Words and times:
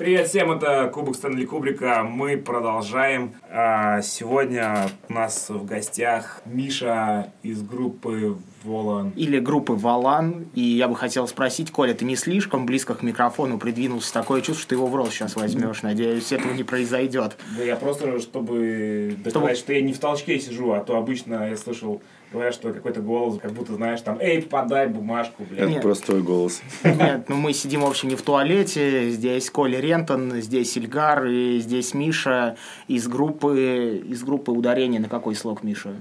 Привет 0.00 0.28
всем, 0.28 0.50
это 0.50 0.90
Кубок 0.90 1.14
Стэнли 1.14 1.44
Кубрика. 1.44 2.02
Мы 2.04 2.38
продолжаем. 2.38 3.34
А, 3.50 4.00
сегодня 4.00 4.88
у 5.10 5.12
нас 5.12 5.50
в 5.50 5.66
гостях 5.66 6.40
Миша 6.46 7.34
из 7.42 7.60
группы 7.62 8.38
Волан. 8.64 9.10
Или 9.10 9.38
группы 9.40 9.74
Валан. 9.74 10.46
И 10.54 10.62
я 10.62 10.88
бы 10.88 10.96
хотел 10.96 11.28
спросить, 11.28 11.70
Коля, 11.70 11.92
ты 11.92 12.06
не 12.06 12.16
слишком 12.16 12.64
близко 12.64 12.94
к 12.94 13.02
микрофону 13.02 13.58
придвинулся? 13.58 14.10
Такое 14.14 14.40
чувство, 14.40 14.62
что 14.62 14.68
ты 14.70 14.74
его 14.76 14.86
в 14.86 14.94
рот 14.94 15.10
сейчас 15.10 15.36
возьмешь. 15.36 15.82
Надеюсь, 15.82 16.32
этого 16.32 16.54
не 16.54 16.64
произойдет. 16.64 17.36
Да 17.58 17.62
я 17.62 17.76
просто, 17.76 18.20
чтобы 18.20 19.16
доказать, 19.22 19.58
что 19.58 19.74
я 19.74 19.82
не 19.82 19.92
в 19.92 19.98
толчке 19.98 20.40
сижу, 20.40 20.72
а 20.72 20.80
то 20.80 20.96
обычно 20.96 21.50
я 21.50 21.58
слышал 21.58 22.00
говорят, 22.32 22.54
что 22.54 22.72
какой-то 22.72 23.00
голос, 23.00 23.38
как 23.40 23.52
будто, 23.52 23.74
знаешь, 23.74 24.00
там, 24.00 24.18
эй, 24.20 24.42
подай 24.42 24.86
бумажку, 24.86 25.44
блядь. 25.48 25.70
Это 25.70 25.80
просто 25.80 26.06
твой 26.06 26.22
голос. 26.22 26.62
Нет, 26.84 27.28
ну 27.28 27.36
мы 27.36 27.52
сидим, 27.52 27.80
в 27.82 27.86
общем, 27.86 28.08
не 28.08 28.16
в 28.16 28.22
туалете. 28.22 29.10
Здесь 29.10 29.50
Коля 29.50 29.80
Рентон, 29.80 30.40
здесь 30.40 30.76
Ильгар 30.76 31.26
и 31.26 31.58
здесь 31.58 31.94
Миша 31.94 32.56
из 32.88 33.08
группы, 33.08 34.02
из 34.06 34.22
группы 34.22 34.52
ударения. 34.52 35.00
На 35.00 35.08
какой 35.08 35.34
слог, 35.34 35.62
Миша? 35.62 35.94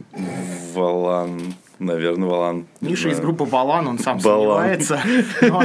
Валан. 0.74 1.54
Наверное, 1.80 2.28
Валан. 2.28 2.68
Миша 2.82 3.06
да. 3.06 3.16
из 3.16 3.20
группы 3.22 3.46
Валан, 3.46 3.88
он 3.88 4.00
сам 4.00 4.20
Балан. 4.20 4.84
сомневается. 4.84 5.02
Но, 5.42 5.64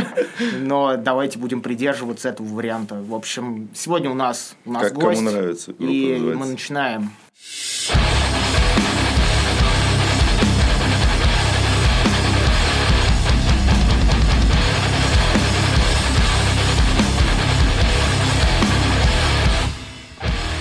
но 0.60 0.96
давайте 0.96 1.38
будем 1.38 1.60
придерживаться 1.60 2.28
этого 2.28 2.46
варианта. 2.46 3.02
В 3.02 3.15
общем, 3.15 3.68
сегодня 3.74 4.10
у 4.10 4.15
нас, 4.15 4.56
у 4.65 4.73
нас 4.73 4.84
как 4.84 4.95
гость. 4.95 5.18
Кому 5.18 5.30
нравится, 5.30 5.73
и 5.73 6.12
называется. 6.12 6.38
мы 6.38 6.46
начинаем. 6.46 7.10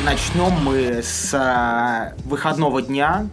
Начнем 0.06 0.52
мы 0.52 1.02
с 1.02 1.34
э, 1.34 2.14
выходного 2.26 2.82
дня. 2.82 3.26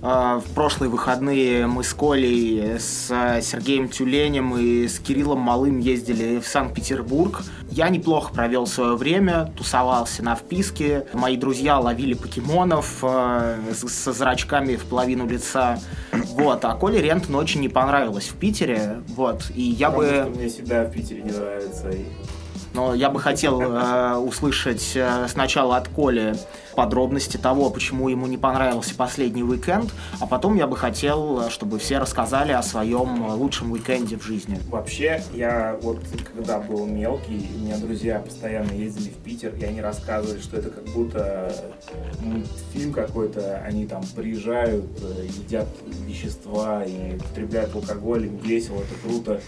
Э, 0.00 0.40
в 0.42 0.54
прошлые 0.54 0.88
выходные 0.88 1.66
мы 1.66 1.84
с 1.84 1.92
Колей, 1.92 2.78
с 2.78 3.08
Сергеем 3.42 3.90
Тюленем 3.90 4.56
и 4.56 4.88
с 4.88 5.00
Кириллом 5.00 5.40
Малым 5.40 5.80
ездили 5.80 6.40
в 6.40 6.46
Санкт-Петербург. 6.46 7.42
Я 7.70 7.90
неплохо 7.90 8.32
провел 8.32 8.66
свое 8.66 8.96
время, 8.96 9.52
тусовался 9.54 10.24
на 10.24 10.34
вписке. 10.34 11.04
Мои 11.12 11.36
друзья 11.36 11.78
ловили 11.78 12.14
покемонов 12.14 13.04
со 13.74 14.12
зрачками 14.14 14.76
в 14.76 14.86
половину 14.86 15.26
лица. 15.26 15.78
Вот, 16.12 16.64
а 16.64 16.74
Коле 16.74 17.02
Рентон 17.02 17.34
очень 17.34 17.60
не 17.60 17.68
понравилось 17.68 18.28
в 18.28 18.36
Питере. 18.36 19.02
Вот, 19.08 19.50
и 19.54 19.60
я 19.60 19.90
Потому 19.90 20.08
бы... 20.08 20.16
что 20.16 20.30
мне 20.30 20.48
всегда 20.48 20.84
в 20.84 20.90
Питере 20.90 21.22
не 21.22 21.32
нравится. 21.32 21.90
И... 21.90 22.06
Но 22.78 22.94
я 22.94 23.10
бы 23.10 23.18
хотел 23.18 23.60
э, 23.60 24.14
услышать 24.18 24.92
э, 24.94 25.26
сначала 25.26 25.78
от 25.78 25.88
Коли 25.88 26.36
подробности 26.76 27.36
того, 27.36 27.70
почему 27.70 28.08
ему 28.08 28.28
не 28.28 28.38
понравился 28.38 28.94
последний 28.94 29.42
уикенд, 29.42 29.90
а 30.20 30.28
потом 30.28 30.54
я 30.54 30.68
бы 30.68 30.76
хотел, 30.76 31.50
чтобы 31.50 31.80
все 31.80 31.98
рассказали 31.98 32.52
о 32.52 32.62
своем 32.62 33.32
лучшем 33.32 33.72
уикенде 33.72 34.16
в 34.16 34.22
жизни. 34.22 34.60
Вообще, 34.68 35.20
я 35.34 35.76
вот 35.82 35.98
когда 36.32 36.60
был 36.60 36.86
мелкий, 36.86 37.50
у 37.56 37.64
меня 37.64 37.78
друзья 37.78 38.20
постоянно 38.20 38.70
ездили 38.70 39.10
в 39.10 39.16
Питер, 39.24 39.56
и 39.56 39.64
они 39.64 39.80
рассказывали, 39.80 40.40
что 40.40 40.58
это 40.58 40.70
как 40.70 40.84
будто 40.94 41.52
мультфильм 42.20 42.92
какой-то, 42.92 43.60
они 43.66 43.88
там 43.88 44.04
приезжают, 44.14 44.86
э, 45.02 45.26
едят 45.26 45.66
вещества 46.06 46.84
и 46.84 47.18
потребляют 47.18 47.74
алкоголь, 47.74 48.26
им 48.26 48.36
весело, 48.36 48.76
это 48.76 48.94
круто 49.02 49.40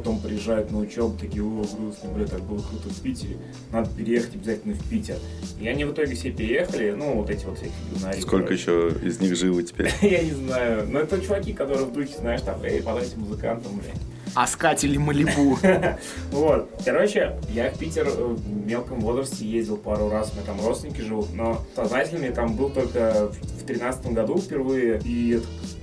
потом 0.00 0.18
приезжают 0.18 0.70
на 0.72 0.78
учебу, 0.78 1.14
такие, 1.18 1.44
о, 1.44 1.62
грустно, 1.76 2.10
бля, 2.14 2.26
так 2.26 2.40
было 2.42 2.58
круто 2.58 2.88
в 2.88 3.02
Питере, 3.02 3.36
надо 3.70 3.90
переехать 3.90 4.34
обязательно 4.34 4.74
в 4.74 4.88
Питер. 4.88 5.16
И 5.60 5.68
они 5.68 5.84
в 5.84 5.92
итоге 5.92 6.14
все 6.14 6.30
переехали, 6.30 6.92
ну, 6.92 7.16
вот 7.16 7.28
эти 7.28 7.44
вот 7.44 7.58
всякие 7.58 7.74
гунари. 7.92 8.20
Сколько 8.22 8.46
короче. 8.46 8.62
еще 8.62 8.92
из 9.02 9.20
них 9.20 9.36
живы 9.36 9.62
теперь? 9.62 9.92
Я 10.00 10.22
не 10.22 10.30
знаю, 10.30 10.88
но 10.88 11.00
это 11.00 11.20
чуваки, 11.20 11.52
которые 11.52 11.86
в 11.86 11.92
духе, 11.92 12.14
знаешь, 12.18 12.40
там, 12.40 12.62
эй, 12.62 12.82
подайте 12.82 13.16
музыкантам, 13.18 13.72
блядь. 13.78 14.00
Аскать 14.34 14.84
или 14.84 14.96
Малибу. 14.96 15.58
Вот. 16.30 16.70
Короче, 16.84 17.36
я 17.50 17.70
в 17.70 17.78
Питер 17.78 18.08
в 18.08 18.66
мелком 18.66 19.00
возрасте 19.00 19.44
ездил 19.44 19.76
пару 19.76 20.08
раз, 20.08 20.30
у 20.32 20.36
меня 20.36 20.44
там 20.46 20.64
родственники 20.64 21.00
живут, 21.00 21.34
но 21.34 21.64
сознательными 21.74 22.32
там 22.32 22.54
был 22.54 22.70
только 22.70 23.30
в 23.30 23.64
тринадцатом 23.64 24.14
году 24.14 24.38
впервые, 24.38 25.00
и 25.04 25.40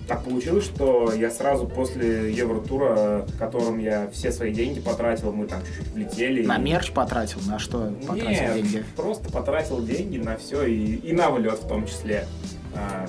так 0.08 0.24
получилось, 0.24 0.64
что 0.64 1.12
я 1.14 1.30
сразу 1.30 1.68
после 1.68 2.34
Евротура, 2.34 3.26
в 3.28 3.38
котором 3.38 3.78
я 3.80 4.10
все 4.12 4.32
свои 4.32 4.54
деньги 4.54 4.80
потратил, 4.80 5.34
мы 5.34 5.48
там 5.48 5.62
чуть-чуть 5.66 5.94
влетели. 5.94 6.46
На 6.46 6.58
мерч 6.58 6.92
потратил? 6.92 7.40
На 7.48 7.60
что 7.60 7.94
потратил 8.08 8.30
Нет, 8.30 8.54
деньги? 8.54 8.86
просто 8.96 9.30
потратил 9.30 9.84
деньги 9.84 10.18
на 10.18 10.38
все 10.38 10.64
и, 10.66 10.96
и 10.96 11.12
на 11.12 11.30
влет 11.30 11.60
в 11.60 11.68
том 11.68 11.86
числе. 11.86 12.26
А, 12.74 13.08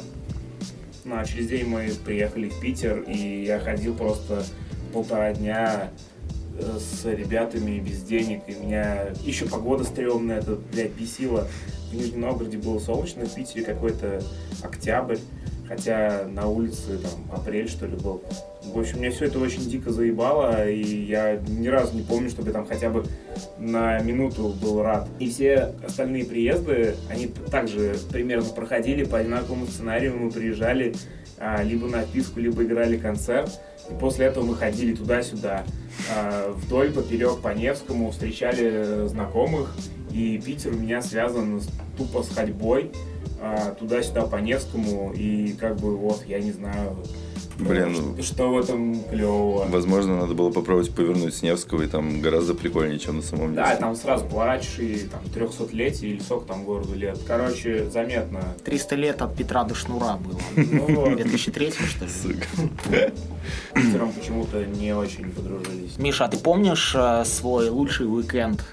ну, 1.04 1.16
а 1.18 1.24
через 1.24 1.48
день 1.48 1.66
мы 1.66 1.88
приехали 2.04 2.48
в 2.48 2.58
Питер, 2.60 3.00
и 3.06 3.44
я 3.44 3.60
ходил 3.60 3.94
просто 3.94 4.44
полтора 4.92 5.32
дня 5.32 5.90
э, 6.58 6.78
с 6.78 7.04
ребятами 7.04 7.78
без 7.78 8.02
денег, 8.02 8.42
и 8.46 8.54
меня 8.54 9.08
еще 9.22 9.46
погода 9.46 9.84
стрёмная, 9.84 10.38
это, 10.38 10.56
блядь, 10.72 10.92
бесило. 10.92 11.46
В 11.90 11.94
Нижнем 11.94 12.20
Новгороде 12.20 12.58
было 12.58 12.78
солнечно, 12.78 13.24
в 13.24 13.34
Питере 13.34 13.64
какой-то 13.64 14.22
октябрь. 14.62 15.18
Хотя 15.68 16.24
на 16.26 16.48
улице 16.48 16.96
там 16.96 17.30
апрель, 17.30 17.68
что 17.68 17.84
ли, 17.84 17.94
был. 17.94 18.22
В 18.64 18.78
общем, 18.78 19.00
мне 19.00 19.10
все 19.10 19.26
это 19.26 19.38
очень 19.38 19.60
дико 19.60 19.90
заебало, 19.90 20.66
и 20.66 20.82
я 20.82 21.36
ни 21.46 21.68
разу 21.68 21.94
не 21.94 22.02
помню, 22.02 22.30
чтобы 22.30 22.52
там 22.52 22.66
хотя 22.66 22.88
бы 22.88 23.04
на 23.58 23.98
минуту 23.98 24.54
был 24.62 24.82
рад. 24.82 25.08
И 25.18 25.28
все 25.28 25.74
остальные 25.86 26.24
приезды, 26.24 26.94
они 27.10 27.26
также 27.50 27.96
примерно 28.10 28.48
проходили 28.48 29.04
по 29.04 29.18
одинаковому 29.18 29.66
сценарию. 29.66 30.16
Мы 30.16 30.30
приезжали 30.30 30.94
либо 31.62 31.86
на 31.86 32.02
вписку, 32.02 32.40
либо 32.40 32.64
играли 32.64 32.96
концерт. 32.96 33.60
И 33.90 33.94
после 33.94 34.26
этого 34.26 34.44
мы 34.44 34.54
ходили 34.54 34.94
туда-сюда, 34.94 35.64
а, 36.14 36.52
вдоль, 36.52 36.92
поперек 36.92 37.40
по 37.40 37.48
Невскому, 37.48 38.10
встречали 38.10 39.06
знакомых. 39.06 39.74
И 40.10 40.40
Питер 40.44 40.72
у 40.72 40.76
меня 40.76 41.02
связан 41.02 41.62
тупо 41.96 42.22
с 42.22 42.30
ходьбой 42.30 42.92
а, 43.40 43.74
туда-сюда 43.74 44.22
по 44.22 44.36
Невскому, 44.36 45.12
и 45.14 45.52
как 45.52 45.76
бы 45.76 45.96
вот, 45.96 46.24
я 46.26 46.38
не 46.40 46.52
знаю, 46.52 46.96
Блин, 47.58 47.94
что, 47.94 48.22
что 48.22 48.52
в 48.52 48.58
этом 48.58 49.02
клевого. 49.04 49.66
Возможно, 49.68 50.20
надо 50.20 50.34
было 50.34 50.50
попробовать 50.50 50.94
повернуть 50.94 51.34
с 51.34 51.42
Невского, 51.42 51.82
и 51.82 51.86
там 51.86 52.20
гораздо 52.20 52.54
прикольнее, 52.54 52.98
чем 52.98 53.16
на 53.16 53.22
самом 53.22 53.50
деле. 53.50 53.56
Да, 53.56 53.76
там 53.76 53.96
сразу 53.96 54.24
плачешь, 54.26 54.78
и 54.78 55.08
там 55.08 55.20
300-летие, 55.34 56.10
или 56.12 56.20
сколько 56.20 56.46
там 56.46 56.64
городу 56.64 56.94
лет. 56.94 57.18
Короче, 57.26 57.88
заметно. 57.90 58.40
300 58.64 58.94
лет 58.96 59.22
от 59.22 59.36
Петра 59.36 59.64
до 59.64 59.74
Шнура 59.74 60.16
было. 60.16 60.40
Ну, 60.56 61.16
2003 61.16 61.72
что 61.72 62.04
ли? 62.04 62.10
Сука. 62.10 63.12
Питером 63.74 64.12
почему-то 64.12 64.64
не 64.64 64.94
очень 64.94 65.30
подружились. 65.30 65.98
Миша, 65.98 66.26
а 66.26 66.28
ты 66.28 66.36
помнишь 66.38 66.94
э, 66.94 67.24
свой 67.24 67.68
лучший 67.70 68.06
уикенд? 68.06 68.64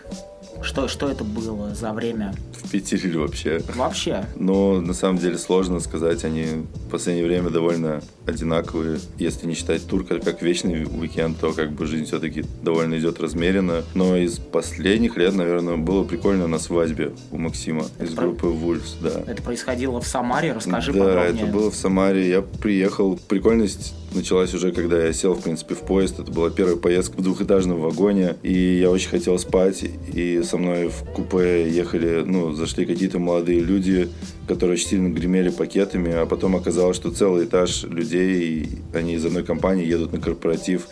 Что, 0.61 0.87
что 0.87 1.09
это 1.09 1.23
было 1.23 1.75
за 1.75 1.93
время? 1.93 2.33
В 2.53 2.69
Питере 2.69 3.09
или 3.09 3.17
вообще? 3.17 3.61
Вообще. 3.75 4.25
Ну, 4.35 4.81
на 4.81 4.93
самом 4.93 5.19
деле 5.19 5.37
сложно 5.37 5.79
сказать. 5.79 6.23
Они 6.23 6.45
в 6.73 6.89
последнее 6.89 7.25
время 7.25 7.49
довольно 7.49 8.01
одинаковые. 8.25 8.99
Если 9.17 9.45
не 9.47 9.53
считать 9.53 9.85
тур 9.87 10.03
как 10.05 10.41
вечный 10.41 10.85
уикенд, 10.85 11.39
то 11.39 11.53
как 11.53 11.71
бы 11.71 11.85
жизнь 11.85 12.05
все-таки 12.05 12.45
довольно 12.63 12.97
идет 12.97 13.19
размеренно. 13.19 13.83
Но 13.93 14.15
из 14.17 14.39
последних 14.39 15.17
лет, 15.17 15.35
наверное, 15.35 15.77
было 15.77 16.03
прикольно 16.03 16.47
на 16.47 16.59
свадьбе 16.59 17.11
у 17.31 17.37
Максима 17.37 17.85
это 17.97 18.05
из 18.05 18.15
про... 18.15 18.23
группы 18.25 18.47
Вульфс, 18.47 18.95
да. 19.01 19.23
Это 19.27 19.41
происходило 19.41 20.01
в 20.01 20.07
Самаре, 20.07 20.53
расскажи 20.53 20.91
да, 20.93 20.99
подробнее. 20.99 21.33
Да, 21.33 21.39
это 21.39 21.45
было 21.45 21.71
в 21.71 21.75
Самаре. 21.75 22.29
Я 22.29 22.41
приехал. 22.41 23.19
Прикольность 23.27 23.93
началась 24.15 24.53
уже, 24.53 24.71
когда 24.71 25.03
я 25.03 25.13
сел, 25.13 25.33
в 25.33 25.41
принципе, 25.41 25.75
в 25.75 25.81
поезд. 25.81 26.19
Это 26.19 26.31
была 26.31 26.49
первая 26.49 26.75
поездка 26.75 27.17
в 27.17 27.23
двухэтажном 27.23 27.79
вагоне, 27.79 28.35
и 28.43 28.79
я 28.79 28.89
очень 28.89 29.09
хотел 29.09 29.37
спать. 29.37 29.83
И 30.13 30.41
со 30.43 30.57
мной 30.57 30.89
в 30.89 31.03
купе 31.13 31.69
ехали, 31.69 32.23
ну, 32.25 32.53
зашли 32.53 32.85
какие-то 32.85 33.19
молодые 33.19 33.59
люди, 33.59 34.09
которые 34.47 34.75
очень 34.75 34.87
сильно 34.87 35.09
гремели 35.09 35.49
пакетами, 35.49 36.11
а 36.11 36.25
потом 36.25 36.55
оказалось, 36.55 36.97
что 36.97 37.11
целый 37.11 37.45
этаж 37.45 37.83
людей, 37.83 38.69
они 38.93 39.15
из 39.15 39.25
одной 39.25 39.43
компании 39.43 39.85
едут 39.85 40.13
на 40.13 40.19
корпоратив 40.19 40.87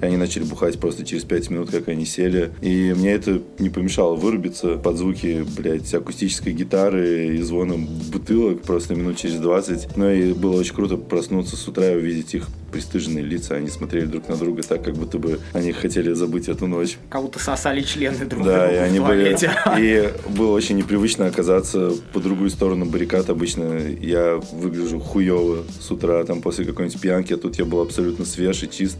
и 0.00 0.04
они 0.06 0.16
начали 0.16 0.44
бухать 0.44 0.78
просто 0.78 1.04
через 1.04 1.24
5 1.24 1.50
минут, 1.50 1.70
как 1.70 1.88
они 1.88 2.04
сели. 2.04 2.52
И 2.60 2.94
мне 2.96 3.12
это 3.12 3.40
не 3.58 3.70
помешало 3.70 4.14
вырубиться 4.16 4.76
под 4.76 4.96
звуки, 4.96 5.44
блядь, 5.56 5.92
акустической 5.94 6.52
гитары 6.52 7.36
и 7.36 7.42
звоном 7.42 7.86
бутылок 7.86 8.62
просто 8.62 8.94
минут 8.94 9.16
через 9.16 9.36
20. 9.36 9.96
Ну 9.96 10.10
и 10.10 10.32
было 10.32 10.58
очень 10.58 10.74
круто 10.74 10.96
проснуться 10.96 11.56
с 11.56 11.68
утра 11.68 11.92
и 11.92 11.96
увидеть 11.96 12.34
их 12.34 12.48
пристыженные 12.72 13.24
лица. 13.24 13.54
Они 13.54 13.68
смотрели 13.68 14.06
друг 14.06 14.28
на 14.28 14.36
друга 14.36 14.62
так, 14.62 14.84
как 14.84 14.94
будто 14.94 15.18
бы 15.18 15.40
они 15.52 15.72
хотели 15.72 16.12
забыть 16.12 16.48
эту 16.48 16.66
ночь. 16.66 16.98
Будто 17.10 17.38
сосали 17.38 17.80
члены 17.82 18.24
друг 18.26 18.44
Да, 18.44 18.70
и 18.70 18.76
они 18.76 19.00
были... 19.00 19.36
И 19.78 20.12
было 20.30 20.52
очень 20.52 20.76
непривычно 20.76 21.26
оказаться 21.26 21.92
по 22.12 22.20
другую 22.20 22.50
сторону 22.50 22.84
баррикад. 22.84 23.28
Обычно 23.30 23.78
я 24.00 24.40
выгляжу 24.52 25.00
хуево 25.00 25.64
с 25.80 25.90
утра, 25.90 26.22
там, 26.24 26.42
после 26.42 26.64
какой-нибудь 26.64 27.00
пьянки, 27.00 27.32
а 27.32 27.36
тут 27.36 27.56
я 27.58 27.64
был 27.64 27.80
абсолютно 27.80 28.24
свеж 28.24 28.62
и 28.62 28.70
чист 28.70 28.98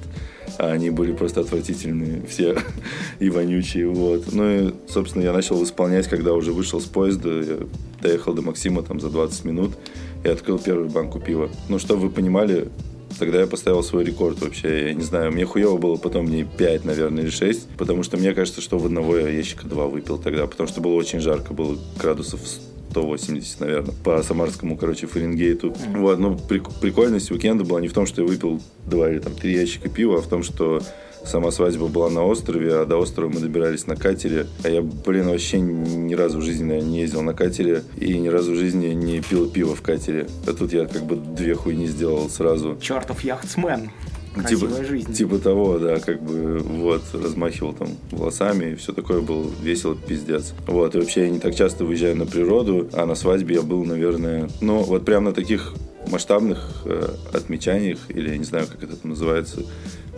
а 0.58 0.70
они 0.70 0.90
были 0.90 1.12
просто 1.12 1.40
отвратительные 1.40 2.22
все 2.26 2.56
и 3.18 3.30
вонючие, 3.30 3.88
вот. 3.88 4.32
Ну 4.32 4.50
и, 4.50 4.74
собственно, 4.88 5.22
я 5.22 5.32
начал 5.32 5.62
исполнять, 5.62 6.08
когда 6.08 6.32
уже 6.32 6.52
вышел 6.52 6.80
с 6.80 6.84
поезда, 6.84 7.40
я 7.40 7.58
доехал 8.00 8.34
до 8.34 8.42
Максима 8.42 8.82
там 8.82 9.00
за 9.00 9.10
20 9.10 9.44
минут 9.44 9.72
и 10.24 10.28
открыл 10.28 10.58
первую 10.58 10.88
банку 10.88 11.20
пива. 11.20 11.50
Ну, 11.68 11.78
чтобы 11.78 12.02
вы 12.02 12.10
понимали, 12.10 12.68
Тогда 13.18 13.40
я 13.40 13.46
поставил 13.46 13.82
свой 13.82 14.04
рекорд 14.04 14.40
вообще. 14.42 14.88
Я 14.88 14.94
не 14.94 15.02
знаю, 15.02 15.32
мне 15.32 15.46
хуево 15.46 15.78
было 15.78 15.96
потом 15.96 16.26
мне 16.26 16.44
5, 16.44 16.84
наверное, 16.84 17.22
или 17.22 17.30
6. 17.30 17.68
Потому 17.78 18.02
что 18.02 18.18
мне 18.18 18.34
кажется, 18.34 18.60
что 18.60 18.78
в 18.78 18.84
одного 18.84 19.16
я 19.16 19.28
ящика 19.28 19.66
2 19.66 19.86
выпил 19.86 20.18
тогда. 20.18 20.46
Потому 20.46 20.68
что 20.68 20.80
было 20.80 20.92
очень 20.94 21.20
жарко, 21.20 21.54
было 21.54 21.78
градусов 21.98 22.40
180, 22.96 23.60
наверное, 23.60 23.94
по 24.04 24.22
самарскому, 24.22 24.76
короче, 24.76 25.06
Фаренгейту. 25.06 25.68
Mm-hmm. 25.68 26.00
Вот, 26.00 26.18
ну, 26.18 26.38
прикольность 26.80 27.30
уикенда 27.30 27.64
была 27.64 27.80
не 27.80 27.88
в 27.88 27.92
том, 27.92 28.06
что 28.06 28.22
я 28.22 28.28
выпил 28.28 28.60
два 28.86 29.10
или 29.10 29.18
там 29.18 29.34
три 29.34 29.54
ящика 29.54 29.88
пива, 29.88 30.18
а 30.18 30.22
в 30.22 30.26
том, 30.26 30.42
что 30.42 30.80
Сама 31.24 31.50
свадьба 31.50 31.88
была 31.88 32.08
на 32.08 32.24
острове, 32.24 32.72
а 32.72 32.86
до 32.86 32.98
острова 32.98 33.28
мы 33.28 33.40
добирались 33.40 33.88
на 33.88 33.96
катере. 33.96 34.46
А 34.62 34.68
я, 34.68 34.80
блин, 34.80 35.26
вообще 35.28 35.58
ни 35.58 36.14
разу 36.14 36.38
в 36.38 36.42
жизни 36.42 36.62
наверное, 36.62 36.88
не 36.88 37.00
ездил 37.00 37.22
на 37.22 37.34
катере 37.34 37.82
и 37.96 38.16
ни 38.16 38.28
разу 38.28 38.52
в 38.52 38.54
жизни 38.54 38.88
не 38.88 39.20
пил 39.22 39.50
пиво 39.50 39.74
в 39.74 39.82
катере. 39.82 40.28
А 40.46 40.52
тут 40.52 40.72
я 40.72 40.86
как 40.86 41.02
бы 41.02 41.16
две 41.16 41.56
хуйни 41.56 41.88
сделал 41.88 42.30
сразу. 42.30 42.78
Чертов 42.80 43.24
яхтсмен. 43.24 43.90
Красивая 44.36 44.70
типа, 44.70 44.84
жизнь. 44.84 45.12
Типа 45.12 45.38
того, 45.38 45.78
да, 45.78 45.98
как 45.98 46.22
бы 46.22 46.58
вот, 46.58 47.02
размахивал 47.14 47.72
там 47.72 47.88
волосами, 48.10 48.72
и 48.72 48.74
все 48.74 48.92
такое 48.92 49.20
было 49.20 49.46
весело, 49.62 49.96
пиздец. 49.96 50.52
Вот, 50.66 50.94
и 50.94 50.98
вообще 50.98 51.22
я 51.22 51.30
не 51.30 51.38
так 51.38 51.54
часто 51.54 51.84
выезжаю 51.84 52.16
на 52.16 52.26
природу, 52.26 52.88
а 52.92 53.06
на 53.06 53.14
свадьбе 53.14 53.56
я 53.56 53.62
был, 53.62 53.84
наверное, 53.84 54.48
ну, 54.60 54.82
вот 54.82 55.04
прям 55.04 55.24
на 55.24 55.32
таких 55.32 55.74
масштабных 56.10 56.82
э, 56.84 57.08
отмечаниях, 57.32 57.98
или 58.08 58.30
я 58.30 58.36
не 58.36 58.44
знаю, 58.44 58.66
как 58.66 58.82
это 58.82 58.96
там 58.96 59.10
называется, 59.10 59.62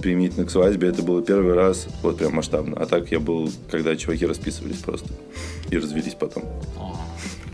применительно 0.00 0.46
к 0.46 0.50
свадьбе, 0.50 0.88
это 0.88 1.02
было 1.02 1.22
первый 1.22 1.54
раз, 1.54 1.88
вот 2.02 2.18
прям 2.18 2.34
масштабно. 2.34 2.76
А 2.76 2.86
так 2.86 3.10
я 3.10 3.20
был, 3.20 3.50
когда 3.70 3.96
чуваки 3.96 4.26
расписывались 4.26 4.78
просто 4.78 5.08
и 5.70 5.78
развелись 5.78 6.14
потом. 6.14 6.44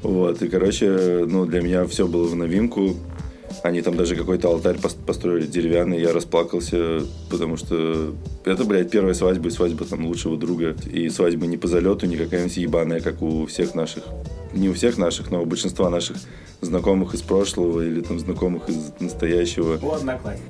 Вот, 0.02 0.43
и, 0.43 0.49
короче, 0.49 1.25
ну, 1.26 1.46
для 1.46 1.62
меня 1.62 1.87
все 1.87 2.06
было 2.06 2.26
в 2.26 2.34
новинку. 2.34 2.94
Они 3.62 3.82
там 3.82 3.96
даже 3.96 4.16
какой-то 4.16 4.48
алтарь 4.48 4.76
построили 5.06 5.46
деревянный, 5.46 6.00
я 6.00 6.12
расплакался, 6.12 7.02
потому 7.30 7.56
что 7.56 8.14
это, 8.44 8.64
блядь, 8.64 8.90
первая 8.90 9.14
свадьба 9.14 9.48
и 9.48 9.50
свадьба 9.50 9.84
там 9.84 10.06
лучшего 10.06 10.36
друга. 10.36 10.76
И 10.92 11.08
свадьба 11.08 11.46
не 11.46 11.56
по 11.56 11.68
залету, 11.68 12.06
не 12.06 12.16
какая-нибудь 12.16 12.56
ебаная, 12.56 13.00
как 13.00 13.22
у 13.22 13.46
всех 13.46 13.74
наших 13.74 14.04
не 14.54 14.68
у 14.68 14.72
всех 14.74 14.98
наших, 14.98 15.30
но 15.30 15.42
у 15.42 15.46
большинства 15.46 15.90
наших 15.90 16.16
знакомых 16.60 17.14
из 17.14 17.22
прошлого 17.22 17.82
или 17.82 18.00
там 18.00 18.18
знакомых 18.18 18.68
из 18.68 18.92
настоящего. 19.00 19.78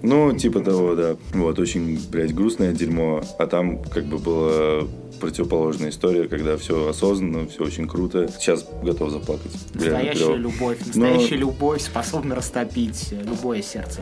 Ну, 0.02 0.32
типа 0.36 0.60
того, 0.60 0.94
да. 0.94 1.16
Вот, 1.32 1.58
очень, 1.58 1.98
блядь, 2.10 2.34
грустное 2.34 2.72
дерьмо. 2.72 3.22
А 3.38 3.46
там 3.46 3.82
как 3.82 4.04
бы 4.04 4.18
было 4.18 4.86
противоположная 5.20 5.90
история, 5.90 6.28
когда 6.28 6.56
все 6.56 6.88
осознанно, 6.88 7.46
все 7.48 7.64
очень 7.64 7.88
круто. 7.88 8.28
Сейчас 8.38 8.66
готов 8.82 9.10
заплакать. 9.10 9.52
Настоящая 9.74 10.36
любовь. 10.36 10.78
Настоящая 10.84 11.34
Но... 11.36 11.40
любовь 11.40 11.82
способна 11.82 12.34
растопить 12.34 13.12
любое 13.12 13.62
сердце. 13.62 14.00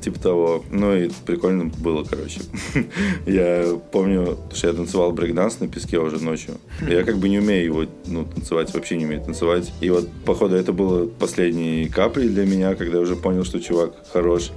Типа 0.00 0.18
того. 0.20 0.64
Ну 0.70 0.94
и 0.94 1.10
прикольно 1.26 1.66
было, 1.66 2.04
короче. 2.04 2.40
я 3.26 3.78
помню, 3.92 4.38
что 4.52 4.68
я 4.68 4.72
танцевал 4.74 5.12
брейкданс 5.12 5.60
на 5.60 5.68
песке 5.68 5.98
уже 5.98 6.22
ночью. 6.22 6.54
Я 6.86 7.04
как 7.04 7.18
бы 7.18 7.28
не 7.28 7.38
умею 7.38 7.64
его 7.64 7.84
ну, 8.06 8.24
танцевать, 8.24 8.72
вообще 8.74 8.96
не 8.96 9.06
умею 9.06 9.22
танцевать. 9.22 9.72
И 9.80 9.90
вот, 9.90 10.08
походу, 10.24 10.56
это 10.56 10.72
было 10.72 11.06
последней 11.06 11.88
каплей 11.88 12.28
для 12.28 12.44
меня, 12.44 12.74
когда 12.74 12.96
я 12.96 13.02
уже 13.02 13.16
понял, 13.16 13.44
что 13.44 13.60
чувак 13.60 13.94
хорош. 14.12 14.50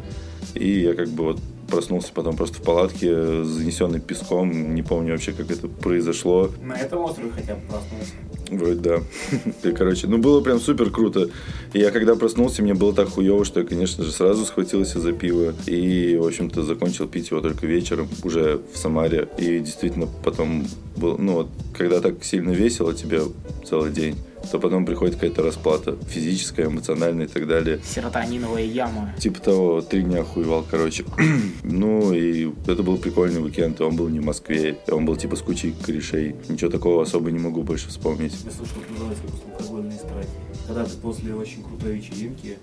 И 0.53 0.81
я 0.81 0.93
как 0.93 1.09
бы 1.09 1.23
вот 1.25 1.39
проснулся 1.71 2.11
потом 2.13 2.35
просто 2.35 2.59
в 2.59 2.61
палатке, 2.61 3.43
занесенный 3.43 3.99
песком. 3.99 4.75
Не 4.75 4.83
помню 4.83 5.13
вообще, 5.13 5.31
как 5.31 5.49
это 5.49 5.67
произошло. 5.67 6.51
На 6.61 6.73
этом 6.73 6.99
острове 6.99 7.31
хотя 7.31 7.55
бы 7.55 7.61
проснулся. 7.61 8.13
Вроде 8.51 8.75
да. 8.75 9.71
Короче, 9.77 10.07
ну 10.07 10.17
было 10.17 10.41
прям 10.41 10.59
супер 10.59 10.91
круто. 10.91 11.29
И 11.73 11.79
я 11.79 11.91
когда 11.91 12.15
проснулся, 12.15 12.61
мне 12.61 12.73
было 12.73 12.93
так 12.93 13.09
хуево, 13.09 13.45
что 13.45 13.61
я, 13.61 13.65
конечно 13.65 14.03
же, 14.03 14.11
сразу 14.11 14.45
схватился 14.45 14.99
за 14.99 15.13
пиво. 15.13 15.53
И, 15.65 16.17
в 16.17 16.27
общем-то, 16.27 16.63
закончил 16.63 17.07
пить 17.07 17.31
его 17.31 17.41
только 17.41 17.65
вечером, 17.65 18.09
уже 18.23 18.59
в 18.73 18.77
Самаре. 18.77 19.29
И 19.37 19.59
действительно 19.59 20.07
потом 20.23 20.67
был, 20.97 21.17
ну 21.17 21.33
вот, 21.33 21.47
когда 21.75 22.01
так 22.01 22.23
сильно 22.23 22.51
весело 22.51 22.93
тебе 22.93 23.21
целый 23.67 23.91
день, 23.91 24.17
то 24.49 24.59
потом 24.59 24.85
приходит 24.85 25.15
какая-то 25.15 25.43
расплата 25.43 25.97
физическая, 26.07 26.67
эмоциональная 26.67 27.25
и 27.25 27.29
так 27.29 27.47
далее. 27.47 27.79
Серотониновая 27.83 28.65
яма. 28.65 29.13
Типа 29.17 29.41
того, 29.41 29.81
три 29.81 30.03
дня 30.03 30.23
хуевал, 30.23 30.65
короче. 30.69 31.05
ну, 31.63 32.13
и 32.13 32.51
это 32.67 32.83
был 32.83 32.97
прикольный 32.97 33.43
уикенд, 33.43 33.79
он 33.81 33.95
был 33.95 34.09
не 34.09 34.19
в 34.19 34.25
Москве, 34.25 34.77
он 34.89 35.05
был 35.05 35.15
типа 35.15 35.35
с 35.35 35.41
кучей 35.41 35.73
корешей. 35.85 36.35
Ничего 36.49 36.69
такого 36.69 37.03
особо 37.03 37.31
не 37.31 37.39
могу 37.39 37.63
больше 37.63 37.89
вспомнить. 37.89 38.33
Я 38.45 38.51
слышал, 38.51 38.77
это 38.81 38.93
называется 38.93 39.23
алкогольные 39.57 39.97
страхи. 39.97 40.27
Когда 40.67 40.85
ты 40.85 40.97
после 40.97 41.33
очень 41.33 41.63
крутой 41.63 41.97
вечеринки 41.97 42.57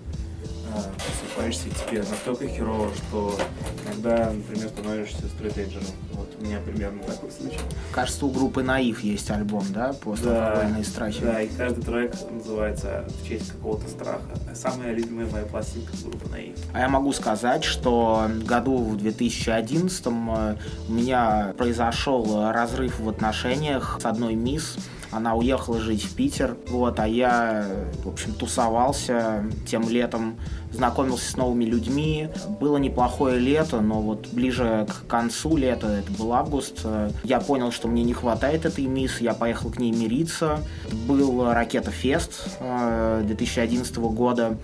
просыпаешься, 0.73 1.67
и 1.67 1.71
тебе 1.71 2.03
настолько 2.03 2.47
херово, 2.47 2.89
что 2.95 3.37
иногда, 3.85 4.31
например, 4.31 4.69
становишься 4.69 5.27
стрейтейджером. 5.27 5.85
Вот 6.13 6.29
у 6.39 6.45
меня 6.45 6.59
примерно 6.59 7.03
такой 7.03 7.31
случай. 7.31 7.59
Кажется, 7.91 8.25
у 8.25 8.29
группы 8.29 8.63
Наив 8.63 9.01
есть 9.01 9.29
альбом, 9.31 9.65
да, 9.69 9.93
после 9.93 10.25
да, 10.25 10.83
страхи? 10.83 11.21
Да, 11.21 11.41
и 11.41 11.47
каждый 11.47 11.83
трек 11.83 12.13
называется 12.31 13.07
в 13.21 13.27
честь 13.27 13.51
какого-то 13.51 13.87
страха. 13.89 14.21
Самая 14.53 14.93
любимая 14.93 15.27
моя 15.27 15.45
пластинка 15.45 15.93
группы 16.03 16.29
Наив. 16.29 16.55
А 16.73 16.79
я 16.79 16.89
могу 16.89 17.13
сказать, 17.13 17.63
что 17.63 18.29
году 18.45 18.77
в 18.77 18.97
2011 18.97 20.05
э, 20.05 20.55
у 20.87 20.91
меня 20.91 21.53
произошел 21.57 22.51
разрыв 22.51 22.99
в 22.99 23.09
отношениях 23.09 23.99
с 24.01 24.05
одной 24.05 24.35
мисс, 24.35 24.77
она 25.11 25.35
уехала 25.35 25.79
жить 25.79 26.03
в 26.03 26.15
Питер, 26.15 26.55
вот, 26.67 26.99
а 26.99 27.07
я, 27.07 27.65
в 28.03 28.09
общем, 28.09 28.33
тусовался 28.33 29.45
тем 29.65 29.89
летом, 29.89 30.37
знакомился 30.71 31.31
с 31.31 31.35
новыми 31.35 31.65
людьми. 31.65 32.29
Было 32.59 32.77
неплохое 32.77 33.39
лето, 33.39 33.81
но 33.81 34.01
вот 34.01 34.27
ближе 34.31 34.87
к 34.87 35.07
концу 35.07 35.57
лета, 35.57 35.87
это 35.87 36.11
был 36.11 36.33
август, 36.33 36.85
я 37.23 37.39
понял, 37.39 37.71
что 37.71 37.87
мне 37.87 38.03
не 38.03 38.13
хватает 38.13 38.65
этой 38.65 38.85
мисс, 38.85 39.19
я 39.19 39.33
поехал 39.33 39.71
к 39.71 39.79
ней 39.79 39.91
мириться. 39.91 40.59
Был 41.07 41.51
Ракета 41.51 41.91
Фест 41.91 42.59
2011 42.59 43.97
э, 43.97 43.99
года. 44.01 44.57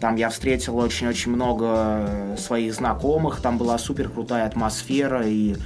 Там 0.00 0.16
я 0.16 0.28
встретил 0.30 0.76
очень-очень 0.76 1.30
много 1.30 2.36
своих 2.36 2.74
знакомых, 2.74 3.40
там 3.40 3.56
была 3.56 3.78
супер 3.78 4.08
крутая 4.08 4.46
атмосфера, 4.46 5.22
и 5.24 5.56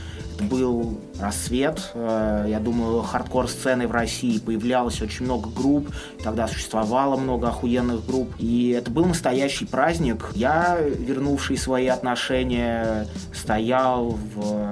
был 0.43 0.99
рассвет. 1.19 1.91
Э, 1.95 2.47
я 2.49 2.61
думаю, 2.61 3.03
хардкор-сцены 3.03 3.87
в 3.87 3.93
России 3.93 4.39
появлялось 4.39 5.01
очень 5.03 5.25
много 5.25 5.49
групп. 5.51 5.89
Тогда 6.23 6.49
существовало 6.49 7.17
много 7.17 7.49
охуенных 7.49 8.07
групп. 8.07 8.31
И 8.39 8.71
это 8.71 8.91
был 8.91 9.05
настоящий 9.07 9.67
праздник. 9.67 10.31
Я, 10.35 10.79
вернувший 10.81 11.57
свои 11.57 11.87
отношения, 11.87 13.07
стоял 13.35 14.19
в 14.35 14.71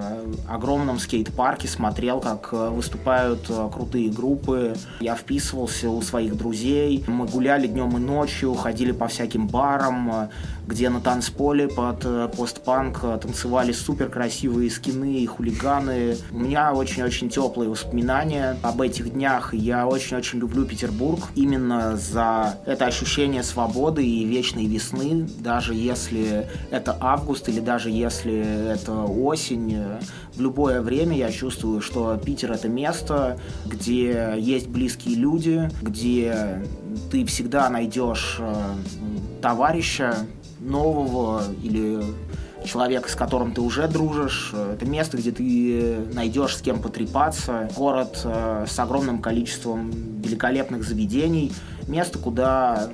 огромном 0.49 0.99
скейт-парке, 0.99 1.69
смотрел, 1.69 2.21
как 2.21 2.53
выступают 2.53 3.51
крутые 3.73 4.11
группы. 4.11 4.75
Я 5.01 5.15
вписывался 5.15 5.91
у 5.91 6.01
своих 6.03 6.37
друзей. 6.37 7.05
Мы 7.07 7.27
гуляли 7.27 7.67
днем 7.67 7.97
и 7.97 8.01
ночью, 8.01 8.55
ходили 8.55 8.93
по 8.93 9.09
всяким 9.09 9.49
барам, 9.49 10.31
где 10.69 10.91
на 10.91 11.01
танцполе 11.01 11.67
под 11.67 12.07
постпанк 12.37 13.01
танцевали 13.01 13.73
супер 13.73 14.11
красивые 14.11 14.71
скины 14.71 15.21
и 15.21 15.27
хулиганы. 15.27 16.17
У 16.31 16.39
меня 16.39 16.75
очень-очень 16.75 17.31
теплые 17.31 17.71
воспоминания 17.71 18.57
об 18.63 18.83
этих 18.83 19.11
днях. 19.13 19.55
Я 19.55 19.87
очень-очень 19.87 20.39
люблю 20.39 20.67
Петербург 20.67 21.21
именно 21.35 21.97
за 21.97 22.59
это 22.67 22.85
ощущение 22.85 23.43
свободы 23.43 24.07
и 24.07 24.25
вечной 24.25 24.67
весны, 24.67 25.27
даже 25.39 25.75
если 25.75 26.49
это 26.71 26.97
август 27.01 27.49
или 27.49 27.61
даже 27.61 27.91
если 27.91 28.73
это 28.73 29.05
осень. 29.05 29.83
В 30.35 30.41
любое 30.41 30.83
время 30.83 31.17
я 31.17 31.33
чувствую, 31.33 31.81
что 31.81 32.17
Питер 32.23 32.53
это 32.53 32.69
место, 32.69 33.41
где 33.65 34.35
есть 34.37 34.69
близкие 34.69 35.17
люди, 35.17 35.71
где 35.81 36.63
ты 37.11 37.25
всегда 37.25 37.71
найдешь 37.71 38.37
э, 38.39 38.55
товарища 39.41 40.15
нового 40.61 41.43
или 41.63 42.03
человека, 42.65 43.09
с 43.09 43.15
которым 43.15 43.53
ты 43.53 43.61
уже 43.61 43.89
дружишь. 43.89 44.53
Это 44.53 44.85
место, 44.85 45.17
где 45.17 45.31
ты 45.31 46.05
найдешь 46.13 46.57
с 46.57 46.61
кем 46.61 46.81
потрепаться. 46.81 47.71
Город 47.77 48.21
э, 48.25 48.67
с 48.69 48.79
огромным 48.79 49.21
количеством 49.21 49.91
великолепных 50.21 50.85
заведений. 50.85 51.53
Место, 51.87 52.19
куда 52.19 52.91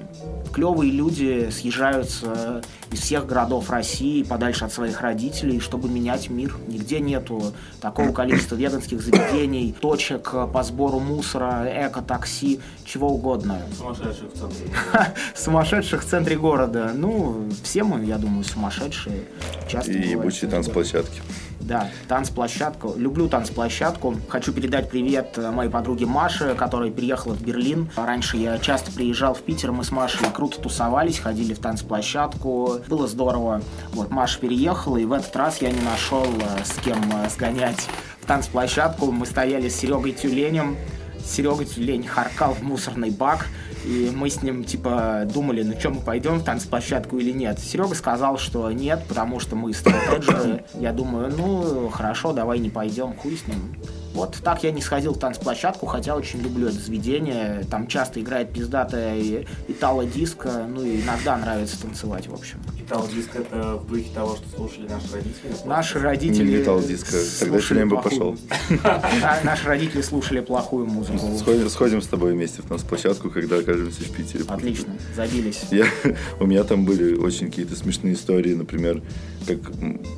клевые 0.55 0.93
люди 0.93 1.51
съезжаются 1.51 2.63
из 2.93 3.01
всех 3.01 3.27
городов 3.27 3.71
России, 3.71 4.23
подальше 4.23 4.65
от 4.65 4.73
своих 4.73 5.01
родителей, 5.01 5.59
чтобы 5.59 5.89
менять 5.89 6.31
мир. 6.31 6.57
Нигде 6.69 7.01
нету 7.01 7.53
такого 7.81 8.13
количества 8.13 8.55
веганских 8.55 9.03
заведений, 9.03 9.75
точек 9.79 10.31
по 10.53 10.63
сбору 10.63 11.01
мусора, 11.01 11.67
эко-такси, 11.67 12.61
чего 12.85 13.09
угодно. 13.09 13.63
Сумасшедших 13.77 14.33
в 14.33 14.39
центре 14.39 14.67
города. 14.69 15.15
Сумасшедших 15.35 16.05
в 16.05 16.09
центре 16.09 16.37
города. 16.37 16.93
Ну, 16.95 17.49
все 17.65 17.83
мы, 17.83 18.05
я 18.05 18.17
думаю, 18.19 18.45
сумасшедшие. 18.45 19.25
Часто 19.69 19.91
И 19.91 20.09
ебучие 20.09 20.49
танцплощадки. 20.49 21.21
Да, 21.65 21.89
танцплощадку. 22.09 22.93
Люблю 22.97 23.27
танцплощадку. 23.27 24.17
Хочу 24.29 24.53
передать 24.53 24.91
привет 24.91 25.39
э, 25.39 25.51
моей 25.51 25.71
подруге 25.71 26.05
Маше, 26.05 26.55
которая 26.55 26.91
переехала 26.91 27.33
в 27.33 27.41
Берлин. 27.41 27.91
Раньше 27.97 28.37
я 28.37 28.59
часто 28.59 28.93
приезжал 28.93 29.33
в 29.33 29.41
Питер, 29.41 29.73
мы 29.73 29.83
с 29.83 29.91
Машей 29.91 30.27
круто 30.31 30.61
тусовались, 30.61 31.19
ходили 31.19 31.55
в 31.55 31.59
танцплощадку. 31.61 32.81
Было 32.87 33.09
здорово. 33.09 33.63
Вот, 33.93 34.11
Маша 34.11 34.41
переехала, 34.41 34.99
и 34.99 35.07
в 35.07 35.13
этот 35.13 35.35
раз 35.37 35.63
я 35.63 35.71
не 35.71 35.81
нашел, 35.81 36.27
э, 36.27 36.65
с 36.65 36.79
кем 36.85 36.99
э, 37.15 37.31
сгонять 37.31 37.89
в 38.21 38.27
танцплощадку. 38.27 39.11
Мы 39.11 39.25
стояли 39.25 39.71
с 39.71 39.77
Серегой 39.77 40.13
Тюленем. 40.13 40.77
Серега 41.25 41.65
Тюлень 41.65 42.07
харкал 42.07 42.55
в 42.55 42.63
мусорный 42.63 43.11
бак. 43.11 43.49
И 43.85 44.11
мы 44.15 44.31
с 44.31 44.43
ним, 44.43 44.65
типа, 44.65 45.25
думали, 45.33 45.63
ну 45.63 45.79
что, 45.79 45.91
мы 45.91 46.01
пойдем 46.01 46.39
в 46.39 46.45
танцплощадку 46.45 47.19
или 47.19 47.33
нет. 47.33 47.59
Серега 47.59 47.95
сказал, 47.95 48.39
что 48.39 48.71
нет, 48.71 49.05
потому 49.09 49.41
что 49.41 49.57
мы 49.57 49.75
стратеджеры. 49.75 50.65
Я 50.75 50.93
думаю, 50.93 51.33
ну, 51.37 51.91
хорошо, 51.91 52.33
давай 52.33 52.59
не 52.61 52.71
пойдем, 52.71 53.15
хуй 53.15 53.37
с 53.37 53.47
ним. 53.47 53.77
Вот 54.15 54.37
так 54.45 54.63
я 54.63 54.71
не 54.71 54.81
сходил 54.81 55.13
в 55.13 55.19
танцплощадку, 55.19 55.87
хотя 55.87 56.15
очень 56.15 56.41
люблю 56.41 56.69
это 56.69 56.79
заведение. 56.79 57.65
Там 57.69 57.89
часто 57.89 58.21
играет 58.21 58.53
пиздатая 58.53 59.45
итало-диско, 59.67 60.67
ну 60.69 60.83
и 60.85 61.03
иногда 61.03 61.37
нравится 61.37 61.83
танцевать, 61.83 62.29
в 62.29 62.33
общем. 62.33 62.63
Итало-диско 62.87 63.39
это 63.39 63.77
в 63.77 63.87
духе 63.89 64.11
того, 64.15 64.37
что 64.37 64.57
слушали 64.57 64.87
наши 64.89 65.13
родители? 65.15 65.53
Наши 65.65 65.99
родители... 65.99 66.57
Не 66.57 66.63
итало-диско, 66.63 67.17
тогда 67.41 67.61
Шлем 67.61 67.89
бы 67.89 68.03
пошел. 68.03 68.37
Наши 69.43 69.67
родители 69.67 70.03
слушали 70.03 70.41
плохую 70.41 70.87
музыку. 70.87 71.19
Сходим, 71.69 72.03
с 72.03 72.07
тобой 72.07 72.35
вместе 72.35 72.61
в 72.61 72.67
танцплощадку, 72.67 73.31
когда 73.31 73.57
окажемся 73.57 74.03
в 74.03 74.11
Питере. 74.11 74.45
Отлично, 74.47 74.95
забились. 75.17 75.63
У 76.41 76.47
меня 76.47 76.65
там 76.65 76.85
были 76.85 77.15
очень 77.15 77.47
какие-то 77.47 77.75
смешные 77.75 78.15
истории, 78.15 78.55
например, 78.55 79.03
как 79.47 79.59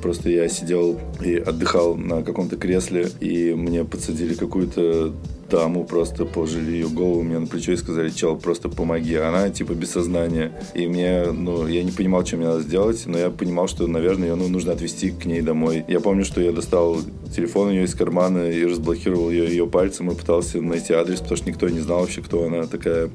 просто 0.01 0.29
я 0.29 0.49
сидел 0.49 0.99
и 1.23 1.35
отдыхал 1.35 1.95
на 1.95 2.21
каком-то 2.21 2.57
кресле, 2.57 3.09
и 3.21 3.53
мне 3.53 3.85
подсадили 3.85 4.33
какую-то 4.33 5.13
даму, 5.49 5.83
просто 5.83 6.25
положили 6.25 6.71
ее 6.71 6.87
голову 6.87 7.23
мне 7.23 7.39
на 7.39 7.47
плечо 7.47 7.73
и 7.73 7.77
сказали, 7.77 8.09
чел, 8.09 8.37
просто 8.37 8.69
помоги. 8.69 9.15
Она 9.15 9.49
типа 9.49 9.73
без 9.73 9.91
сознания. 9.91 10.51
И 10.73 10.87
мне, 10.87 11.25
ну, 11.31 11.67
я 11.67 11.83
не 11.83 11.91
понимал, 11.91 12.25
что 12.25 12.37
мне 12.37 12.47
надо 12.47 12.61
сделать, 12.61 13.03
но 13.05 13.17
я 13.17 13.29
понимал, 13.29 13.67
что, 13.67 13.87
наверное, 13.87 14.29
ее 14.29 14.35
ну, 14.35 14.47
нужно 14.47 14.73
отвезти 14.73 15.11
к 15.11 15.25
ней 15.25 15.41
домой. 15.41 15.85
Я 15.87 15.99
помню, 15.99 16.25
что 16.25 16.41
я 16.41 16.51
достал 16.51 16.99
телефон 17.35 17.71
ее 17.71 17.85
из 17.85 17.95
кармана 17.95 18.49
и 18.49 18.65
разблокировал 18.65 19.31
ее, 19.31 19.47
ее 19.47 19.67
пальцем 19.67 20.11
и 20.11 20.15
пытался 20.15 20.61
найти 20.61 20.93
адрес, 20.93 21.19
потому 21.19 21.37
что 21.37 21.49
никто 21.49 21.69
не 21.69 21.79
знал 21.79 22.01
вообще, 22.01 22.21
кто 22.21 22.45
она 22.45 22.65
такая 22.67 23.09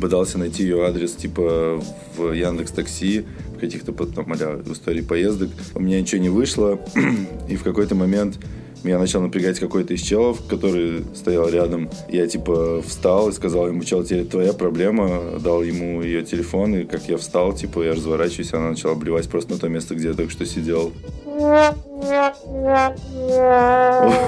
пытался 0.00 0.38
найти 0.38 0.62
ее 0.62 0.86
адрес 0.86 1.12
типа 1.12 1.82
в 2.16 2.32
Яндекс 2.32 2.72
Такси, 2.72 3.24
в 3.56 3.60
каких-то 3.60 3.92
там, 3.92 4.32
а 4.32 4.62
в 4.62 4.72
истории 4.72 5.02
поездок. 5.02 5.50
У 5.74 5.80
меня 5.80 6.00
ничего 6.00 6.20
не 6.20 6.28
вышло, 6.28 6.80
и 7.48 7.56
в 7.56 7.62
какой-то 7.62 7.94
момент 7.94 8.38
меня 8.84 8.98
начал 8.98 9.20
напрягать 9.20 9.58
какой-то 9.58 9.94
из 9.94 10.00
челов, 10.00 10.40
который 10.48 11.04
стоял 11.14 11.48
рядом. 11.48 11.90
Я 12.08 12.26
типа 12.26 12.82
встал 12.82 13.28
и 13.28 13.32
сказал 13.32 13.68
ему, 13.68 13.84
чел, 13.84 14.04
теперь 14.04 14.24
твоя 14.26 14.52
проблема. 14.52 15.38
Дал 15.40 15.62
ему 15.62 16.02
ее 16.02 16.22
телефон, 16.22 16.74
и 16.74 16.84
как 16.84 17.08
я 17.08 17.16
встал, 17.16 17.52
типа 17.52 17.82
я 17.82 17.92
разворачиваюсь, 17.92 18.52
она 18.54 18.70
начала 18.70 18.92
обливать 18.92 19.28
просто 19.28 19.52
на 19.52 19.58
то 19.58 19.68
место, 19.68 19.94
где 19.94 20.08
я 20.08 20.14
только 20.14 20.32
что 20.32 20.46
сидел. 20.46 20.92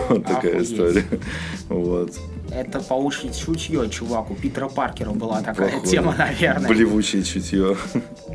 Вот 0.09 0.25
такая 0.25 0.63
история. 0.63 1.05
Вот. 1.69 2.13
Это 2.55 2.81
паучье 2.81 3.33
чутье, 3.33 3.89
чувак. 3.89 4.31
У 4.31 4.35
Питера 4.35 4.69
Паркера 4.69 5.11
была 5.11 5.41
такая 5.41 5.71
Похоже. 5.71 5.91
тема, 5.91 6.15
наверное. 6.17 6.69
Блевучее 6.69 7.23
чутье. 7.23 7.77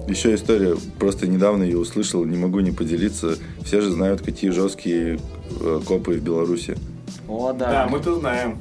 Еще 0.07 0.33
история. 0.33 0.75
Просто 0.97 1.27
недавно 1.27 1.63
ее 1.63 1.77
услышал, 1.77 2.25
не 2.25 2.37
могу 2.37 2.59
не 2.61 2.71
поделиться. 2.71 3.35
Все 3.63 3.81
же 3.81 3.91
знают, 3.91 4.21
какие 4.21 4.49
жесткие 4.49 5.19
э, 5.61 5.81
копы 5.85 6.13
в 6.13 6.23
Беларуси. 6.23 6.75
О, 7.27 7.53
да. 7.53 7.69
Да, 7.69 7.87
мы-то 7.87 8.15
знаем. 8.15 8.57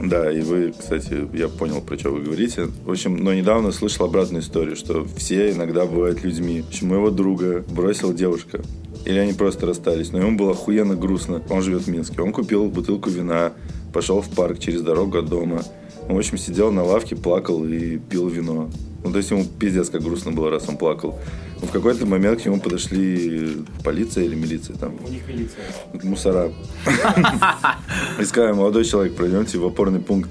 Да, 0.00 0.30
и 0.30 0.40
вы, 0.42 0.72
кстати, 0.78 1.28
я 1.36 1.48
понял, 1.48 1.80
про 1.80 1.98
что 1.98 2.10
вы 2.10 2.20
говорите. 2.22 2.68
В 2.84 2.90
общем, 2.90 3.16
но 3.16 3.34
недавно 3.34 3.72
слышал 3.72 4.06
обратную 4.06 4.42
историю, 4.42 4.76
что 4.76 5.04
все 5.16 5.50
иногда 5.50 5.86
бывают 5.86 6.22
людьми. 6.22 6.62
В 6.62 6.68
общем, 6.68 6.88
моего 6.88 7.10
друга 7.10 7.64
бросила 7.68 8.14
девушка. 8.14 8.62
Или 9.04 9.18
они 9.18 9.32
просто 9.32 9.66
расстались. 9.66 10.12
Но 10.12 10.18
ему 10.18 10.36
было 10.36 10.52
охуенно 10.52 10.94
грустно. 10.94 11.42
Он 11.50 11.62
живет 11.62 11.82
в 11.82 11.88
Минске. 11.88 12.20
Он 12.22 12.32
купил 12.32 12.66
бутылку 12.66 13.10
вина, 13.10 13.52
пошел 13.92 14.20
в 14.20 14.28
парк 14.28 14.58
через 14.58 14.82
дорогу 14.82 15.18
от 15.18 15.26
дома. 15.26 15.62
Он, 16.08 16.14
в 16.14 16.18
общем, 16.18 16.38
сидел 16.38 16.72
на 16.72 16.84
лавке, 16.84 17.16
плакал 17.16 17.64
и 17.64 17.98
пил 17.98 18.28
вино. 18.28 18.70
Ну, 19.04 19.12
то 19.12 19.18
есть 19.18 19.30
ему 19.30 19.44
пиздец 19.44 19.90
как 19.90 20.02
грустно 20.02 20.32
было, 20.32 20.50
раз 20.50 20.68
он 20.68 20.76
плакал. 20.76 21.18
Но 21.60 21.66
в 21.66 21.70
какой-то 21.70 22.06
момент 22.06 22.42
к 22.42 22.46
нему 22.46 22.60
подошли 22.60 23.64
полиция 23.84 24.24
или 24.24 24.34
милиция 24.34 24.76
там. 24.76 24.96
У 25.04 25.08
них 25.08 25.26
милиция. 25.28 25.64
Мусора. 26.02 26.52
И 28.20 28.24
сказали, 28.24 28.52
молодой 28.52 28.84
человек, 28.84 29.14
пройдемте 29.14 29.58
в 29.58 29.64
опорный 29.66 30.00
пункт. 30.00 30.30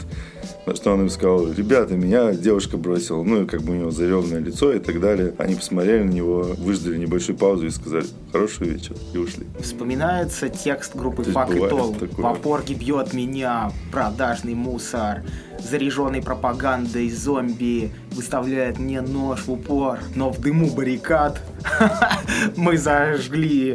На 0.67 0.75
что 0.75 0.91
он 0.91 1.03
им 1.03 1.09
сказал, 1.09 1.50
ребята, 1.53 1.95
меня 1.95 2.33
девушка 2.33 2.75
бросила. 2.75 3.24
Ну, 3.24 3.43
и 3.43 3.45
как 3.45 3.62
бы 3.62 3.71
у 3.71 3.75
него 3.77 3.89
заревное 3.89 4.39
лицо 4.39 4.74
и 4.74 4.79
так 4.79 5.00
далее. 5.00 5.33
Они 5.38 5.55
посмотрели 5.55 6.03
на 6.03 6.12
него, 6.12 6.45
выждали 6.57 6.97
небольшую 6.97 7.38
паузу 7.38 7.67
и 7.67 7.69
сказали, 7.69 8.03
хороший 8.33 8.67
вечер, 8.67 8.93
и 9.13 9.17
ушли. 9.17 9.47
Вспоминается 9.62 10.50
текст 10.50 10.93
группы 10.93 11.24
Фак 11.24 11.55
и 11.55 11.59
Тол. 11.59 11.95
В 12.17 12.25
опорге 12.25 12.74
бьет 12.74 13.13
меня 13.13 13.71
продажный 13.93 14.55
мусор. 14.55 15.24
Заряженный 15.57 16.21
пропагандой 16.21 17.09
зомби 17.12 17.93
выставляет 18.12 18.77
мне 18.77 19.00
нож 19.00 19.45
в 19.47 19.53
упор. 19.53 20.00
Но 20.15 20.31
в 20.31 20.41
дыму 20.41 20.69
баррикад 20.69 21.41
мы 22.57 22.77
зажгли 22.77 23.74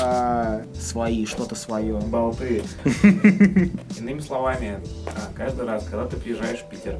а, 0.00 0.62
свои, 0.78 1.26
что-то 1.26 1.54
свое. 1.54 1.98
Болты. 1.98 2.62
Иными 3.98 4.20
словами, 4.20 4.80
а, 5.06 5.32
каждый 5.34 5.66
раз, 5.66 5.84
когда 5.84 6.06
ты 6.06 6.16
приезжаешь 6.16 6.60
в 6.60 6.68
Питер, 6.68 6.98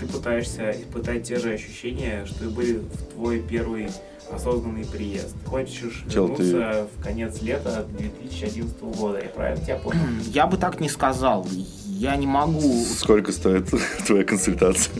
ты 0.00 0.06
пытаешься 0.06 0.72
испытать 0.72 1.24
те 1.24 1.38
же 1.38 1.52
ощущения, 1.52 2.26
что 2.26 2.44
и 2.44 2.48
были 2.48 2.78
в 2.78 3.14
твой 3.14 3.40
первый 3.40 3.88
осознанный 4.30 4.84
приезд. 4.84 5.36
Хочешь 5.46 6.04
Чел, 6.10 6.28
вернуться 6.28 6.88
ты... 6.92 7.00
в 7.00 7.04
конец 7.04 7.42
лета 7.42 7.86
2011 7.98 8.80
года, 8.80 9.20
я 9.22 9.28
правильно 9.28 9.64
тебя 9.64 9.76
понял? 9.76 10.00
Я 10.32 10.46
бы 10.46 10.56
так 10.56 10.80
не 10.80 10.88
сказал. 10.88 11.46
Я 11.86 12.16
не 12.16 12.26
могу... 12.26 12.84
Сколько 12.84 13.32
стоит 13.32 13.70
твоя 14.06 14.24
консультация? 14.24 14.94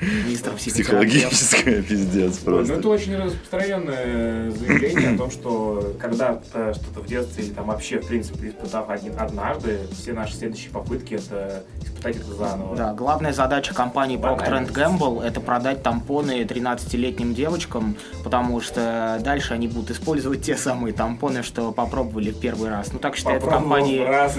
Мистер 0.00 0.52
Психологическое 0.54 1.82
пиздец 1.82 2.38
просто. 2.38 2.72
Ну, 2.72 2.78
это 2.78 2.88
очень 2.88 3.16
распространенное 3.16 4.50
заявление 4.50 5.10
о 5.10 5.18
том, 5.18 5.30
что 5.30 5.94
когда-то 5.98 6.74
что-то 6.74 7.00
в 7.00 7.06
детстве 7.06 7.44
или 7.44 7.52
там 7.52 7.66
вообще, 7.66 8.00
в 8.00 8.06
принципе, 8.06 8.48
испытав 8.48 8.88
один, 8.88 9.12
однажды, 9.18 9.80
все 9.92 10.12
наши 10.12 10.34
следующие 10.34 10.70
попытки 10.70 11.14
это 11.14 11.64
испытать 11.82 12.16
это 12.16 12.34
заново. 12.34 12.76
Да, 12.76 12.94
главная 12.94 13.32
задача 13.32 13.74
компании 13.74 14.18
Procter 14.18 14.72
Gamble 14.72 15.22
это 15.22 15.40
продать 15.40 15.82
тампоны 15.82 16.42
13-летним 16.42 17.34
девочкам, 17.34 17.96
потому 18.24 18.60
что 18.60 19.20
дальше 19.22 19.54
они 19.54 19.68
будут 19.68 19.90
использовать 19.90 20.42
те 20.42 20.56
самые 20.56 20.94
тампоны, 20.94 21.42
что 21.42 21.72
попробовали 21.72 22.30
в 22.30 22.40
первый 22.40 22.70
раз. 22.70 22.92
Ну, 22.92 22.98
так 22.98 23.16
считают 23.16 23.42
в 23.42 23.48
компании... 23.48 23.98
раз 23.98 24.38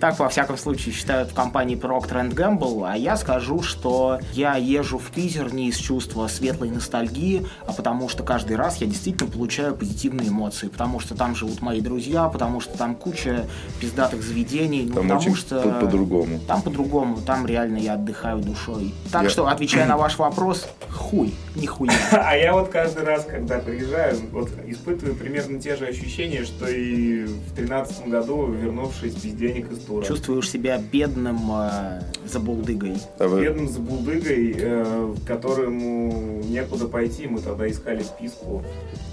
Так, 0.00 0.18
во 0.18 0.28
всяком 0.28 0.56
случае, 0.56 0.94
считают 0.94 1.30
в 1.30 1.34
компании 1.34 1.76
Procter 1.78 2.32
Gamble, 2.32 2.90
а 2.90 2.96
я 2.96 3.16
скажу, 3.16 3.62
что 3.66 4.20
я 4.32 4.56
езжу 4.56 4.98
в 4.98 5.10
Питер 5.10 5.52
не 5.52 5.68
из 5.68 5.76
чувства 5.76 6.26
светлой 6.28 6.70
ностальгии, 6.70 7.46
а 7.66 7.72
потому 7.72 8.08
что 8.08 8.22
каждый 8.22 8.56
раз 8.56 8.78
я 8.78 8.86
действительно 8.86 9.30
получаю 9.30 9.74
позитивные 9.74 10.28
эмоции, 10.28 10.68
потому 10.68 11.00
что 11.00 11.14
там 11.14 11.34
живут 11.34 11.60
мои 11.60 11.80
друзья, 11.80 12.28
потому 12.28 12.60
что 12.60 12.76
там 12.78 12.94
куча 12.94 13.46
пиздатых 13.80 14.22
заведений, 14.22 14.84
ну, 14.86 14.94
там 14.94 15.08
потому 15.08 15.36
что... 15.36 15.78
по-другому. 15.80 16.40
Там 16.46 16.62
по-другому, 16.62 17.18
там 17.20 17.46
реально 17.46 17.78
я 17.78 17.94
отдыхаю 17.94 18.38
душой. 18.38 18.94
Так 19.12 19.24
я... 19.24 19.30
что, 19.30 19.46
отвечая 19.46 19.86
на 19.86 19.96
ваш 19.96 20.18
вопрос, 20.18 20.66
хуй, 20.90 21.34
нихуя. 21.54 21.92
А 22.12 22.36
я 22.36 22.54
вот 22.54 22.68
каждый 22.68 23.04
раз, 23.04 23.24
когда 23.24 23.58
приезжаю, 23.58 24.16
вот 24.32 24.50
испытываю 24.66 25.14
примерно 25.14 25.60
те 25.60 25.76
же 25.76 25.86
ощущения, 25.86 26.44
что 26.44 26.68
и 26.68 27.24
в 27.24 27.54
тринадцатом 27.54 28.10
году, 28.10 28.46
вернувшись 28.46 29.14
без 29.14 29.32
денег 29.32 29.70
из 29.70 29.78
тура. 29.80 30.04
Чувствуешь 30.04 30.50
себя 30.50 30.78
бедным 30.78 31.38
э, 31.52 32.02
забулдыгой. 32.26 32.96
А 33.18 33.28
вы 33.28 33.44
бедным 33.56 33.68
забулдыгой, 33.68 34.54
э, 34.58 35.14
которому 35.26 36.42
некуда 36.44 36.86
пойти. 36.86 37.26
Мы 37.26 37.40
тогда 37.40 37.68
искали 37.68 38.02
вписку. 38.02 38.62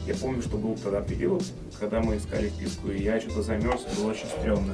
Я 0.05 0.15
помню, 0.15 0.41
что 0.41 0.57
был 0.57 0.75
тогда 0.75 1.01
период, 1.01 1.43
когда 1.79 2.01
мы 2.01 2.17
искали 2.17 2.49
вписку, 2.49 2.89
и 2.91 3.01
я 3.01 3.19
что-то 3.21 3.41
замерз, 3.41 3.83
было 3.97 4.11
очень 4.11 4.25
стрёмно. 4.25 4.73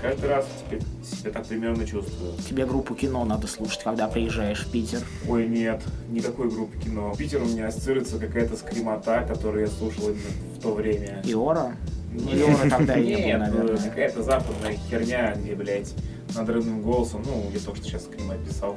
Каждый 0.00 0.30
раз 0.30 0.46
теперь 0.64 0.80
себя 1.04 1.32
так 1.32 1.46
примерно 1.46 1.84
чувствую. 1.84 2.34
Тебе 2.48 2.64
группу 2.64 2.94
кино 2.94 3.24
надо 3.24 3.48
слушать, 3.48 3.82
когда 3.82 4.06
приезжаешь 4.06 4.64
в 4.64 4.70
Питер. 4.70 5.00
Ой, 5.28 5.48
нет, 5.48 5.82
никакой 6.08 6.48
группы 6.48 6.78
кино. 6.78 7.12
В 7.12 7.18
Питер 7.18 7.42
у 7.42 7.46
меня 7.46 7.66
ассоциируется 7.66 8.18
какая-то 8.18 8.56
скримота, 8.56 9.26
которую 9.28 9.62
я 9.62 9.70
слушал 9.70 10.04
именно 10.04 10.56
в 10.56 10.62
то 10.62 10.72
время. 10.72 11.20
Иора? 11.24 11.74
Ну, 12.12 12.30
Иора 12.30 12.70
тогда 12.70 12.96
и 12.96 13.06
не 13.06 13.36
было, 13.36 13.46
наверное. 13.46 13.76
какая-то 13.90 14.22
западная 14.22 14.76
херня, 14.88 15.34
где, 15.36 15.54
блядь, 15.54 15.92
надрывным 16.34 16.82
голосом. 16.82 17.22
Ну, 17.26 17.50
я 17.52 17.60
только 17.60 17.78
что 17.78 17.88
сейчас 17.88 18.04
скрим 18.04 18.30
описал. 18.30 18.76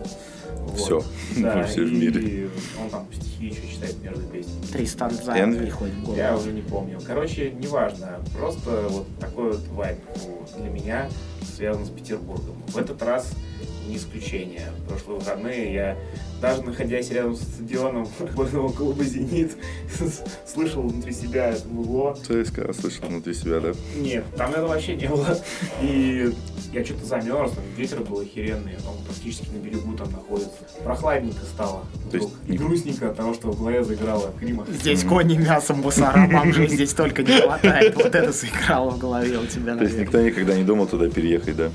Вот. 0.51 0.77
Все. 0.77 1.03
Да, 1.37 1.63
Все 1.63 1.83
в 1.83 1.87
и 1.87 1.95
мире. 1.95 2.49
он 2.81 2.89
там 2.89 3.07
стихи 3.13 3.47
еще 3.47 3.67
читает 3.67 4.01
между 4.01 4.21
песнями. 4.23 4.65
Тристан? 4.71 5.11
Займ 5.11 5.55
приходит 5.57 5.95
в 5.95 6.03
голову. 6.03 6.17
Я 6.17 6.35
уже 6.35 6.51
не 6.51 6.61
помню. 6.61 6.99
Короче, 7.05 7.51
неважно. 7.51 8.19
Просто 8.37 8.87
вот 8.89 9.07
такой 9.19 9.51
вот 9.53 9.67
вайб 9.69 9.97
для 10.57 10.69
меня 10.69 11.09
связан 11.55 11.85
с 11.85 11.89
Петербургом. 11.89 12.55
В 12.67 12.77
этот 12.77 13.01
раз 13.03 13.31
не 13.87 13.97
исключение. 13.97 14.69
В 14.79 14.89
прошлые 14.89 15.19
выходные 15.19 15.73
я, 15.73 15.97
даже 16.41 16.63
находясь 16.63 17.09
рядом 17.11 17.35
с 17.35 17.41
стадионом 17.41 18.05
футбольного 18.05 18.69
клуба 18.69 19.03
«Зенит», 19.03 19.57
слышал 20.47 20.81
внутри 20.83 21.13
себя 21.13 21.49
это 21.51 21.67
мугло. 21.67 22.15
ЦСКА 22.15 22.73
слышал 22.73 23.07
внутри 23.07 23.33
себя, 23.33 23.59
да? 23.59 23.73
Нет, 23.97 24.23
там 24.35 24.51
этого 24.51 24.67
вообще 24.69 24.95
не 24.95 25.07
было. 25.07 25.37
И 25.81 26.33
я 26.73 26.83
что-то 26.83 27.05
замерз, 27.05 27.51
там 27.51 27.63
ветер 27.77 27.99
был 28.01 28.19
охеренный, 28.19 28.73
он 28.87 29.03
практически 29.05 29.47
на 29.49 29.59
берегу 29.59 29.95
там 29.95 30.11
находится. 30.11 30.51
Прохладненько 30.83 31.45
стало. 31.45 31.85
То 32.09 32.17
есть. 32.17 32.29
И 32.47 32.57
грустненько 32.57 33.09
от 33.09 33.17
того, 33.17 33.33
что 33.33 33.51
в 33.51 33.57
голове 33.59 33.83
заиграла 33.83 34.33
Крима. 34.39 34.65
Здесь 34.69 35.03
кони 35.03 35.37
мясом 35.37 35.81
мусора, 35.81 36.27
бомжей 36.31 36.67
здесь 36.69 36.93
только 36.93 37.23
не 37.23 37.41
хватает. 37.41 37.95
Вот 37.95 38.15
это 38.15 38.33
сыграло 38.33 38.91
в 38.91 38.97
голове 38.97 39.37
у 39.37 39.45
тебя, 39.45 39.75
То 39.75 39.83
есть 39.83 39.95
наверное. 39.95 40.01
никто 40.01 40.21
никогда 40.21 40.55
не 40.55 40.63
думал 40.63 40.87
туда 40.87 41.09
переехать, 41.09 41.55
да? 41.55 41.71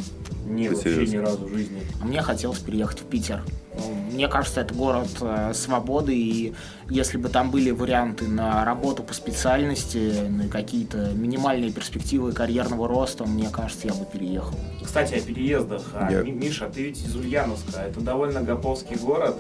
Не, 0.59 0.69
Ты 0.69 0.75
вообще 0.75 0.95
серьезно? 0.95 1.15
ни 1.15 1.17
разу 1.21 1.45
в 1.47 1.49
жизни. 1.53 1.83
А 2.01 2.05
Мне 2.05 2.23
хотелось 2.23 2.59
переехать 2.59 3.01
в 3.01 3.05
Питер. 3.05 3.43
Ну, 3.77 3.95
Мне 4.13 4.27
кажется, 4.27 4.61
это 4.63 4.75
город 4.75 5.09
э, 5.21 5.53
свободы, 5.55 6.17
и 6.17 6.53
если 6.91 7.17
бы 7.17 7.29
там 7.29 7.53
были 7.53 7.71
варианты 7.71 8.27
на 8.27 8.65
работу 8.65 9.05
по 9.05 9.15
специальности, 9.15 10.27
на 10.29 10.49
какие-то 10.49 11.13
минимальные 11.15 11.71
перспективы 11.71 12.33
карьерного 12.33 12.89
роста, 12.89 13.25
мне 13.25 13.49
кажется, 13.51 13.87
я 13.87 13.95
бы 13.95 14.05
переехал. 14.05 14.57
Кстати, 14.85 15.15
о 15.15 15.21
переездах. 15.21 15.83
А, 15.95 16.11
Я- 16.11 16.23
Ми- 16.23 16.33
Миша, 16.33 16.69
ты 16.69 16.83
ведь 16.85 16.99
из 17.05 17.15
Ульяновска. 17.15 17.81
Это 17.83 18.01
довольно 18.01 18.43
гоповский 18.43 18.97
город. 18.97 19.37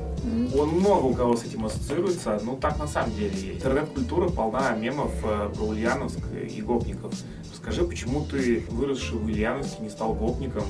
Он 0.56 0.68
много 0.68 1.06
у 1.06 1.14
кого 1.14 1.36
с 1.36 1.44
этим 1.44 1.66
ассоциируется. 1.66 2.38
Ну, 2.44 2.56
так 2.56 2.78
на 2.78 2.86
самом 2.86 3.14
деле 3.16 3.32
есть. 3.34 3.56
Интернет-культура 3.56 4.28
полна 4.28 4.70
мемов 4.76 5.12
э, 5.24 5.50
про 5.52 5.64
Ульяновск 5.64 6.18
и 6.48 6.62
гопников. 6.62 7.12
Скажи, 7.62 7.82
почему 7.84 8.24
ты, 8.24 8.64
выросший 8.70 9.18
в 9.18 9.24
Ульяновске, 9.26 9.82
не 9.82 9.90
стал 9.90 10.14
гопником? 10.14 10.64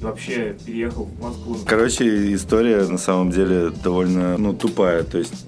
И 0.00 0.04
вообще 0.04 0.56
переехал 0.64 1.04
в 1.04 1.22
Москву? 1.22 1.56
Короче, 1.66 2.34
история 2.34 2.84
на 2.84 2.98
самом 2.98 3.30
деле 3.30 3.70
довольно, 3.70 4.38
ну, 4.38 4.54
тупая. 4.54 5.02
То 5.02 5.18
есть 5.18 5.46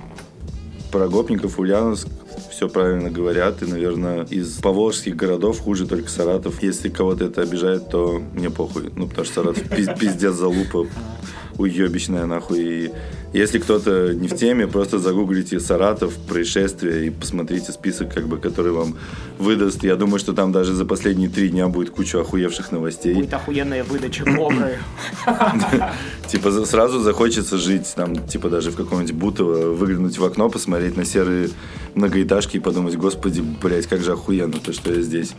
про 0.92 1.08
гопников 1.08 1.58
Ульяновск 1.58 2.08
все 2.50 2.68
правильно 2.68 3.10
говорят, 3.10 3.62
и, 3.62 3.66
наверное, 3.66 4.24
из 4.24 4.54
поволжских 4.58 5.16
городов 5.16 5.60
хуже 5.60 5.86
только 5.86 6.10
Саратов. 6.10 6.62
Если 6.62 6.88
кого-то 6.88 7.24
это 7.24 7.42
обижает, 7.42 7.88
то 7.88 8.20
мне 8.34 8.50
похуй. 8.50 8.90
Ну, 8.94 9.06
потому 9.08 9.24
что 9.24 9.34
Саратов 9.42 9.64
пиз- 9.70 9.98
пиздец 9.98 10.34
залупа, 10.34 10.86
уебищная 11.56 12.26
нахуй. 12.26 12.60
И 12.60 12.92
если 13.32 13.58
кто-то 13.58 14.12
не 14.12 14.28
в 14.28 14.36
теме, 14.36 14.66
просто 14.66 14.98
загуглите 14.98 15.60
Саратов, 15.60 16.14
происшествие 16.16 17.06
и 17.06 17.10
посмотрите 17.10 17.72
список, 17.72 18.12
как 18.12 18.26
бы, 18.26 18.38
который 18.38 18.72
вам 18.72 18.96
выдаст. 19.38 19.84
Я 19.84 19.96
думаю, 19.96 20.18
что 20.18 20.32
там 20.32 20.50
даже 20.52 20.74
за 20.74 20.84
последние 20.84 21.28
три 21.28 21.48
дня 21.48 21.68
будет 21.68 21.90
куча 21.90 22.20
охуевших 22.20 22.72
новостей. 22.72 23.14
Будет 23.14 23.32
охуенная 23.34 23.84
выдача 23.84 24.24
кобры. 24.24 24.78
Типа 26.26 26.50
сразу 26.64 27.00
захочется 27.00 27.56
жить, 27.56 27.92
там, 27.94 28.26
типа 28.26 28.48
даже 28.48 28.70
в 28.70 28.76
каком-нибудь 28.76 29.14
Бутово, 29.14 29.74
выглянуть 29.74 30.18
в 30.18 30.24
окно, 30.24 30.48
посмотреть 30.48 30.96
на 30.96 31.04
серые 31.04 31.50
многоэтажки 31.94 32.56
и 32.56 32.60
подумать, 32.60 32.96
господи, 32.96 33.40
блядь, 33.40 33.86
как 33.86 34.02
же 34.02 34.12
охуенно 34.12 34.54
то, 34.54 34.72
что 34.72 34.92
я 34.92 35.02
здесь. 35.02 35.34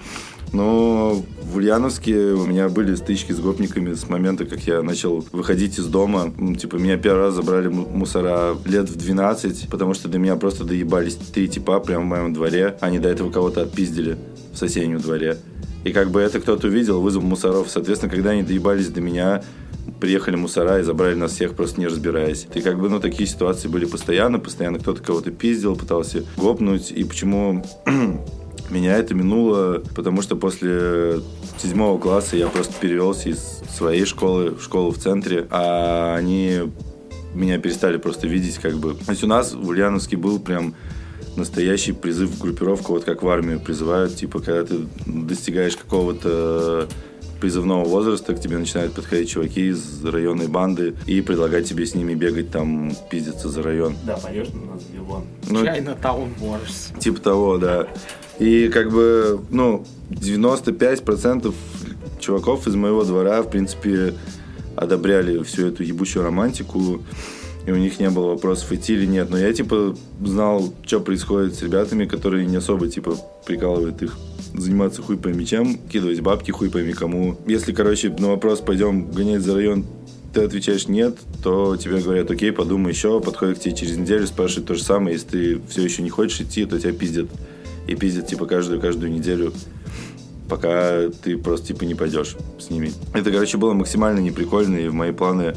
Но 0.54 1.24
в 1.44 1.56
Ульяновске 1.58 2.16
у 2.34 2.46
меня 2.46 2.68
были 2.70 2.96
стычки 2.96 3.32
с 3.32 3.40
гопниками 3.40 3.94
с 3.94 4.10
момента, 4.10 4.46
как 4.46 4.62
я 4.62 4.82
начал 4.82 5.26
выходить 5.32 5.80
из 5.80 5.86
дома. 5.86 6.34
Типа 6.60 6.76
меня 6.76 6.98
первый 6.98 7.22
раз 7.22 7.36
забрали 7.36 7.68
му- 7.68 7.88
мусора 7.88 8.58
лет 8.66 8.90
в 8.90 8.96
12, 8.96 9.70
потому 9.70 9.94
что 9.94 10.10
до 10.10 10.20
меня 10.20 10.36
просто 10.36 10.64
доебались 10.66 11.16
три 11.16 11.48
типа 11.48 11.80
прямо 11.80 12.04
в 12.04 12.08
моем 12.08 12.34
дворе. 12.34 12.78
Они 12.82 13.00
до 13.00 13.10
этого 13.10 13.32
кого-то 13.32 13.62
отпиздили 13.62 14.18
в 14.54 14.58
соседнем 14.58 15.00
дворе. 15.00 15.38
И 15.84 15.92
как 15.92 16.12
бы 16.12 16.22
это 16.22 16.40
кто-то 16.40 16.68
увидел, 16.68 17.02
вызвал 17.02 17.24
мусоров. 17.24 17.68
Соответственно, 17.70 18.12
когда 18.12 18.32
они 18.32 18.44
доебались 18.44 18.90
до 18.90 19.02
меня, 19.02 19.44
приехали 20.00 20.36
мусора 20.36 20.80
и 20.80 20.84
забрали 20.84 21.16
нас 21.16 21.32
всех, 21.32 21.54
просто 21.56 21.80
не 21.80 21.88
разбираясь. 21.88 22.48
И 22.54 22.62
как 22.62 22.80
бы, 22.80 22.90
ну, 22.90 23.00
такие 23.00 23.28
ситуации 23.28 23.68
были 23.68 23.86
постоянно, 23.86 24.38
постоянно 24.38 24.80
кто-то 24.80 25.02
кого-то 25.02 25.32
пиздил, 25.32 25.76
пытался 25.76 26.24
гопнуть. 26.38 26.92
И 26.92 27.04
почему 27.04 27.66
меня 28.70 28.98
это 28.98 29.14
минуло? 29.14 29.82
Потому 29.96 30.22
что 30.22 30.36
после 30.36 31.20
седьмого 31.58 32.00
класса 32.00 32.38
я 32.38 32.48
просто 32.48 32.74
перевелся 32.80 33.30
из 33.30 33.62
своей 33.76 34.06
школы 34.06 34.52
в 34.52 34.64
школу 34.64 34.92
в 34.92 34.98
центре, 34.98 35.48
а 35.50 36.16
они 36.16 36.72
меня 37.34 37.58
перестали 37.60 37.98
просто 37.98 38.28
видеть, 38.28 38.58
как 38.58 38.78
бы. 38.78 38.96
То 38.96 39.12
есть 39.12 39.24
у 39.24 39.28
нас 39.28 39.54
в 39.54 39.68
Ульяновске 39.68 40.18
был 40.18 40.40
прям 40.40 40.76
настоящий 41.36 41.94
призыв 41.94 42.30
в 42.32 42.42
группировку, 42.42 42.94
вот 42.94 43.04
как 43.04 43.24
в 43.24 43.30
армию 43.30 43.60
призывают, 43.60 44.16
типа, 44.16 44.40
когда 44.40 44.66
ты 44.66 44.80
достигаешь 45.06 45.78
какого-то 45.78 46.88
призывного 47.40 47.86
возраста, 47.86 48.36
к 48.36 48.40
тебе 48.40 48.58
начинают 48.58 48.94
подходить 48.94 49.32
чуваки 49.32 49.70
из 49.70 50.06
районной 50.06 50.48
банды 50.48 50.96
и 51.08 51.22
предлагать 51.22 51.68
тебе 51.68 51.86
с 51.86 51.96
ними 51.96 52.14
бегать 52.14 52.52
там, 52.52 52.94
пиздиться 53.10 53.50
за 53.50 53.64
район. 53.64 53.96
Да, 54.06 54.18
пойдешь 54.18 54.50
на 54.50 54.74
нас 54.74 54.84
в 54.84 54.94
Ливон. 54.94 55.24
Ну, 55.50 55.66
Чайна 55.66 55.96
Таун 55.96 56.30
Борс. 56.40 56.92
Типа 57.00 57.20
того, 57.20 57.58
да. 57.58 57.88
И 58.42 58.70
как 58.70 58.90
бы, 58.90 59.40
ну, 59.52 59.86
95% 60.10 61.54
чуваков 62.20 62.68
из 62.68 62.74
моего 62.74 63.04
двора, 63.04 63.44
в 63.44 63.52
принципе, 63.52 64.16
одобряли 64.76 65.44
всю 65.44 65.68
эту 65.68 65.84
ебучую 65.84 66.24
романтику. 66.24 67.04
И 67.68 67.72
у 67.72 67.76
них 67.76 68.00
не 68.00 68.10
было 68.10 68.32
вопросов, 68.32 68.72
идти 68.72 68.94
или 68.94 69.06
нет. 69.06 69.30
Но 69.30 69.38
я, 69.38 69.54
типа, 69.54 69.96
знал, 70.20 70.74
что 70.84 71.02
происходит 71.02 71.54
с 71.54 71.62
ребятами, 71.62 72.06
которые 72.06 72.48
не 72.48 72.56
особо, 72.56 72.88
типа, 72.90 73.16
прикалывают 73.46 74.02
их 74.02 74.18
заниматься 74.56 75.04
хуй 75.04 75.18
пойми 75.18 75.46
чем, 75.46 75.78
кидывать 75.78 76.20
бабки 76.22 76.50
хуй 76.50 76.72
пойми 76.72 76.94
кому. 76.94 77.38
Если, 77.46 77.74
короче, 77.74 78.10
на 78.10 78.30
вопрос 78.30 78.60
пойдем 78.60 79.12
гонять 79.12 79.44
за 79.44 79.54
район, 79.54 79.86
ты 80.34 80.42
отвечаешь 80.42 80.88
нет, 80.88 81.16
то 81.44 81.78
тебе 81.78 82.00
говорят, 82.00 82.32
окей, 82.32 82.52
подумай 82.52 82.92
еще, 82.92 83.22
подходят 83.22 83.60
к 83.60 83.62
тебе 83.62 83.76
через 83.76 83.98
неделю, 83.98 84.26
спрашивают 84.26 84.68
то 84.68 84.74
же 84.74 84.84
самое, 84.84 85.14
если 85.14 85.28
ты 85.28 85.62
все 85.70 85.84
еще 85.84 86.02
не 86.02 86.10
хочешь 86.10 86.42
идти, 86.42 86.66
то 86.66 86.80
тебя 86.80 86.92
пиздят. 86.92 87.30
И 87.88 87.96
пиздят, 87.96 88.28
типа, 88.28 88.46
каждую-каждую 88.46 89.12
неделю, 89.12 89.54
пока 90.50 91.10
ты 91.24 91.38
просто, 91.38 91.68
типа, 91.68 91.84
не 91.84 91.96
пойдешь 91.96 92.36
с 92.60 92.70
ними. 92.70 92.92
Это, 93.14 93.32
короче, 93.32 93.58
было 93.58 93.74
максимально 93.74 94.20
неприкольно, 94.20 94.78
и 94.78 94.88
в 94.88 94.94
мои 94.94 95.12
планы 95.12 95.56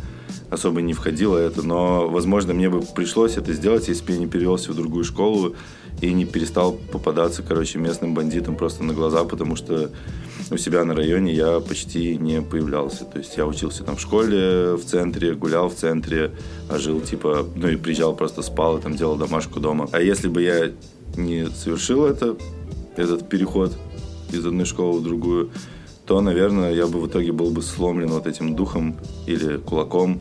особо 0.50 0.80
не 0.82 0.94
входило 0.94 1.36
это, 1.36 1.62
но, 1.62 2.08
возможно, 2.08 2.54
мне 2.54 2.70
бы 2.70 2.82
пришлось 2.82 3.36
это 3.36 3.52
сделать, 3.52 3.88
если 3.88 4.04
бы 4.04 4.12
я 4.12 4.18
не 4.18 4.26
перевелся 4.26 4.72
в 4.72 4.76
другую 4.76 5.04
школу 5.04 5.54
и 6.00 6.12
не 6.12 6.24
перестал 6.24 6.72
попадаться, 6.72 7.42
короче, 7.42 7.78
местным 7.78 8.14
бандитам 8.14 8.56
просто 8.56 8.84
на 8.84 8.94
глаза, 8.94 9.24
потому 9.24 9.56
что 9.56 9.90
у 10.50 10.56
себя 10.56 10.84
на 10.84 10.94
районе 10.94 11.32
я 11.32 11.60
почти 11.60 12.16
не 12.16 12.42
появлялся. 12.42 13.04
То 13.04 13.18
есть 13.18 13.36
я 13.36 13.46
учился 13.46 13.84
там 13.84 13.96
в 13.96 14.00
школе, 14.00 14.74
в 14.74 14.84
центре, 14.84 15.34
гулял 15.34 15.68
в 15.68 15.74
центре, 15.74 16.32
а 16.68 16.78
жил 16.78 17.00
типа, 17.00 17.46
ну 17.54 17.68
и 17.68 17.76
приезжал 17.76 18.14
просто 18.14 18.42
спал 18.42 18.78
и 18.78 18.82
там 18.82 18.94
делал 18.94 19.16
домашку 19.16 19.60
дома. 19.60 19.88
А 19.92 20.00
если 20.00 20.28
бы 20.28 20.42
я 20.42 20.72
не 21.16 21.46
совершил 21.50 22.06
это, 22.06 22.36
этот 22.96 23.28
переход 23.28 23.76
из 24.32 24.44
одной 24.44 24.64
школы 24.66 25.00
в 25.00 25.02
другую, 25.02 25.50
то, 26.06 26.20
наверное, 26.20 26.72
я 26.74 26.86
бы 26.86 27.00
в 27.00 27.06
итоге 27.06 27.32
был 27.32 27.50
бы 27.50 27.62
сломлен 27.62 28.08
вот 28.08 28.26
этим 28.26 28.54
духом 28.54 28.96
или 29.26 29.56
кулаком 29.56 30.20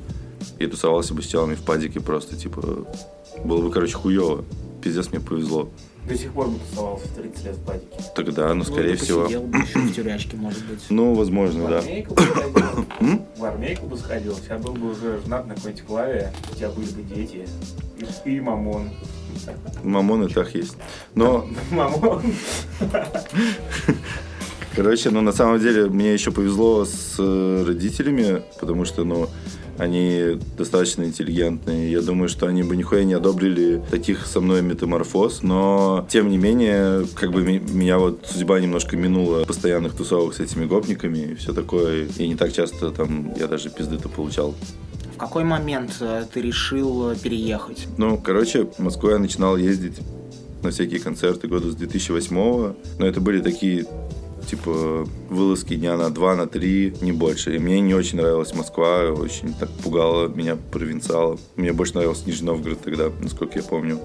и 0.60 0.68
тусовался 0.68 1.14
бы 1.14 1.22
с 1.22 1.28
телами 1.28 1.56
в 1.56 1.62
падике 1.62 2.00
просто, 2.00 2.36
типа, 2.36 2.86
было 3.44 3.62
бы, 3.62 3.72
короче, 3.72 3.94
хуево. 3.96 4.44
Пиздец, 4.82 5.10
мне 5.12 5.20
повезло. 5.22 5.70
До 6.08 6.18
сих 6.18 6.34
пор 6.34 6.50
бы 6.50 6.60
тусовался 6.70 7.08
в 7.08 7.16
30 7.16 7.46
лет 7.46 7.56
в 7.56 7.64
падике. 7.64 7.88
Тогда, 8.14 8.54
ну, 8.54 8.66
скорее 8.66 8.92
Ну, 8.92 8.98
всего. 8.98 9.22
Посидел 9.24 9.44
бы 9.44 9.58
еще 9.60 9.80
в 9.80 9.96
тюрячке, 9.96 10.36
может 10.36 10.66
быть. 10.66 10.80
Ну, 10.90 11.14
возможно, 11.14 11.64
В 11.64 11.70
да. 11.70 11.80
армейку 11.80 12.14
бы 12.14 12.22
сходил. 12.22 13.22
В 13.38 13.44
армейку 13.46 13.86
бы 13.88 13.98
сходил. 13.98 14.36
Сейчас 14.36 14.62
был 14.62 14.74
бы 14.74 14.92
уже 14.92 15.22
женат 15.24 15.48
на 15.48 15.56
какой-нибудь 15.56 15.86
клаве. 15.86 16.34
У 16.52 16.56
тебя 16.56 16.70
были 16.72 16.90
бы 16.92 17.02
дети. 17.04 17.48
И, 18.26 18.30
и 18.30 18.40
мамон. 18.42 18.90
Мамон 19.84 20.26
и 20.26 20.34
так 20.34 20.54
есть. 20.56 20.76
Но, 21.16 21.48
Мамон. 21.72 22.22
короче, 24.76 25.10
ну, 25.10 25.22
на 25.22 25.32
самом 25.32 25.60
деле, 25.60 25.88
мне 25.88 26.14
еще 26.14 26.32
повезло 26.32 26.86
с 26.86 27.16
э, 27.20 27.64
родителями, 27.68 28.44
потому 28.60 28.86
что, 28.86 29.04
ну, 29.04 29.30
они 29.78 30.40
достаточно 30.58 31.04
интеллигентные. 31.04 31.92
Я 31.92 32.02
думаю, 32.02 32.30
что 32.30 32.48
они 32.48 32.64
бы 32.64 32.76
нихуя 32.76 33.04
не 33.04 33.14
одобрили 33.14 33.82
таких 33.90 34.26
со 34.26 34.40
мной 34.40 34.62
метаморфоз. 34.62 35.42
Но, 35.42 36.06
тем 36.10 36.30
не 36.30 36.38
менее, 36.38 37.08
как 37.16 37.32
бы 37.32 37.44
меня 37.44 37.98
вот 37.98 38.26
судьба 38.26 38.60
немножко 38.60 38.96
минула 38.96 39.46
постоянных 39.46 39.96
тусовок 39.96 40.36
с 40.36 40.40
этими 40.40 40.66
гопниками 40.66 41.20
и 41.20 41.36
все 41.36 41.54
такое. 41.54 42.08
И 42.18 42.28
не 42.28 42.36
так 42.36 42.54
часто 42.54 42.92
там 42.92 43.34
я 43.36 43.48
даже 43.48 43.70
пизды-то 43.70 44.10
получал. 44.10 44.54
В 45.14 45.18
какой 45.18 45.44
момент 45.44 45.98
э, 46.02 46.26
ты 46.32 46.42
решил 46.42 47.12
э, 47.12 47.16
переехать? 47.16 47.88
Ну, 47.98 48.18
короче, 48.18 48.66
в 48.66 48.80
Москву 48.80 49.10
я 49.10 49.20
начинал 49.20 49.58
ездить 49.58 50.00
на 50.64 50.72
всякие 50.72 51.00
концерты 51.00 51.48
года 51.48 51.72
с 51.72 51.76
2008 51.76 52.36
Но 52.36 53.06
это 53.06 53.22
были 53.22 53.42
такие 53.42 53.86
типа, 54.50 55.08
вылазки 55.30 55.76
дня 55.76 55.98
на 55.98 56.10
два, 56.10 56.36
на 56.36 56.48
три, 56.48 56.94
не 57.02 57.12
больше. 57.12 57.56
И 57.56 57.60
мне 57.60 57.80
не 57.80 57.94
очень 57.94 58.18
нравилась 58.18 58.54
Москва, 58.54 59.12
очень 59.12 59.54
так 59.54 59.70
пугала 59.70 60.28
меня 60.28 60.56
провинциала. 60.56 61.38
Мне 61.56 61.74
больше 61.74 61.96
нравился 61.96 62.26
Нижний 62.26 62.48
Новгород 62.48 62.82
тогда, 62.82 63.10
насколько 63.22 63.60
я 63.60 63.64
помню 63.64 64.00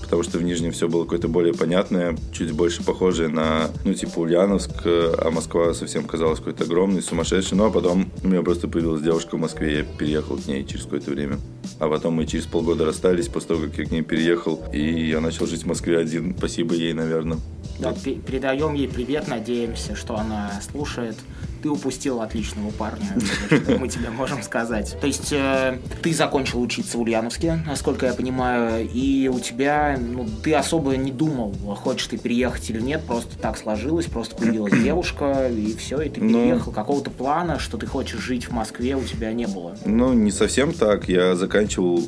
потому 0.00 0.22
что 0.22 0.38
в 0.38 0.42
Нижнем 0.42 0.72
все 0.72 0.88
было 0.88 1.04
какое-то 1.04 1.28
более 1.28 1.54
понятное, 1.54 2.16
чуть 2.32 2.52
больше 2.52 2.84
похожее 2.84 3.28
на, 3.28 3.70
ну, 3.84 3.94
типа 3.94 4.20
Ульяновск, 4.20 4.72
а 4.84 5.30
Москва 5.30 5.74
совсем 5.74 6.04
казалась 6.04 6.38
какой-то 6.38 6.64
огромной, 6.64 7.02
сумасшедшей. 7.02 7.56
Ну, 7.56 7.64
а 7.66 7.70
потом 7.70 8.10
у 8.22 8.28
меня 8.28 8.42
просто 8.42 8.68
появилась 8.68 9.02
девушка 9.02 9.36
в 9.36 9.40
Москве, 9.40 9.78
я 9.78 9.84
переехал 9.84 10.36
к 10.36 10.46
ней 10.46 10.64
через 10.64 10.84
какое-то 10.84 11.10
время. 11.10 11.38
А 11.78 11.88
потом 11.88 12.14
мы 12.14 12.26
через 12.26 12.46
полгода 12.46 12.84
расстались 12.84 13.28
после 13.28 13.48
того, 13.48 13.62
как 13.62 13.78
я 13.78 13.84
к 13.84 13.90
ней 13.90 14.02
переехал, 14.02 14.62
и 14.72 15.08
я 15.08 15.20
начал 15.20 15.46
жить 15.46 15.64
в 15.64 15.66
Москве 15.66 15.98
один. 15.98 16.34
Спасибо 16.36 16.74
ей, 16.74 16.92
наверное. 16.92 17.38
Да, 17.78 17.92
передаем 17.92 18.74
ей 18.74 18.88
привет, 18.88 19.28
надеемся, 19.28 19.94
что 19.94 20.16
она 20.16 20.60
слушает 20.70 21.16
ты 21.66 21.70
упустил 21.70 22.20
отличного 22.20 22.70
парня, 22.70 23.18
что 23.48 23.76
мы 23.76 23.88
тебе 23.88 24.10
можем 24.10 24.40
сказать. 24.44 24.96
То 25.00 25.08
есть 25.08 25.32
э, 25.32 25.78
ты 26.00 26.14
закончил 26.14 26.62
учиться 26.62 26.96
в 26.96 27.00
Ульяновске, 27.00 27.58
насколько 27.66 28.06
я 28.06 28.14
понимаю, 28.14 28.88
и 28.88 29.26
у 29.26 29.40
тебя, 29.40 29.98
ну, 30.00 30.28
ты 30.44 30.54
особо 30.54 30.96
не 30.96 31.10
думал, 31.10 31.52
хочешь 31.74 32.06
ты 32.06 32.18
переехать 32.18 32.70
или 32.70 32.80
нет, 32.80 33.02
просто 33.04 33.36
так 33.36 33.58
сложилось, 33.58 34.06
просто 34.06 34.36
появилась 34.36 34.74
девушка, 34.84 35.48
и 35.48 35.74
все, 35.74 36.02
и 36.02 36.08
ты 36.08 36.22
ну. 36.22 36.34
переехал. 36.34 36.70
Какого-то 36.70 37.10
плана, 37.10 37.58
что 37.58 37.78
ты 37.78 37.86
хочешь 37.86 38.20
жить 38.20 38.44
в 38.44 38.52
Москве, 38.52 38.94
у 38.94 39.02
тебя 39.02 39.32
не 39.32 39.48
было. 39.48 39.76
Ну, 39.84 40.12
не 40.12 40.30
совсем 40.30 40.72
так. 40.72 41.08
Я 41.08 41.34
заканчивал 41.34 42.00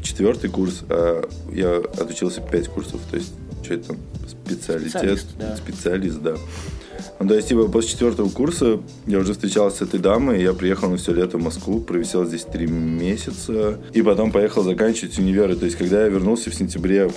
четвертый 0.00 0.50
курс, 0.50 0.84
а 0.88 1.28
я 1.52 1.78
отучился 1.78 2.42
пять 2.42 2.68
курсов, 2.68 3.00
то 3.10 3.16
есть 3.16 3.32
что 3.64 3.74
это 3.74 3.88
там, 3.88 3.96
специалитет, 4.28 4.90
специалист, 4.90 5.26
да. 5.36 5.56
специалист, 5.56 6.18
да. 6.20 6.36
Ну, 7.18 7.28
то 7.28 7.34
есть, 7.34 7.48
типа, 7.48 7.68
после 7.68 7.90
четвертого 7.90 8.28
курса 8.28 8.80
я 9.06 9.18
уже 9.18 9.32
встречался 9.32 9.78
с 9.78 9.82
этой 9.82 10.00
дамой, 10.00 10.42
я 10.42 10.52
приехал 10.52 10.90
на 10.90 10.96
все 10.96 11.12
лето 11.12 11.38
в 11.38 11.42
Москву, 11.42 11.80
провисел 11.80 12.24
здесь 12.24 12.44
три 12.44 12.66
месяца, 12.66 13.78
и 13.92 14.02
потом 14.02 14.32
поехал 14.32 14.62
заканчивать 14.62 15.18
универы. 15.18 15.56
То 15.56 15.64
есть, 15.64 15.76
когда 15.76 16.02
я 16.02 16.08
вернулся 16.08 16.50
в 16.50 16.54
сентябре 16.54 17.10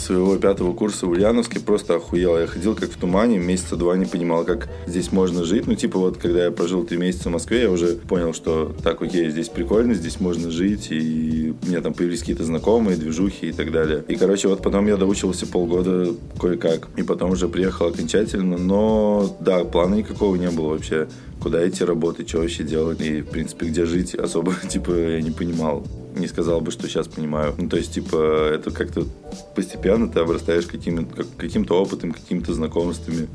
своего 0.00 0.36
пятого 0.36 0.72
курса 0.72 1.06
в 1.06 1.10
Ульяновске 1.10 1.60
просто 1.60 1.96
охуел. 1.96 2.38
Я 2.38 2.46
ходил 2.46 2.74
как 2.74 2.90
в 2.90 2.96
тумане, 2.96 3.38
месяца 3.38 3.76
два 3.76 3.96
не 3.96 4.06
понимал, 4.06 4.44
как 4.44 4.68
здесь 4.86 5.12
можно 5.12 5.44
жить. 5.44 5.66
Ну, 5.66 5.74
типа 5.74 5.98
вот, 5.98 6.18
когда 6.18 6.44
я 6.44 6.50
прожил 6.50 6.84
три 6.84 6.98
месяца 6.98 7.28
в 7.28 7.32
Москве, 7.32 7.62
я 7.62 7.70
уже 7.70 7.94
понял, 7.96 8.32
что 8.32 8.74
так, 8.82 9.02
окей, 9.02 9.30
здесь 9.30 9.48
прикольно, 9.48 9.94
здесь 9.94 10.20
можно 10.20 10.50
жить, 10.50 10.88
и 10.90 11.54
у 11.62 11.66
меня 11.66 11.80
там 11.80 11.94
появились 11.94 12.20
какие-то 12.20 12.44
знакомые, 12.44 12.96
движухи 12.96 13.48
и 13.48 13.52
так 13.52 13.72
далее. 13.72 14.04
И, 14.08 14.16
короче, 14.16 14.48
вот 14.48 14.62
потом 14.62 14.86
я 14.86 14.96
доучился 14.96 15.46
полгода 15.46 16.14
кое-как, 16.40 16.88
и 16.96 17.02
потом 17.02 17.32
уже 17.32 17.48
приехал 17.48 17.86
окончательно, 17.86 18.56
но, 18.56 19.36
да, 19.40 19.64
плана 19.64 19.96
никакого 19.96 20.36
не 20.36 20.50
было 20.50 20.70
вообще 20.70 21.08
куда 21.40 21.66
идти 21.68 21.84
работать, 21.84 22.28
что 22.28 22.38
вообще 22.38 22.62
делать, 22.64 23.00
и, 23.00 23.22
в 23.22 23.30
принципе, 23.30 23.66
где 23.66 23.86
жить 23.86 24.14
особо, 24.26 24.54
типа, 24.68 24.92
я 24.92 25.20
не 25.20 25.30
понимал. 25.30 25.86
Не 26.16 26.26
сказал 26.26 26.60
бы, 26.60 26.70
что 26.70 26.88
сейчас 26.88 27.08
понимаю. 27.08 27.54
Ну, 27.56 27.68
то 27.68 27.76
есть, 27.76 27.94
типа, 27.94 28.50
это 28.52 28.70
как-то 28.70 29.06
постепенно 29.54 30.08
ты 30.08 30.20
обрастаешь 30.20 30.66
каким, 30.66 31.06
как, 31.06 31.26
каким-то 31.36 31.80
опытом, 31.80 32.12
какими-то 32.12 32.52
знакомствами. 32.52 33.28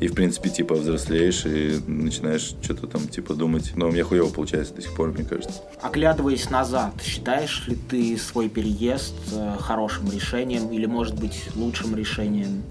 И, 0.00 0.08
в 0.08 0.14
принципе, 0.14 0.50
типа, 0.50 0.74
взрослеешь 0.74 1.46
и 1.46 1.78
начинаешь 1.86 2.54
что-то 2.62 2.86
там, 2.86 3.08
типа, 3.08 3.34
думать. 3.34 3.72
Но 3.76 3.88
у 3.88 3.92
меня 3.92 4.04
хуево 4.04 4.28
получается 4.28 4.74
до 4.74 4.82
сих 4.82 4.94
пор, 4.94 5.12
мне 5.12 5.24
кажется. 5.24 5.62
Оглядываясь 5.80 6.50
назад, 6.50 6.94
считаешь 7.02 7.66
ли 7.66 7.76
ты 7.76 8.18
свой 8.18 8.48
переезд 8.48 9.14
э, 9.32 9.56
хорошим 9.58 10.10
решением 10.10 10.70
или, 10.70 10.86
может 10.86 11.18
быть, 11.18 11.48
лучшим 11.54 11.96
решением? 11.96 12.62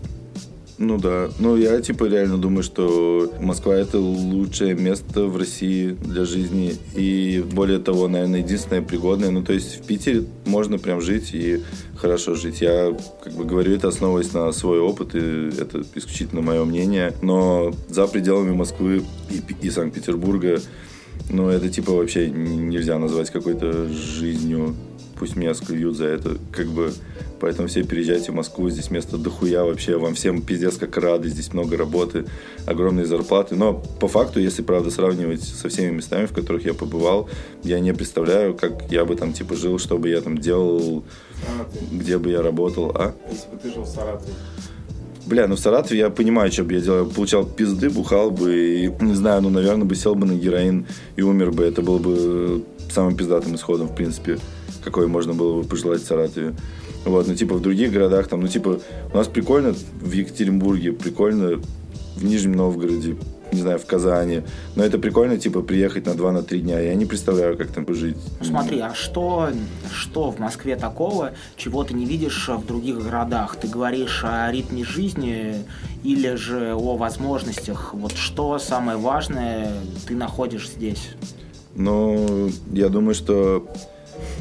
Ну 0.78 0.98
да. 0.98 1.30
Ну 1.40 1.56
я 1.56 1.80
типа 1.82 2.06
реально 2.06 2.38
думаю, 2.38 2.64
что 2.64 3.32
Москва 3.40 3.76
это 3.76 3.98
лучшее 3.98 4.76
место 4.76 5.26
в 5.26 5.38
России 5.38 5.92
для 5.92 6.26
жизни. 6.26 6.76
И 6.96 7.44
более 7.54 7.80
того, 7.80 8.08
наверное, 8.08 8.42
единственное 8.42 8.82
пригодное. 8.82 9.32
Ну 9.32 9.44
то 9.44 9.54
есть 9.54 9.80
в 9.80 9.86
Питере 9.86 10.26
можно 10.46 10.78
прям 10.78 11.02
жить 11.02 11.34
и 11.34 11.62
хорошо 11.96 12.36
жить. 12.36 12.62
Я 12.62 12.96
как 13.24 13.34
бы 13.34 13.46
говорю 13.46 13.74
это 13.74 13.88
основываясь 13.88 14.34
на 14.34 14.52
свой 14.52 14.80
опыт, 14.80 15.16
и 15.16 15.48
это 15.60 15.84
исключительно 15.96 16.42
мое 16.42 16.66
мнение. 16.66 17.14
Но 17.22 17.74
за 17.90 18.08
пределами 18.08 18.52
Москвы 18.52 19.04
и, 19.30 19.66
и 19.66 19.70
Санкт-Петербурга, 19.70 20.60
ну 21.30 21.50
это 21.50 21.70
типа 21.70 21.94
вообще 21.94 22.30
нельзя 22.30 23.00
назвать 23.00 23.32
какой-то 23.32 23.88
жизнью 23.88 24.76
пусть 25.18 25.36
меня 25.36 25.54
склюют 25.54 25.96
за 25.98 26.06
это, 26.06 26.38
как 26.52 26.68
бы, 26.68 26.94
поэтому 27.40 27.68
все 27.68 27.84
переезжайте 27.84 28.32
в 28.32 28.36
Москву, 28.36 28.70
здесь 28.70 28.92
место 28.92 29.18
дохуя 29.18 29.64
вообще, 29.64 29.98
вам 29.98 30.16
всем 30.16 30.42
пиздец 30.42 30.78
как 30.78 30.98
рады, 30.98 31.30
здесь 31.30 31.54
много 31.54 31.78
работы, 31.78 32.26
огромные 32.66 33.06
зарплаты, 33.06 33.56
но 33.56 33.74
по 33.74 34.08
факту, 34.08 34.40
если, 34.40 34.62
правда, 34.62 34.92
сравнивать 34.92 35.44
со 35.44 35.70
всеми 35.70 35.96
местами, 35.96 36.26
в 36.26 36.34
которых 36.34 36.66
я 36.66 36.74
побывал, 36.74 37.30
я 37.64 37.80
не 37.80 37.94
представляю, 37.94 38.56
как 38.56 38.92
я 38.92 39.06
бы 39.06 39.16
там, 39.16 39.34
типа, 39.34 39.56
жил, 39.56 39.80
что 39.80 39.98
бы 39.98 40.10
я 40.10 40.22
там 40.22 40.38
делал, 40.38 41.04
где 41.92 42.18
бы 42.18 42.32
я 42.32 42.42
работал, 42.42 42.92
а? 42.96 43.14
Если 43.30 43.50
бы 43.50 43.58
ты 43.58 43.74
жил 43.74 43.84
в 43.84 43.88
Саратове. 43.88 44.34
Бля, 45.26 45.48
ну 45.48 45.56
в 45.56 45.60
Саратове 45.60 46.00
я 46.00 46.10
понимаю, 46.12 46.52
что 46.52 46.64
бы 46.64 46.74
я 46.74 46.82
делал. 46.82 47.08
Получал 47.08 47.46
пизды, 47.46 47.90
бухал 47.90 48.30
бы 48.30 48.56
и, 48.56 49.04
не 49.04 49.16
знаю, 49.16 49.42
ну, 49.42 49.50
наверное, 49.50 49.86
бы 49.86 49.96
сел 49.96 50.14
бы 50.14 50.28
на 50.28 50.34
героин 50.34 50.86
и 51.16 51.24
умер 51.24 51.52
бы. 51.52 51.64
Это 51.64 51.82
было 51.82 51.98
бы 51.98 52.64
самым 52.92 53.18
пиздатым 53.18 53.56
исходом, 53.56 53.88
в 53.88 53.96
принципе 53.96 54.38
какой 54.86 55.08
можно 55.08 55.34
было 55.34 55.62
бы 55.62 55.68
пожелать 55.68 56.02
Саратове. 56.04 56.56
Вот, 57.04 57.28
ну, 57.28 57.36
типа, 57.36 57.56
в 57.56 57.62
других 57.62 57.92
городах, 57.92 58.28
там, 58.28 58.42
ну, 58.42 58.48
типа, 58.48 58.80
у 59.14 59.18
нас 59.18 59.28
прикольно 59.28 59.74
в 60.02 60.12
Екатеринбурге, 60.12 60.94
прикольно 60.94 61.62
в 62.16 62.24
Нижнем 62.24 62.54
Новгороде, 62.54 63.18
не 63.52 63.62
знаю, 63.62 63.78
в 63.78 63.86
Казани. 63.86 64.42
Но 64.76 64.84
это 64.84 64.98
прикольно, 64.98 65.38
типа, 65.38 65.62
приехать 65.62 66.06
на 66.06 66.12
2-3 66.12 66.60
дня. 66.60 66.80
Я 66.80 66.96
не 66.96 67.06
представляю, 67.06 67.58
как 67.58 67.68
там 67.68 67.86
жить. 67.94 68.18
Ну, 68.40 68.46
смотри, 68.46 68.80
а 68.80 68.94
что, 68.94 69.50
что 69.92 70.32
в 70.32 70.40
Москве 70.40 70.76
такого, 70.76 71.32
чего 71.58 71.84
ты 71.84 71.94
не 71.94 72.06
видишь 72.06 72.48
в 72.48 72.66
других 72.66 73.04
городах? 73.04 73.58
Ты 73.58 73.68
говоришь 73.68 74.24
о 74.24 74.52
ритме 74.52 74.84
жизни 74.84 75.66
или 76.04 76.36
же 76.36 76.74
о 76.74 76.96
возможностях? 76.98 77.94
Вот 77.94 78.14
что 78.14 78.58
самое 78.60 78.98
важное 78.98 79.72
ты 80.08 80.16
находишь 80.16 80.70
здесь? 80.70 81.10
Ну, 81.76 82.50
я 82.72 82.90
думаю, 82.90 83.14
что 83.14 83.68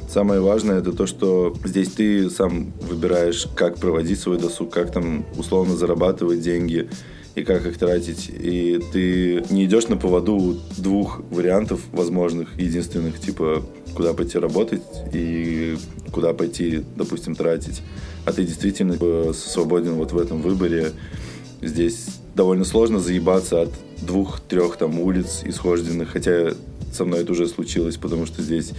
Самое 0.09 0.41
важное 0.41 0.79
это 0.79 0.93
то, 0.93 1.07
что 1.07 1.57
здесь 1.65 1.91
ты 1.91 2.31
сам 2.31 2.73
выбираешь, 2.89 3.47
как 3.57 3.79
проводить 3.79 4.21
свой 4.21 4.39
досуг, 4.39 4.71
как 4.71 4.93
там 4.93 5.25
условно 5.37 5.77
зарабатывать 5.77 6.41
деньги 6.41 6.89
и 7.35 7.43
как 7.43 7.67
их 7.67 7.79
тратить. 7.79 8.31
И 8.31 8.81
ты 8.93 9.45
не 9.51 9.65
идешь 9.65 9.89
на 9.89 9.97
поводу 9.97 10.57
двух 10.77 11.21
вариантов 11.31 11.81
возможных, 11.93 12.57
единственных, 12.59 13.21
типа 13.21 13.63
куда 13.95 14.13
пойти 14.13 14.39
работать 14.39 14.83
и 15.13 15.77
куда 16.13 16.33
пойти, 16.33 16.85
допустим, 16.97 17.35
тратить. 17.35 17.83
А 18.25 18.33
ты 18.33 18.45
действительно 18.45 18.95
типа, 18.95 19.33
свободен 19.35 19.95
вот 19.95 20.13
в 20.13 20.19
этом 20.19 20.43
выборе. 20.43 20.93
Здесь 21.61 22.07
довольно 22.35 22.65
сложно 22.65 23.01
заебаться 23.01 23.63
от 23.63 23.71
двух-трех 24.03 24.77
там 24.77 25.01
улиц 25.01 25.43
исхожденных, 25.45 26.11
хотя 26.11 26.53
со 26.93 27.05
мной 27.05 27.23
это 27.23 27.33
уже 27.33 27.49
случилось, 27.49 27.97
потому 27.97 28.27
что 28.27 28.43
здесь 28.43 28.73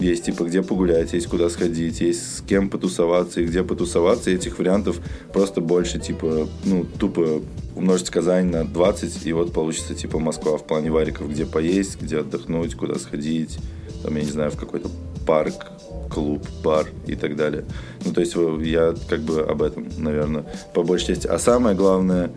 есть 0.00 0.24
типа 0.24 0.44
где 0.44 0.62
погулять, 0.62 1.12
есть 1.12 1.26
куда 1.28 1.48
сходить, 1.48 2.00
есть 2.00 2.38
с 2.38 2.40
кем 2.40 2.70
потусоваться 2.70 3.40
и 3.40 3.44
где 3.44 3.62
потусоваться. 3.62 4.30
И 4.30 4.34
этих 4.34 4.58
вариантов 4.58 5.00
просто 5.32 5.60
больше, 5.60 5.98
типа, 5.98 6.48
ну, 6.64 6.84
тупо 6.98 7.42
умножить 7.76 8.10
Казань 8.10 8.46
на 8.46 8.64
20, 8.64 9.26
и 9.26 9.32
вот 9.32 9.52
получится 9.52 9.94
типа 9.94 10.18
Москва 10.18 10.56
в 10.56 10.66
плане 10.66 10.90
вариков, 10.90 11.30
где 11.30 11.46
поесть, 11.46 12.00
где 12.00 12.18
отдохнуть, 12.18 12.74
куда 12.74 12.98
сходить, 12.98 13.58
там, 14.02 14.16
я 14.16 14.22
не 14.22 14.30
знаю, 14.30 14.50
в 14.50 14.56
какой-то 14.56 14.88
парк, 15.26 15.66
клуб, 16.10 16.44
бар 16.64 16.86
и 17.06 17.14
так 17.14 17.36
далее. 17.36 17.64
Ну, 18.04 18.12
то 18.12 18.20
есть 18.20 18.34
я 18.62 18.94
как 19.08 19.20
бы 19.20 19.42
об 19.42 19.62
этом, 19.62 19.88
наверное, 19.98 20.44
по 20.74 20.82
большей 20.82 21.08
части. 21.08 21.26
А 21.26 21.38
самое 21.38 21.76
главное, 21.76 22.30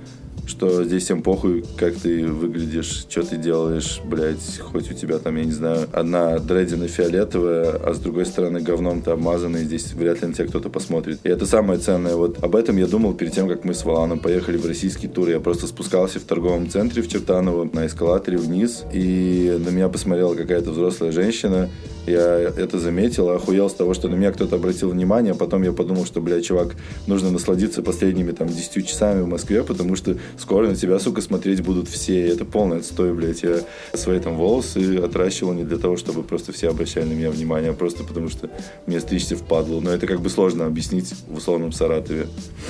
что 0.45 0.83
здесь 0.83 1.03
всем 1.03 1.21
похуй, 1.21 1.63
как 1.77 1.95
ты 1.95 2.25
выглядишь, 2.25 3.05
что 3.09 3.23
ты 3.23 3.37
делаешь, 3.37 4.01
блядь, 4.03 4.59
хоть 4.59 4.91
у 4.91 4.93
тебя 4.93 5.19
там, 5.19 5.35
я 5.37 5.45
не 5.45 5.51
знаю, 5.51 5.87
одна 5.91 6.39
дредина 6.39 6.87
фиолетовая, 6.87 7.71
а 7.71 7.93
с 7.93 7.99
другой 7.99 8.25
стороны 8.25 8.61
говном 8.61 9.01
ты 9.01 9.11
обмазанный, 9.11 9.63
здесь 9.63 9.93
вряд 9.93 10.21
ли 10.21 10.27
на 10.27 10.33
тебя 10.33 10.47
кто-то 10.47 10.69
посмотрит. 10.69 11.19
И 11.23 11.29
это 11.29 11.45
самое 11.45 11.79
ценное. 11.79 12.15
Вот 12.15 12.43
об 12.43 12.55
этом 12.55 12.77
я 12.77 12.87
думал 12.87 13.13
перед 13.13 13.33
тем, 13.33 13.47
как 13.47 13.63
мы 13.63 13.73
с 13.73 13.85
Валаном 13.85 14.19
поехали 14.19 14.57
в 14.57 14.65
российский 14.65 15.07
тур. 15.07 15.29
Я 15.29 15.39
просто 15.39 15.67
спускался 15.67 16.19
в 16.19 16.23
торговом 16.23 16.69
центре 16.69 17.01
в 17.01 17.07
Чертаново 17.07 17.69
на 17.71 17.87
эскалаторе 17.87 18.37
вниз, 18.37 18.83
и 18.93 19.57
на 19.63 19.69
меня 19.69 19.89
посмотрела 19.89 20.35
какая-то 20.35 20.71
взрослая 20.71 21.11
женщина, 21.11 21.69
я 22.05 22.37
это 22.39 22.79
заметил, 22.79 23.29
охуел 23.29 23.69
с 23.69 23.73
того, 23.73 23.93
что 23.93 24.09
на 24.09 24.15
меня 24.15 24.31
кто-то 24.33 24.57
обратил 24.57 24.89
внимание, 24.89 25.31
а 25.31 25.35
потом 25.35 25.63
я 25.63 25.71
подумал, 25.71 26.05
что, 26.05 26.19
блядь, 26.19 26.43
чувак, 26.43 26.75
нужно 27.07 27.31
насладиться 27.31 27.81
последними 27.81 28.31
там 28.31 28.49
10 28.49 28.85
часами 28.85 29.21
в 29.21 29.27
Москве, 29.27 29.63
потому 29.63 29.95
что 29.95 30.17
скоро 30.37 30.67
на 30.67 30.75
тебя, 30.75 30.99
сука, 30.99 31.21
смотреть 31.21 31.61
будут 31.61 31.87
все. 31.87 32.27
И 32.27 32.29
это 32.29 32.45
полный 32.45 32.77
отстой, 32.77 33.13
блядь. 33.13 33.43
Я 33.43 33.59
свои 33.93 34.19
там 34.19 34.35
волосы 34.35 34.97
отращивал 34.97 35.53
не 35.53 35.63
для 35.63 35.77
того, 35.77 35.97
чтобы 35.97 36.23
просто 36.23 36.51
все 36.51 36.69
обращали 36.69 37.05
на 37.05 37.13
меня 37.13 37.31
внимание, 37.31 37.71
а 37.71 37.73
просто 37.73 38.03
потому 38.03 38.29
что 38.29 38.49
мне 38.85 38.99
стричься 38.99 39.35
впадло. 39.35 39.79
Но 39.79 39.91
это 39.91 40.07
как 40.07 40.21
бы 40.21 40.29
сложно 40.29 40.65
объяснить 40.65 41.13
в 41.27 41.37
условном 41.37 41.71
Саратове 41.71 42.27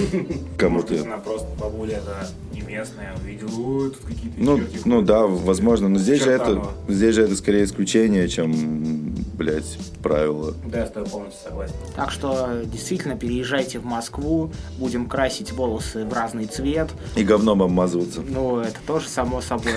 кому-то. 0.57 1.01
Она 1.01 1.17
просто 1.17 1.47
бабуля, 1.59 2.01
да, 2.05 2.27
не 2.53 2.61
местная, 2.61 3.15
увидела, 3.21 3.49
ой, 3.49 3.89
тут 3.89 4.03
какие-то 4.05 4.35
Ну, 4.37 4.57
ну 4.85 4.95
ходят». 4.95 5.05
да, 5.05 5.25
возможно, 5.25 5.89
но 5.89 5.99
здесь 5.99 6.23
же 6.23 6.31
это, 6.31 6.67
здесь 6.87 7.15
же 7.15 7.23
это 7.23 7.35
скорее 7.35 7.65
исключение, 7.65 8.27
чем, 8.27 9.13
блядь, 9.37 9.77
правило. 10.01 10.53
Да, 10.65 10.79
я 10.79 10.87
с 10.87 10.91
тобой 10.91 11.09
полностью 11.09 11.43
согласен. 11.43 11.73
Так 11.95 12.11
что 12.11 12.61
действительно 12.65 13.15
переезжайте 13.15 13.79
в 13.79 13.85
Москву, 13.85 14.51
будем 14.77 15.07
красить 15.07 15.51
волосы 15.51 16.05
в 16.05 16.13
разный 16.13 16.45
цвет. 16.45 16.89
И 17.15 17.23
говном 17.53 17.63
обмазываться. 17.63 18.21
Ну, 18.27 18.59
это 18.59 18.79
тоже 18.85 19.07
само 19.07 19.41
собой. 19.41 19.73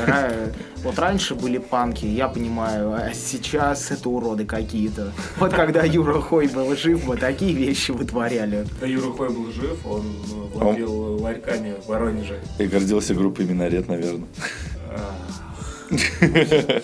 Вот 0.82 0.98
раньше 0.98 1.34
были 1.34 1.58
панки, 1.58 2.06
я 2.06 2.28
понимаю, 2.28 2.92
а 2.92 3.12
сейчас 3.12 3.90
это 3.90 4.08
уроды 4.08 4.44
какие-то. 4.44 5.12
Вот 5.38 5.52
когда 5.52 5.84
Юра 5.84 6.20
Хой 6.20 6.48
был 6.48 6.74
жив, 6.76 7.06
мы 7.06 7.16
такие 7.16 7.52
вещи 7.52 7.90
вытворяли. 7.90 8.66
Да 8.80 8.86
Юра 8.86 9.12
Хой 9.12 9.28
был 9.30 9.52
жив, 9.52 9.84
он 9.86 10.02
э, 10.06 10.54
владел 10.54 11.20
ларьками 11.20 11.74
в 11.84 11.88
Воронеже. 11.88 12.40
И 12.58 12.66
гордился 12.66 13.14
группой 13.14 13.44
Минарет, 13.46 13.88
наверное. 13.88 14.28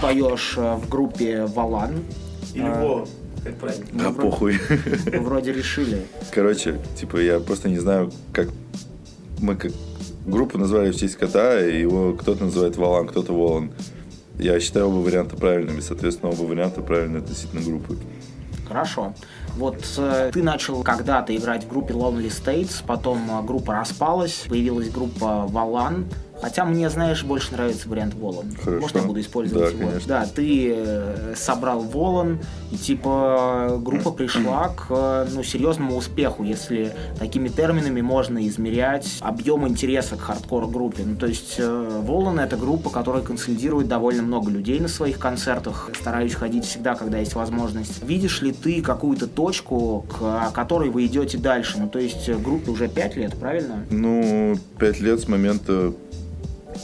поешь 0.00 0.54
э, 0.56 0.74
в 0.76 0.88
группе 0.88 1.44
Валан. 1.46 2.04
Или 2.54 2.64
А. 2.64 2.82
Волан, 2.82 3.06
как 3.44 3.54
правильно. 3.56 3.86
Да 3.92 4.10
похуй. 4.10 4.58
Мы 5.12 5.20
вроде 5.20 5.52
решили. 5.52 6.06
Короче, 6.32 6.80
типа, 6.96 7.18
я 7.18 7.40
просто 7.40 7.68
не 7.68 7.78
знаю, 7.78 8.10
как 8.32 8.48
мы 9.38 9.56
как 9.56 9.72
группу 10.26 10.58
назвали 10.58 10.90
в 10.90 10.96
честь 10.96 11.16
кота, 11.16 11.60
и 11.60 11.80
его 11.80 12.14
кто-то 12.14 12.44
называет 12.44 12.76
Валан, 12.76 13.06
кто-то 13.08 13.32
Волан. 13.32 13.72
Я 14.38 14.58
считаю 14.60 14.88
оба 14.88 14.96
варианта 14.96 15.36
правильными, 15.36 15.80
соответственно, 15.80 16.32
оба 16.32 16.42
варианта 16.42 16.80
правильны 16.80 17.18
относительно 17.18 17.62
группы. 17.62 17.96
Хорошо. 18.66 19.14
Вот 19.56 19.84
э, 19.98 20.30
ты 20.32 20.42
начал 20.42 20.82
когда-то 20.82 21.36
играть 21.36 21.64
в 21.64 21.68
группе 21.68 21.92
Lonely 21.92 22.28
States, 22.28 22.82
потом 22.86 23.18
э, 23.30 23.42
группа 23.44 23.74
распалась, 23.74 24.44
появилась 24.48 24.88
группа 24.90 25.46
Валан. 25.48 26.06
Хотя 26.40 26.64
мне, 26.64 26.88
знаешь, 26.90 27.22
больше 27.24 27.52
нравится 27.52 27.88
вариант 27.88 28.14
Волан. 28.14 28.46
Хорошо. 28.62 28.80
Может, 28.80 28.96
я 28.96 29.02
буду 29.02 29.20
использовать 29.20 29.64
Да, 29.64 29.70
его. 29.70 29.88
конечно. 29.88 30.08
Да, 30.08 30.26
ты 30.26 30.72
э, 30.74 31.34
собрал 31.36 31.80
Волан, 31.80 32.38
и 32.70 32.76
типа 32.76 33.78
группа 33.80 34.10
пришла 34.10 34.68
к 34.68 35.26
ну, 35.32 35.42
серьезному 35.42 35.96
успеху, 35.96 36.42
если 36.44 36.92
такими 37.18 37.48
терминами 37.48 38.00
можно 38.00 38.46
измерять 38.46 39.18
объем 39.20 39.66
интереса 39.68 40.16
к 40.16 40.20
хардкор-группе. 40.20 41.02
Ну, 41.04 41.16
то 41.16 41.26
есть 41.26 41.56
э, 41.58 42.00
Волан 42.02 42.40
это 42.40 42.56
группа, 42.56 42.90
которая 42.90 43.22
консолидирует 43.22 43.88
довольно 43.88 44.22
много 44.22 44.50
людей 44.50 44.80
на 44.80 44.88
своих 44.88 45.18
концертах. 45.18 45.90
Стараюсь 45.98 46.34
ходить 46.34 46.64
всегда, 46.64 46.94
когда 46.94 47.18
есть 47.18 47.34
возможность. 47.34 48.02
Видишь 48.02 48.40
ли 48.42 48.52
ты 48.52 48.82
какую-то 48.82 49.26
точку, 49.26 50.06
к 50.08 50.50
которой 50.52 50.90
вы 50.90 51.06
идете 51.06 51.38
дальше? 51.38 51.78
Ну, 51.78 51.88
то 51.88 51.98
есть 51.98 52.28
э, 52.28 52.34
группе 52.36 52.70
уже 52.70 52.88
5 52.88 53.16
лет, 53.16 53.36
правильно? 53.38 53.84
Ну, 53.90 54.56
пять 54.78 55.00
лет 55.00 55.20
с 55.20 55.28
момента 55.28 55.92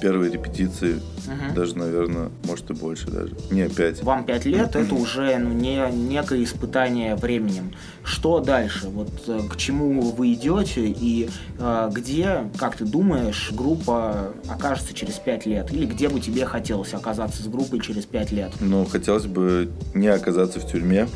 первой 0.01 0.31
репетиции, 0.31 1.01
Мгм. 1.27 1.55
даже, 1.55 1.77
наверное, 1.77 2.31
может 2.45 2.71
и 2.71 2.75
больше 2.75 3.11
даже. 3.11 3.35
Не, 3.51 3.69
пять. 3.69 4.03
Вам 4.03 4.25
5 4.25 4.45
лет, 4.47 4.77
это 4.77 4.95
уже 4.95 5.37
ну, 5.39 5.53
не, 5.53 5.91
некое 5.93 6.45
испытание 6.45 7.17
временем. 7.17 7.73
Что 8.05 8.41
дальше? 8.41 8.89
Вот 8.89 9.11
э, 9.27 9.41
к 9.51 9.57
чему 9.57 10.01
вы 10.01 10.35
идете 10.35 10.87
и 10.87 11.29
э, 11.59 11.91
где, 11.93 12.51
как 12.59 12.77
ты 12.77 12.85
думаешь, 12.85 13.51
группа 13.53 14.33
окажется 14.49 14.95
через 14.95 15.15
5 15.15 15.47
лет? 15.47 15.73
Или 15.73 15.87
где 15.87 16.09
бы 16.09 16.21
тебе 16.21 16.45
хотелось 16.45 16.95
оказаться 16.95 17.43
с 17.43 17.47
группой 17.47 17.81
через 17.81 18.05
5 18.05 18.33
лет? 18.33 18.53
Ну, 18.61 18.85
хотелось 18.85 19.27
бы 19.27 19.69
не 19.95 20.09
оказаться 20.09 20.61
в 20.61 20.71
тюрьме, 20.71 21.09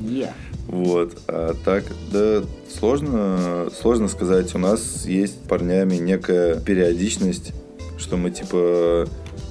Е. 0.00 0.32
Вот. 0.68 1.16
А 1.28 1.54
так, 1.64 1.84
да, 2.12 2.42
сложно, 2.78 3.68
сложно 3.80 4.08
сказать. 4.08 4.54
У 4.54 4.58
нас 4.58 5.06
есть 5.06 5.34
с 5.34 5.48
парнями 5.48 5.96
некая 5.96 6.56
периодичность, 6.56 7.52
что 7.98 8.16
мы 8.16 8.30
типа 8.30 9.08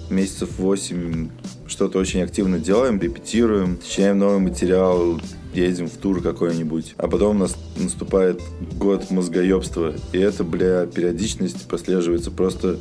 месяцев 0.10 0.58
8 0.58 1.30
что-то 1.68 2.00
очень 2.00 2.22
активно 2.22 2.60
делаем, 2.60 3.00
репетируем, 3.00 3.80
сочиняем 3.82 4.20
новый 4.20 4.40
материал, 4.40 5.20
едем 5.54 5.88
в 5.88 5.98
тур 5.98 6.22
какой-нибудь. 6.22 6.94
А 6.98 7.08
потом 7.08 7.38
у 7.38 7.40
нас 7.40 7.58
наступает 7.78 8.42
год 8.78 9.10
мозгоебства. 9.10 9.94
И 10.12 10.20
это, 10.20 10.44
бля, 10.44 10.86
периодичность 10.86 11.68
прослеживается 11.68 12.32
просто 12.32 12.78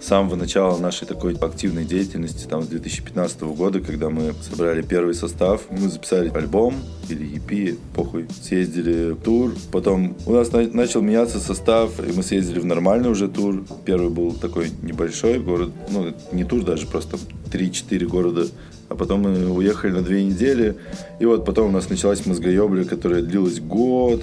с 0.00 0.06
самого 0.06 0.36
начала 0.36 0.78
нашей 0.78 1.06
такой 1.06 1.34
активной 1.34 1.84
деятельности, 1.84 2.46
там, 2.46 2.62
с 2.62 2.66
2015 2.68 3.40
года, 3.42 3.80
когда 3.80 4.10
мы 4.10 4.32
собрали 4.48 4.82
первый 4.82 5.14
состав, 5.14 5.62
мы 5.70 5.88
записали 5.88 6.30
альбом 6.30 6.74
или 7.08 7.36
EP, 7.36 7.78
похуй, 7.94 8.26
съездили 8.42 9.10
в 9.12 9.20
тур, 9.20 9.54
потом 9.72 10.16
у 10.26 10.32
нас 10.32 10.52
на- 10.52 10.68
начал 10.68 11.02
меняться 11.02 11.40
состав, 11.40 11.98
и 12.00 12.12
мы 12.12 12.22
съездили 12.22 12.60
в 12.60 12.64
нормальный 12.64 13.10
уже 13.10 13.28
тур. 13.28 13.64
Первый 13.84 14.10
был 14.10 14.32
такой 14.32 14.70
небольшой 14.82 15.40
город, 15.40 15.70
ну, 15.90 16.14
не 16.32 16.44
тур 16.44 16.62
даже, 16.64 16.86
просто 16.86 17.18
3-4 17.50 18.06
города. 18.06 18.46
А 18.88 18.94
потом 18.94 19.20
мы 19.20 19.50
уехали 19.50 19.90
на 19.90 20.02
две 20.02 20.24
недели, 20.24 20.76
и 21.20 21.26
вот 21.26 21.44
потом 21.44 21.68
у 21.68 21.72
нас 21.72 21.90
началась 21.90 22.24
мозгоебля, 22.24 22.84
которая 22.84 23.20
длилась 23.22 23.60
год, 23.60 24.22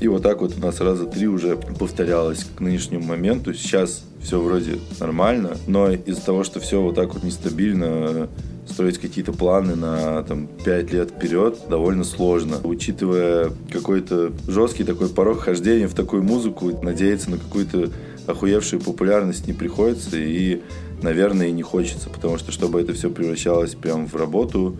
и 0.00 0.08
вот 0.08 0.22
так 0.22 0.40
вот 0.40 0.56
у 0.56 0.60
нас 0.60 0.80
раза 0.80 1.06
три 1.06 1.26
уже 1.26 1.56
повторялось 1.56 2.46
к 2.56 2.60
нынешнему 2.60 3.04
моменту. 3.04 3.54
Сейчас 3.54 4.04
все 4.20 4.40
вроде 4.40 4.78
нормально, 5.00 5.56
но 5.66 5.90
из-за 5.90 6.24
того, 6.24 6.44
что 6.44 6.60
все 6.60 6.80
вот 6.80 6.94
так 6.94 7.14
вот 7.14 7.24
нестабильно, 7.24 8.28
строить 8.66 8.98
какие-то 8.98 9.32
планы 9.32 9.74
на 9.74 10.22
там, 10.22 10.48
5 10.64 10.92
лет 10.92 11.10
вперед 11.10 11.58
довольно 11.68 12.04
сложно. 12.04 12.58
Учитывая 12.62 13.50
какой-то 13.70 14.32
жесткий 14.46 14.84
такой 14.84 15.08
порог 15.08 15.40
хождения 15.40 15.88
в 15.88 15.94
такую 15.94 16.22
музыку, 16.22 16.70
надеяться 16.82 17.30
на 17.30 17.38
какую-то 17.38 17.90
охуевшую 18.26 18.80
популярность 18.80 19.46
не 19.46 19.52
приходится 19.52 20.16
и, 20.16 20.62
наверное, 21.02 21.48
и 21.48 21.52
не 21.52 21.62
хочется, 21.62 22.08
потому 22.08 22.38
что 22.38 22.52
чтобы 22.52 22.80
это 22.80 22.92
все 22.92 23.10
превращалось 23.10 23.74
прям 23.74 24.06
в 24.06 24.14
работу, 24.14 24.76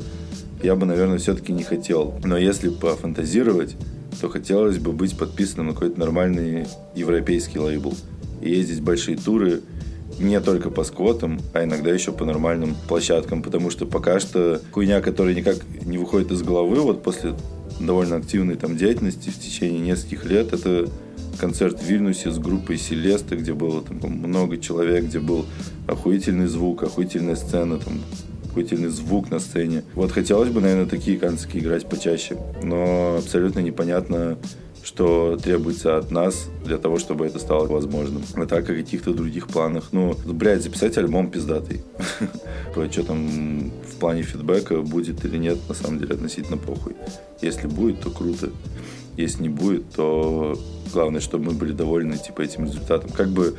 я 0.62 0.76
бы, 0.76 0.86
наверное, 0.86 1.18
все-таки 1.18 1.52
не 1.52 1.64
хотел. 1.64 2.14
Но 2.24 2.36
если 2.36 2.68
пофантазировать, 2.68 3.76
то 4.20 4.28
хотелось 4.28 4.78
бы 4.78 4.92
быть 4.92 5.16
подписанным 5.16 5.68
на 5.68 5.72
какой-то 5.74 5.98
нормальный 5.98 6.66
европейский 6.94 7.58
лейбл. 7.58 7.94
И 8.40 8.50
ездить 8.50 8.82
большие 8.82 9.16
туры 9.16 9.62
не 10.18 10.40
только 10.40 10.70
по 10.70 10.84
сквотам, 10.84 11.40
а 11.54 11.64
иногда 11.64 11.90
еще 11.90 12.12
по 12.12 12.24
нормальным 12.24 12.74
площадкам, 12.88 13.42
потому 13.42 13.70
что 13.70 13.86
пока 13.86 14.20
что 14.20 14.60
хуйня, 14.70 15.00
которая 15.00 15.34
никак 15.34 15.56
не 15.84 15.98
выходит 15.98 16.30
из 16.30 16.42
головы, 16.42 16.80
вот 16.80 17.02
после 17.02 17.34
довольно 17.80 18.16
активной 18.16 18.56
там 18.56 18.76
деятельности 18.76 19.30
в 19.30 19.38
течение 19.38 19.80
нескольких 19.80 20.24
лет, 20.24 20.52
это 20.52 20.88
концерт 21.38 21.80
в 21.80 21.84
Вильнюсе 21.84 22.30
с 22.30 22.38
группой 22.38 22.76
Селеста, 22.76 23.36
где 23.36 23.52
было 23.54 23.82
там 23.82 23.98
много 24.10 24.58
человек, 24.58 25.04
где 25.06 25.18
был 25.18 25.46
охуительный 25.86 26.46
звук, 26.46 26.82
охуительная 26.82 27.36
сцена, 27.36 27.78
там 27.78 28.00
охуительный 28.52 28.90
звук 28.90 29.30
на 29.30 29.40
сцене. 29.40 29.82
Вот 29.94 30.12
хотелось 30.12 30.50
бы, 30.50 30.60
наверное, 30.60 30.86
такие 30.86 31.18
концерты 31.18 31.58
играть 31.58 31.88
почаще, 31.88 32.36
но 32.62 33.16
абсолютно 33.18 33.60
непонятно, 33.60 34.36
что 34.84 35.38
требуется 35.42 35.96
от 35.96 36.10
нас 36.10 36.48
для 36.64 36.76
того, 36.76 36.98
чтобы 36.98 37.26
это 37.26 37.38
стало 37.38 37.66
возможным. 37.66 38.22
А 38.34 38.46
так 38.46 38.68
о 38.68 38.74
каких-то 38.74 39.14
других 39.14 39.48
планах. 39.48 39.88
Ну, 39.92 40.14
блядь, 40.26 40.62
записать 40.62 40.98
альбом 40.98 41.30
пиздатый. 41.30 41.82
Что 42.90 43.04
там 43.04 43.70
в 43.70 43.96
плане 44.00 44.22
фидбэка 44.22 44.82
будет 44.82 45.24
или 45.24 45.38
нет, 45.38 45.58
на 45.68 45.74
самом 45.74 45.98
деле 45.98 46.14
относительно 46.14 46.58
похуй. 46.58 46.94
Если 47.40 47.68
будет, 47.68 48.00
то 48.00 48.10
круто. 48.10 48.50
Если 49.16 49.42
не 49.42 49.48
будет, 49.48 49.90
то 49.92 50.58
главное, 50.92 51.20
чтобы 51.20 51.46
мы 51.46 51.52
были 51.52 51.72
довольны 51.72 52.18
типа 52.18 52.42
этим 52.42 52.64
результатом. 52.64 53.10
Как 53.10 53.28
бы 53.28 53.54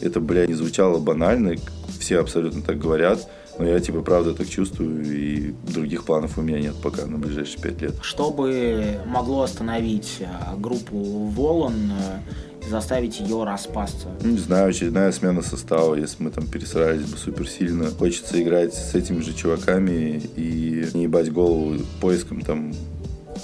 это, 0.00 0.20
бля, 0.20 0.46
не 0.46 0.54
звучало 0.54 0.98
банально, 0.98 1.56
все 1.98 2.20
абсолютно 2.20 2.62
так 2.62 2.78
говорят, 2.78 3.28
но 3.58 3.66
я, 3.66 3.80
типа, 3.80 4.02
правда 4.02 4.34
так 4.34 4.48
чувствую, 4.48 5.04
и 5.04 5.52
других 5.72 6.04
планов 6.04 6.38
у 6.38 6.42
меня 6.42 6.60
нет 6.60 6.76
пока 6.82 7.06
на 7.06 7.18
ближайшие 7.18 7.60
пять 7.60 7.82
лет. 7.82 7.94
Что 8.02 8.30
бы 8.30 9.00
могло 9.06 9.42
остановить 9.42 10.18
э, 10.20 10.26
группу 10.56 10.96
Волан 11.26 11.92
э, 11.92 12.66
и 12.66 12.70
заставить 12.70 13.18
ее 13.18 13.42
распасться? 13.44 14.08
Ну, 14.22 14.30
Не 14.30 14.38
знаю, 14.38 14.70
очередная 14.70 15.10
смена 15.10 15.42
состава, 15.42 15.96
если 15.96 16.22
мы 16.22 16.30
там 16.30 16.46
пересрались 16.46 17.02
бы 17.02 17.16
супер 17.16 17.48
сильно. 17.48 17.90
Хочется 17.90 18.40
играть 18.40 18.74
с 18.74 18.94
этими 18.94 19.20
же 19.20 19.34
чуваками 19.34 20.22
и 20.36 20.88
не 20.94 21.04
ебать 21.04 21.32
голову 21.32 21.78
поиском 22.00 22.42
там 22.42 22.72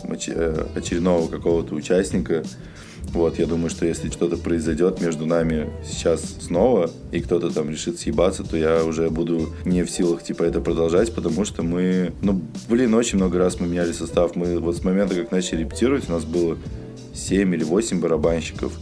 э, 0.04 0.66
очередного 0.76 1.28
какого-то 1.28 1.74
участника. 1.74 2.44
Вот, 3.12 3.38
я 3.38 3.46
думаю, 3.46 3.70
что 3.70 3.86
если 3.86 4.10
что-то 4.10 4.36
произойдет 4.36 5.00
между 5.00 5.26
нами 5.26 5.70
сейчас 5.84 6.36
снова, 6.40 6.90
и 7.12 7.20
кто-то 7.20 7.50
там 7.50 7.70
решит 7.70 7.98
съебаться, 7.98 8.42
то 8.42 8.56
я 8.56 8.84
уже 8.84 9.08
буду 9.08 9.50
не 9.64 9.84
в 9.84 9.90
силах, 9.90 10.22
типа, 10.22 10.42
это 10.42 10.60
продолжать, 10.60 11.14
потому 11.14 11.44
что 11.44 11.62
мы, 11.62 12.12
ну, 12.22 12.40
блин, 12.68 12.94
очень 12.94 13.18
много 13.18 13.38
раз 13.38 13.60
мы 13.60 13.68
меняли 13.68 13.92
состав. 13.92 14.34
Мы 14.34 14.58
вот 14.58 14.76
с 14.76 14.84
момента, 14.84 15.14
как 15.14 15.30
начали 15.30 15.60
репетировать, 15.60 16.08
у 16.08 16.12
нас 16.12 16.24
было 16.24 16.58
7 17.14 17.54
или 17.54 17.62
8 17.62 18.00
барабанщиков. 18.00 18.72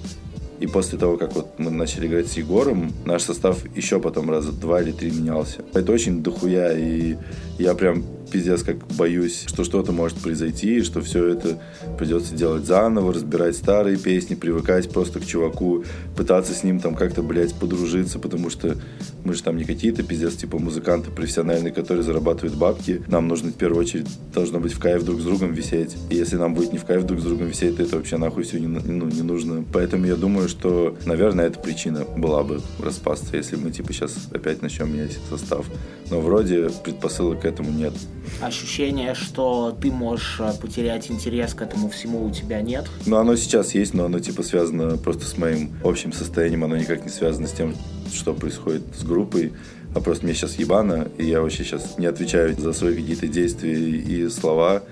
И 0.61 0.66
после 0.66 0.96
того, 0.96 1.16
как 1.16 1.35
вот 1.35 1.58
мы 1.58 1.70
начали 1.70 2.06
играть 2.06 2.28
с 2.28 2.37
Егором, 2.37 2.92
наш 3.04 3.22
состав 3.22 3.64
еще 3.76 3.98
потом 4.00 4.30
раза 4.30 4.52
два 4.52 4.80
или 4.80 4.92
три 4.92 5.11
менялся. 5.11 5.64
Это 5.74 5.90
очень 5.90 6.22
дохуя, 6.22 6.72
и 6.72 7.16
я 7.58 7.74
прям 7.74 8.04
пиздец 8.33 8.62
как 8.62 8.79
боюсь, 8.97 9.45
что 9.47 9.62
что-то 9.62 9.92
может 9.92 10.18
произойти, 10.18 10.79
и 10.79 10.83
что 10.83 11.03
все 11.03 11.27
это 11.27 11.59
придется 11.99 12.35
делать 12.35 12.64
заново, 12.64 13.12
разбирать 13.12 13.57
старые 13.57 13.99
песни, 13.99 14.35
привыкать 14.35 14.90
просто 14.90 15.21
к 15.21 15.27
чуваку, 15.27 15.85
пытаться 16.16 16.55
с 16.55 16.64
ним 16.64 16.81
там 16.81 16.95
как-то, 16.95 17.23
блядь, 17.23 17.55
подружиться, 17.55 18.18
потому 18.18 18.49
что 18.49 18.77
мы 19.25 19.35
же 19.35 19.42
там 19.42 19.57
не 19.57 19.64
какие-то 19.64 20.03
пиздец, 20.03 20.35
типа 20.35 20.59
музыканты 20.59 21.11
профессиональные, 21.11 21.73
которые 21.73 22.03
зарабатывают 22.03 22.57
бабки. 22.57 23.03
Нам 23.07 23.29
нужно 23.29 23.51
в 23.51 23.55
первую 23.55 23.81
очередь 23.81 24.09
должно 24.35 24.59
быть 24.59 24.73
в 24.73 24.81
кайф 24.81 25.05
друг 25.05 25.21
с 25.21 25.25
другом 25.25 25.53
висеть. 25.53 25.97
И 26.11 26.16
если 26.16 26.37
нам 26.37 26.55
будет 26.55 26.73
не 26.73 26.79
в 26.79 26.85
кайф 26.85 27.05
друг 27.05 27.21
с 27.21 27.25
другом 27.25 27.49
висеть, 27.49 27.77
то 27.77 27.83
это 27.83 27.97
вообще 27.97 28.16
нахуй 28.16 28.45
все 28.45 28.59
не, 28.59 28.66
ну, 28.66 29.07
не 29.07 29.23
нужно. 29.23 29.64
Поэтому 29.73 30.07
я 30.07 30.16
думаю, 30.16 30.49
что, 30.49 30.97
наверное, 31.05 31.47
эта 31.47 31.59
причина 31.59 32.05
была 32.16 32.42
бы 32.42 32.61
распасться, 32.83 33.37
если 33.37 33.57
мы 33.57 33.71
типа 33.71 33.92
сейчас 33.92 34.16
опять 34.33 34.62
начнем 34.62 34.92
менять 34.92 35.18
состав. 35.29 35.66
Но 36.11 36.21
вроде 36.21 36.71
предпосылок 36.83 37.42
к 37.42 37.45
этому 37.45 37.71
нет 37.71 37.92
ощущение, 38.40 39.14
что 39.14 39.76
ты 39.80 39.90
можешь 39.90 40.38
э, 40.40 40.52
потерять 40.61 41.11
интерес 41.11 41.54
к 41.54 41.62
этому 41.62 41.88
всему 41.88 42.24
у 42.24 42.30
тебя 42.30 42.61
нет? 42.61 42.87
Ну, 43.06 43.16
оно 43.16 43.37
сейчас 43.37 43.74
есть, 43.74 43.94
но 43.94 44.04
оно 44.04 44.18
типа 44.20 44.42
связано 44.42 44.96
просто 44.96 45.26
с 45.26 45.37
моим 45.37 45.72
общим 45.85 46.12
состоянием, 46.12 46.64
оно 46.64 46.76
никак 46.76 47.04
не 47.04 47.11
связано 47.11 47.46
с 47.46 47.52
тем, 47.52 47.74
что 48.12 48.35
происходит 48.35 48.82
с 48.98 49.04
группой, 49.04 49.52
а 49.94 50.00
просто 50.00 50.24
мне 50.24 50.35
сейчас 50.35 50.56
ебано, 50.56 51.08
и 51.18 51.26
я 51.26 51.40
вообще 51.40 51.64
сейчас 51.64 51.98
не 51.98 52.06
отвечаю 52.06 52.58
за 52.58 52.72
свои 52.72 52.94
какие-то 52.94 53.28
действия 53.28 53.74
и 53.74 54.28
слова, 54.28 54.82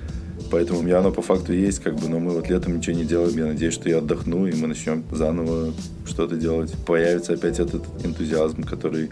Поэтому 0.50 0.80
у 0.80 0.82
меня 0.82 0.98
оно 0.98 1.12
по 1.12 1.22
факту 1.22 1.52
есть, 1.52 1.80
как 1.80 1.94
бы, 1.96 2.08
но 2.08 2.18
мы 2.18 2.32
вот 2.32 2.48
летом 2.48 2.76
ничего 2.76 2.96
не 2.96 3.04
делаем. 3.04 3.36
Я 3.36 3.46
надеюсь, 3.46 3.74
что 3.74 3.88
я 3.88 3.98
отдохну, 3.98 4.46
и 4.46 4.54
мы 4.54 4.66
начнем 4.66 5.04
заново 5.12 5.72
что-то 6.06 6.36
делать. 6.36 6.72
Появится 6.86 7.34
опять 7.34 7.60
этот 7.60 7.84
энтузиазм, 8.04 8.64
который 8.64 9.10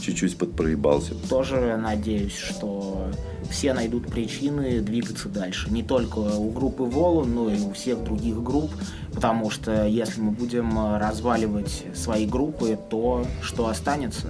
чуть-чуть 0.00 0.36
подпроебался. 0.36 1.14
Тоже 1.28 1.76
надеюсь, 1.76 2.36
что 2.36 3.08
все 3.50 3.72
найдут 3.74 4.06
причины 4.06 4.80
двигаться 4.80 5.28
дальше. 5.28 5.70
Не 5.70 5.82
только 5.82 6.18
у 6.18 6.50
группы 6.50 6.84
Волон, 6.84 7.34
но 7.34 7.50
и 7.50 7.60
у 7.60 7.72
всех 7.72 8.02
других 8.04 8.42
групп. 8.42 8.70
Потому 9.12 9.50
что 9.50 9.86
если 9.86 10.20
мы 10.20 10.30
будем 10.30 10.96
разваливать 10.96 11.84
свои 11.94 12.26
группы, 12.26 12.78
то 12.88 13.26
что 13.42 13.68
останется? 13.68 14.28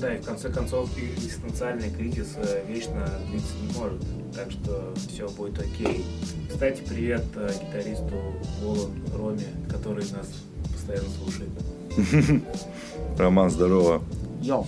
Да, 0.00 0.14
и 0.14 0.18
в 0.18 0.24
конце 0.24 0.48
концов 0.48 0.90
экзистенциальный 0.96 1.90
кризис 1.90 2.34
э, 2.36 2.62
вечно 2.68 3.08
длиться 3.28 3.54
не 3.60 3.76
может. 3.76 4.00
Так 4.32 4.50
что 4.52 4.94
все 5.08 5.28
будет 5.28 5.58
окей. 5.58 6.04
Кстати, 6.48 6.82
привет 6.88 7.24
э, 7.34 7.50
гитаристу 7.60 8.14
Волан 8.62 8.92
Роме, 9.16 9.46
который 9.68 10.04
нас 10.12 10.28
постоянно 10.72 11.08
слушает. 11.18 12.42
Роман, 13.18 13.50
здорово. 13.50 14.02
要 14.42 14.64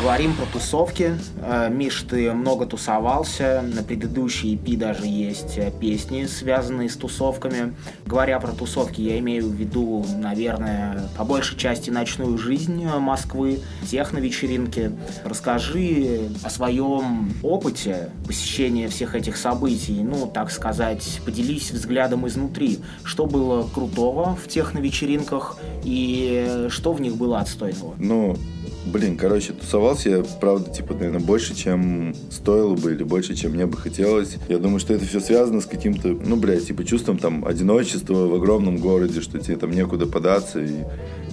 Говорим 0.00 0.34
про 0.34 0.46
тусовки. 0.46 1.14
Э, 1.42 1.68
Миш, 1.70 2.06
ты 2.08 2.32
много 2.32 2.64
тусовался. 2.64 3.62
На 3.62 3.82
предыдущей 3.82 4.54
EP 4.54 4.78
даже 4.78 5.04
есть 5.04 5.58
э, 5.58 5.70
песни, 5.78 6.24
связанные 6.24 6.88
с 6.88 6.96
тусовками. 6.96 7.74
Говоря 8.06 8.40
про 8.40 8.52
тусовки, 8.52 9.02
я 9.02 9.18
имею 9.18 9.46
в 9.48 9.52
виду, 9.52 10.06
наверное, 10.16 11.10
по 11.18 11.24
большей 11.24 11.58
части 11.58 11.90
ночную 11.90 12.38
жизнь 12.38 12.82
Москвы, 12.86 13.60
техно-вечеринки. 13.90 14.92
Расскажи 15.22 16.30
о 16.42 16.48
своем 16.48 17.34
опыте 17.42 18.08
посещения 18.26 18.88
всех 18.88 19.14
этих 19.14 19.36
событий. 19.36 20.02
Ну, 20.02 20.26
так 20.26 20.50
сказать, 20.50 21.20
поделись 21.26 21.72
взглядом 21.72 22.26
изнутри. 22.26 22.78
Что 23.04 23.26
было 23.26 23.68
крутого 23.68 24.34
в 24.42 24.48
техно-вечеринках 24.48 25.58
и 25.84 26.68
что 26.70 26.94
в 26.94 27.02
них 27.02 27.16
было 27.16 27.40
отстойного? 27.40 27.94
Ну, 27.98 28.38
Блин, 28.86 29.16
короче, 29.16 29.52
тусовался 29.52 30.10
я, 30.10 30.24
правда, 30.40 30.70
типа, 30.70 30.94
наверное, 30.94 31.20
больше, 31.20 31.54
чем 31.54 32.14
стоило 32.30 32.74
бы, 32.74 32.92
или 32.92 33.02
больше, 33.02 33.34
чем 33.34 33.52
мне 33.52 33.66
бы 33.66 33.76
хотелось. 33.76 34.36
Я 34.48 34.58
думаю, 34.58 34.80
что 34.80 34.94
это 34.94 35.04
все 35.04 35.20
связано 35.20 35.60
с 35.60 35.66
каким-то, 35.66 36.08
ну, 36.08 36.36
блядь, 36.36 36.66
типа, 36.66 36.84
чувством 36.84 37.18
там 37.18 37.44
одиночества 37.44 38.26
в 38.26 38.34
огромном 38.34 38.78
городе, 38.78 39.20
что 39.20 39.38
тебе 39.38 39.56
там 39.56 39.70
некуда 39.70 40.06
податься, 40.06 40.60
и 40.60 40.84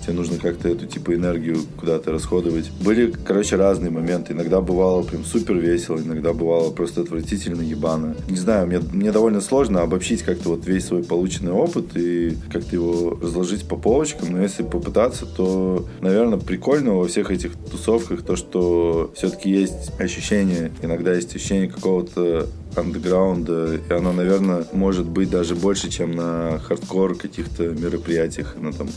тебе 0.08 0.14
нужно 0.14 0.38
как-то 0.38 0.70
эту 0.70 0.86
типа 0.86 1.16
энергию 1.16 1.58
куда-то 1.78 2.12
расходовать. 2.12 2.72
Были, 2.82 3.12
короче, 3.12 3.56
разные 3.56 3.92
моменты. 3.92 4.34
Иногда 4.34 4.62
бывало 4.62 5.04
прям 5.04 5.24
супер 5.24 5.56
весело, 5.56 5.98
иногда 5.98 6.34
бывало 6.34 6.72
просто 6.72 7.02
отвратительно 7.02 7.62
ебано. 7.62 8.16
Не 8.30 8.38
знаю, 8.38 8.68
мне, 8.68 8.80
мне 8.80 9.12
довольно 9.12 9.42
сложно 9.42 9.82
обобщить 9.82 10.24
как-то 10.24 10.50
вот 10.50 10.66
весь 10.66 10.86
свой 10.86 11.04
полученный 11.04 11.52
опыт 11.52 11.96
и 11.96 12.38
как-то 12.52 12.76
его 12.76 13.18
разложить 13.22 13.68
по 13.68 13.76
полочкам, 13.76 14.32
но 14.32 14.42
если 14.42 14.64
попытаться, 14.64 15.26
то, 15.26 15.86
наверное, 16.02 16.40
прикольно 16.40 16.94
во 16.94 17.08
всех 17.08 17.32
этих 17.38 17.56
тусовках 17.71 18.23
то, 18.23 18.36
что 18.36 19.12
все-таки 19.15 19.50
есть 19.50 19.91
ощущение, 20.00 20.71
иногда 20.82 21.13
есть 21.13 21.36
ощущение 21.36 21.69
какого-то 21.69 22.47
андеграунда, 22.76 23.76
и 23.76 23.93
оно, 23.93 24.12
наверное, 24.12 24.65
может 24.73 25.06
быть 25.08 25.30
даже 25.30 25.56
больше, 25.56 25.89
чем 25.89 26.12
на 26.12 26.60
хардкор 26.60 27.15
каких-то 27.15 27.63
мероприятиях, 27.63 28.56
на 28.60 28.73
там 28.73 28.89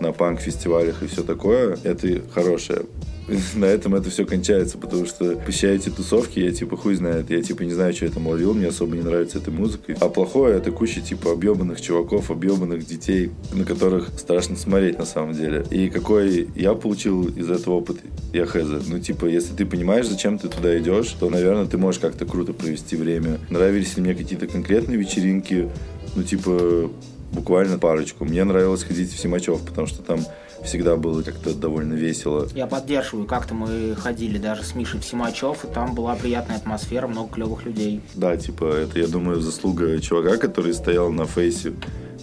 на 0.00 0.12
панк-фестивалях 0.12 1.02
и 1.02 1.06
все 1.06 1.22
такое. 1.22 1.78
Это 1.82 2.22
хорошее 2.32 2.82
на 3.54 3.66
этом 3.66 3.94
это 3.94 4.10
все 4.10 4.24
кончается, 4.24 4.78
потому 4.78 5.06
что 5.06 5.36
посещая 5.36 5.76
эти 5.76 5.90
тусовки, 5.90 6.40
я 6.40 6.52
типа 6.52 6.76
хуй 6.76 6.94
знает, 6.94 7.30
я 7.30 7.42
типа 7.42 7.62
не 7.62 7.72
знаю, 7.72 7.92
что 7.92 8.06
я 8.06 8.10
там 8.10 8.26
ловил, 8.26 8.54
мне 8.54 8.68
особо 8.68 8.96
не 8.96 9.02
нравится 9.02 9.38
эта 9.38 9.50
музыка. 9.50 9.94
А 10.00 10.08
плохое 10.08 10.56
это 10.56 10.70
куча 10.70 11.00
типа 11.00 11.32
объебанных 11.32 11.80
чуваков, 11.80 12.30
объебанных 12.30 12.86
детей, 12.86 13.30
на 13.52 13.64
которых 13.64 14.10
страшно 14.18 14.56
смотреть 14.56 14.98
на 14.98 15.04
самом 15.04 15.34
деле. 15.34 15.64
И 15.70 15.90
какой 15.90 16.48
я 16.54 16.74
получил 16.74 17.28
из 17.28 17.50
этого 17.50 17.74
опыт, 17.74 17.98
я 18.32 18.46
хз. 18.46 18.86
Ну 18.86 18.98
типа, 18.98 19.26
если 19.26 19.54
ты 19.54 19.66
понимаешь, 19.66 20.08
зачем 20.08 20.38
ты 20.38 20.48
туда 20.48 20.78
идешь, 20.78 21.08
то, 21.08 21.28
наверное, 21.28 21.66
ты 21.66 21.78
можешь 21.78 22.00
как-то 22.00 22.24
круто 22.24 22.52
провести 22.52 22.96
время. 22.96 23.38
Нравились 23.50 23.96
ли 23.96 24.02
мне 24.02 24.14
какие-то 24.14 24.46
конкретные 24.46 24.98
вечеринки, 24.98 25.68
ну 26.16 26.22
типа 26.22 26.90
буквально 27.32 27.78
парочку. 27.78 28.24
Мне 28.24 28.44
нравилось 28.44 28.84
ходить 28.84 29.12
в 29.12 29.18
Симачев, 29.18 29.60
потому 29.60 29.86
что 29.86 30.02
там 30.02 30.20
всегда 30.64 30.96
было 30.96 31.22
как-то 31.22 31.54
довольно 31.54 31.94
весело. 31.94 32.48
Я 32.54 32.66
поддерживаю. 32.66 33.26
Как-то 33.26 33.54
мы 33.54 33.94
ходили 33.94 34.38
даже 34.38 34.62
с 34.62 34.74
Мишей 34.74 35.00
в 35.00 35.04
Симачев, 35.04 35.64
и 35.64 35.68
там 35.68 35.94
была 35.94 36.14
приятная 36.14 36.56
атмосфера, 36.56 37.06
много 37.06 37.34
клевых 37.34 37.64
людей. 37.64 38.00
Да, 38.14 38.36
типа, 38.36 38.64
это, 38.64 38.98
я 38.98 39.06
думаю, 39.06 39.40
заслуга 39.40 40.00
чувака, 40.00 40.36
который 40.36 40.74
стоял 40.74 41.10
на 41.10 41.26
фейсе 41.26 41.72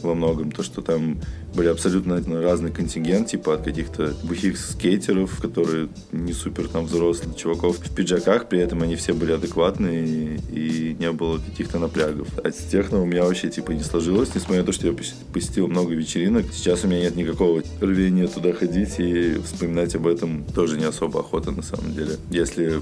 во 0.01 0.13
многом. 0.13 0.51
То, 0.51 0.63
что 0.63 0.81
там 0.81 1.19
были 1.55 1.69
абсолютно 1.69 2.21
разный 2.41 2.71
контингент, 2.71 3.29
типа 3.29 3.55
от 3.55 3.63
каких-то 3.63 4.13
бухих 4.23 4.57
скейтеров, 4.57 5.39
которые 5.39 5.89
не 6.11 6.33
супер 6.33 6.67
там 6.67 6.85
взрослых 6.85 7.35
чуваков 7.35 7.77
в 7.77 7.95
пиджаках, 7.95 8.49
при 8.49 8.59
этом 8.59 8.81
они 8.81 8.95
все 8.95 9.13
были 9.13 9.31
адекватные 9.31 10.39
и, 10.51 10.95
не 10.99 11.11
было 11.11 11.37
каких-то 11.37 11.79
напрягов. 11.79 12.27
А 12.43 12.51
с 12.51 12.57
техно 12.69 13.01
у 13.01 13.05
меня 13.05 13.23
вообще 13.23 13.49
типа 13.49 13.71
не 13.71 13.83
сложилось, 13.83 14.33
несмотря 14.35 14.61
на 14.61 14.65
то, 14.65 14.71
что 14.71 14.87
я 14.87 14.93
посетил 15.33 15.67
много 15.67 15.93
вечеринок. 15.93 16.45
Сейчас 16.53 16.83
у 16.83 16.87
меня 16.87 17.01
нет 17.01 17.15
никакого 17.15 17.61
рвения 17.81 18.27
туда 18.27 18.53
ходить 18.53 18.99
и 18.99 19.35
вспоминать 19.43 19.95
об 19.95 20.07
этом 20.07 20.43
тоже 20.43 20.77
не 20.77 20.85
особо 20.85 21.19
охота 21.21 21.51
на 21.51 21.63
самом 21.63 21.93
деле. 21.93 22.17
Если 22.29 22.81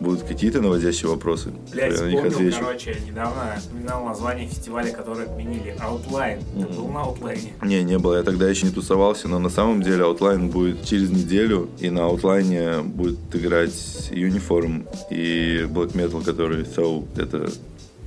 будут 0.00 0.22
какие-то 0.22 0.60
наводящие 0.60 1.10
вопросы, 1.10 1.52
Блять, 1.72 1.94
я 1.94 2.02
на 2.02 2.08
них 2.08 2.24
отвечу. 2.24 2.58
короче, 2.60 2.96
недавно 3.06 3.56
вспоминал 3.58 4.04
название 4.04 4.48
фестиваля, 4.48 4.92
который 4.92 5.26
отменили. 5.26 5.76
Outline. 5.80 6.42
Ты 6.54 6.60
mm-hmm. 6.60 6.76
был 6.76 6.88
на 6.88 6.98
Outline? 6.98 7.66
Не, 7.66 7.82
не 7.82 7.98
было. 7.98 8.16
Я 8.16 8.22
тогда 8.22 8.48
еще 8.48 8.66
не 8.66 8.72
тусовался, 8.72 9.28
но 9.28 9.38
на 9.38 9.50
самом 9.50 9.82
деле 9.82 10.04
Outline 10.04 10.50
будет 10.50 10.84
через 10.84 11.10
неделю, 11.10 11.68
и 11.78 11.90
на 11.90 12.00
Outline 12.00 12.82
будет 12.82 13.18
играть 13.32 14.10
Uniform 14.10 14.86
и 15.10 15.66
Black 15.68 15.92
Metal, 15.92 16.24
который 16.24 16.62
So, 16.62 17.06
это 17.16 17.50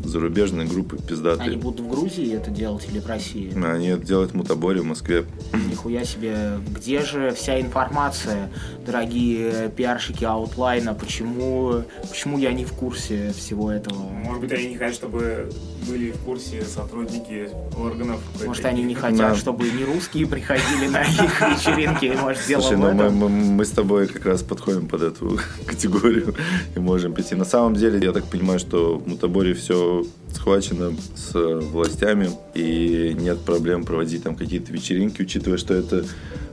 зарубежные 0.03 0.67
группы 0.67 0.97
пиздатые. 0.97 1.47
Они 1.51 1.57
будут 1.57 1.81
в 1.81 1.87
Грузии 1.89 2.33
это 2.33 2.51
делать 2.51 2.87
или 2.91 2.99
в 2.99 3.07
России? 3.07 3.53
Они 3.63 3.87
это 3.87 4.05
делают 4.05 4.31
в 4.31 4.35
Мутаборе, 4.35 4.81
в 4.81 4.85
Москве. 4.85 5.25
Нихуя 5.69 6.03
себе. 6.05 6.59
Где 6.69 7.01
же 7.01 7.31
вся 7.31 7.59
информация, 7.59 8.49
дорогие 8.85 9.69
пиарщики 9.75 10.23
аутлайна? 10.23 10.93
Почему, 10.93 11.83
почему 12.09 12.37
я 12.37 12.51
не 12.53 12.65
в 12.65 12.73
курсе 12.73 13.33
всего 13.37 13.71
этого? 13.71 13.97
Может 13.97 14.41
быть, 14.41 14.51
они 14.51 14.67
не 14.67 14.75
хотят, 14.77 14.95
чтобы 14.95 15.49
были 15.87 16.11
в 16.11 16.17
курсе 16.19 16.63
сотрудники 16.63 17.49
органов. 17.77 18.19
Может, 18.45 18.65
они 18.65 18.83
не 18.83 18.95
хотят, 18.95 19.33
Да. 19.33 19.35
чтобы 19.35 19.69
не 19.69 19.83
русские 19.83 20.27
приходили 20.27 20.87
на 20.87 21.01
их 21.03 21.41
вечеринки. 21.41 22.17
Может, 22.19 22.45
дело 22.47 22.61
Слушай, 22.61 22.77
в 22.77 22.79
ну 22.79 22.91
мы, 22.91 23.03
этом? 23.03 23.15
мы, 23.15 23.29
мы 23.29 23.65
с 23.65 23.69
тобой 23.71 24.07
как 24.07 24.25
раз 24.25 24.43
подходим 24.43 24.87
под 24.87 25.01
эту 25.01 25.39
категорию 25.65 26.35
и 26.75 26.79
можем 26.79 27.13
прийти. 27.13 27.35
На 27.35 27.45
самом 27.45 27.75
деле, 27.75 27.99
я 28.03 28.11
так 28.11 28.25
понимаю, 28.25 28.59
что 28.59 28.97
в 28.97 29.07
Мутаборе 29.07 29.53
все 29.53 29.92
схвачено 30.33 30.93
с 31.15 31.33
властями 31.33 32.29
и 32.55 33.15
нет 33.19 33.39
проблем 33.41 33.83
проводить 33.83 34.23
там 34.23 34.35
какие-то 34.35 34.71
вечеринки, 34.71 35.21
учитывая, 35.21 35.57
что 35.57 35.73
это 35.73 36.05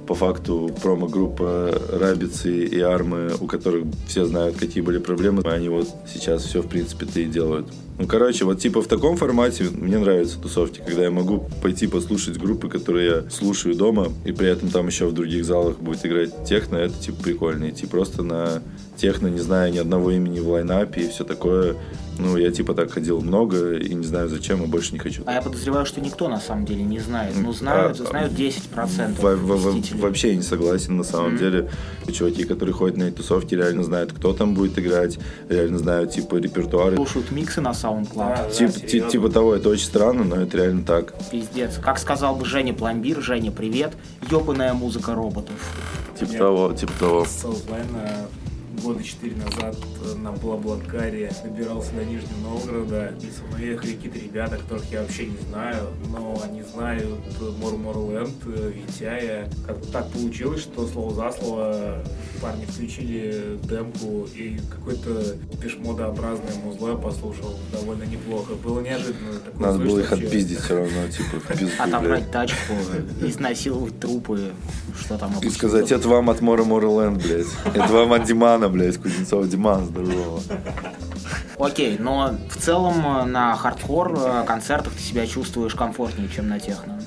по 0.07 0.15
факту 0.15 0.75
промо-группа 0.83 1.81
Рабицы 1.93 2.65
и 2.67 2.81
Армы, 2.81 3.33
у 3.41 3.47
которых 3.47 3.85
все 4.09 4.25
знают, 4.25 4.57
какие 4.57 4.83
были 4.83 4.99
проблемы, 4.99 5.43
они 5.45 5.69
вот 5.69 5.89
сейчас 6.13 6.43
все, 6.43 6.63
в 6.63 6.67
принципе-то 6.67 7.21
и 7.21 7.27
делают. 7.27 7.69
Ну, 7.97 8.07
короче, 8.07 8.45
вот 8.45 8.59
типа 8.59 8.83
в 8.83 8.87
таком 8.87 9.17
формате 9.17 9.69
мне 9.73 9.99
нравятся 9.99 10.39
тусовки, 10.41 10.83
когда 10.85 11.05
я 11.05 11.11
могу 11.11 11.49
пойти 11.63 11.87
послушать 11.87 12.39
группы, 12.39 12.69
которые 12.69 13.07
я 13.07 13.31
слушаю 13.31 13.77
дома, 13.77 14.09
и 14.25 14.33
при 14.33 14.49
этом 14.49 14.71
там 14.71 14.87
еще 14.89 15.07
в 15.07 15.13
других 15.13 15.45
залах 15.45 15.79
будет 15.79 16.05
играть 16.05 16.45
техно, 16.45 16.77
это 16.79 16.95
типа 16.99 17.23
прикольно. 17.23 17.69
Идти 17.71 17.87
просто 17.87 18.23
на 18.23 18.63
техно, 19.01 19.29
не 19.29 19.39
зная 19.39 19.71
ни 19.71 19.79
одного 19.79 20.11
имени 20.11 20.41
в 20.41 20.49
лайнапе 20.51 21.03
и 21.03 21.09
все 21.09 21.25
такое. 21.25 21.75
Ну, 22.19 22.37
я 22.37 22.51
типа 22.51 22.75
так 22.75 22.93
ходил 22.93 23.23
много 23.23 23.77
и 23.79 23.95
не 23.95 24.05
знаю 24.05 24.29
зачем, 24.29 24.63
и 24.63 24.67
больше 24.67 24.93
не 24.93 24.99
хочу. 24.99 25.23
А 25.25 25.33
я 25.33 25.41
подозреваю, 25.41 25.87
что 25.87 26.03
никто 26.03 26.29
на 26.29 26.39
самом 26.39 26.67
деле 26.67 26.83
не 26.83 26.99
знает. 26.99 27.35
Ну, 27.35 27.51
знают, 27.55 27.99
А, 27.99 28.05
знают 28.05 28.35
10% 28.35 29.19
Во- 29.23 29.37
во- 29.37 29.57
во- 29.57 29.81
вообще 29.95 30.31
я 30.31 30.37
не 30.37 30.43
согласен, 30.43 30.99
на 30.99 31.05
самом 31.05 31.31
Мгм. 31.31 31.39
деле. 31.39 31.71
Чуваки, 32.13 32.45
которые 32.45 32.75
ходят 32.75 32.99
на 32.99 33.05
эти 33.05 33.15
тусовки, 33.17 33.55
реально 33.55 33.85
знают, 33.85 34.13
кто 34.13 34.35
там 34.35 34.55
будет 34.55 34.79
играть, 34.79 35.19
реально 35.49 35.79
знают, 35.79 36.11
типа, 36.13 36.37
репертуары. 36.37 36.97
Слушают 36.97 37.31
миксы 37.31 37.63
на 37.63 37.71
SoundCloud. 37.71 38.37
Да. 38.37 38.51
Тип- 38.51 38.71
серьезно. 38.71 38.89
ти- 38.89 39.11
типа 39.13 39.31
того, 39.31 39.55
это 39.55 39.71
очень 39.71 39.87
странно, 39.87 40.25
но 40.25 40.37
это 40.37 40.59
реально 40.59 40.83
так. 40.83 41.15
Пиздец. 41.31 41.79
Как 41.83 41.99
сказал 41.99 42.37
бы 42.37 42.45
Женя 42.45 42.75
Пломбир, 42.75 43.23
Женя, 43.23 43.51
привет. 43.51 43.93
Ёбаная 44.31 44.75
музыка 44.75 45.15
роботов. 45.15 45.55
Типа 46.19 46.33
того, 46.35 46.73
типа 46.75 46.93
того. 46.99 47.27
Года 48.83 49.03
четыре 49.03 49.37
назад 49.37 49.77
э, 50.05 50.15
на 50.17 50.33
Блаблакаре 50.33 51.33
добирался 51.45 51.93
до 51.93 52.05
Нижнего 52.05 52.39
Новгорода, 52.43 53.13
и 53.21 53.31
со 53.31 53.43
мной 53.45 53.69
ехали 53.69 53.93
какие-то 53.93 54.19
ребята, 54.19 54.57
которых 54.57 54.85
я 54.91 55.03
вообще 55.03 55.27
не 55.27 55.37
знаю, 55.49 55.89
но 56.11 56.41
они 56.45 56.63
знают 56.63 57.21
Морморленд, 57.61 58.35
Витяя. 58.45 59.49
Как 59.67 59.77
так 59.93 60.11
получилось, 60.11 60.63
что 60.63 60.87
слово 60.87 61.15
за 61.15 61.33
слово 61.39 62.03
парни 62.41 62.65
включили 62.65 63.59
демку 63.65 64.27
и 64.35 64.59
какой-то 64.71 65.37
пешмодообразное 65.61 66.55
музло 66.65 66.97
послушал 66.97 67.59
довольно 67.73 68.05
неплохо. 68.05 68.55
Было 68.55 68.81
неожиданно 68.81 69.39
такое 69.45 69.67
Надо 69.67 69.79
было 69.79 69.99
их 70.01 70.11
вообще. 70.11 70.27
отпиздить 70.27 70.59
все 70.61 70.77
равно, 70.77 71.09
типа, 71.09 71.37
блядь. 71.55 71.81
Отобрать 71.81 72.31
тачку, 72.31 72.73
изнасиловать 73.21 74.01
трупы, 74.01 74.53
что 74.99 75.19
там 75.19 75.33
И 75.33 75.37
обычно 75.37 75.51
сказать, 75.53 75.93
это 75.93 76.09
вам 76.09 76.31
от 76.31 76.41
Мора 76.41 76.65
Морленд, 76.65 77.23
блядь. 77.23 77.47
Это 77.75 77.93
вам 77.93 78.13
от 78.15 78.25
Димана, 78.25 78.69
блядь, 78.71 78.99
Кузнецова. 78.99 79.47
Диман, 79.47 79.87
здорово. 79.87 80.41
Окей, 81.59 81.99
но 81.99 82.35
в 82.49 82.57
целом 82.57 82.95
э, 83.07 83.25
на 83.27 83.55
хардкор 83.55 84.19
э, 84.19 84.45
концертах 84.47 84.95
ты 84.95 85.03
себя 85.03 85.27
чувствуешь 85.27 85.75
комфортнее, 85.75 86.29
чем 86.35 86.49
на 86.49 86.59
техно. 86.59 86.99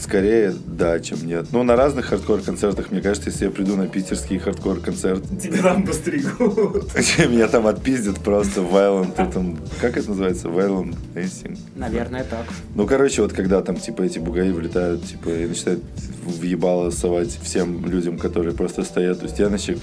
Скорее, 0.00 0.52
да, 0.66 0.98
чем 0.98 1.24
нет. 1.24 1.46
Ну, 1.52 1.62
на 1.62 1.76
разных 1.76 2.06
хардкор-концертах, 2.06 2.90
мне 2.90 3.00
кажется, 3.00 3.30
если 3.30 3.44
я 3.44 3.50
приду 3.52 3.76
на 3.76 3.86
питерский 3.86 4.38
хардкор-концерт, 4.38 5.22
Тебя 5.40 5.62
там 5.62 5.86
постригут. 5.86 6.92
меня 7.18 7.46
там 7.46 7.68
отпиздят 7.68 8.18
просто 8.18 8.62
Violent, 8.62 9.14
этом, 9.16 9.58
как 9.80 9.96
это 9.96 10.08
называется? 10.08 10.48
Violent 10.48 10.96
Dancing. 11.14 11.56
Наверное, 11.76 12.24
так. 12.24 12.46
Ну, 12.74 12.86
короче, 12.86 13.22
вот 13.22 13.32
когда 13.32 13.62
там, 13.62 13.76
типа, 13.76 14.02
эти 14.02 14.18
бугаи 14.18 14.50
влетают, 14.50 15.04
типа, 15.04 15.28
и 15.28 15.46
начинают 15.46 15.82
в 16.24 16.42
ебало 16.42 16.90
совать 16.90 17.38
всем 17.40 17.86
людям, 17.86 18.18
которые 18.18 18.54
просто 18.54 18.82
стоят 18.82 19.22
у 19.22 19.28
стеночек, 19.28 19.78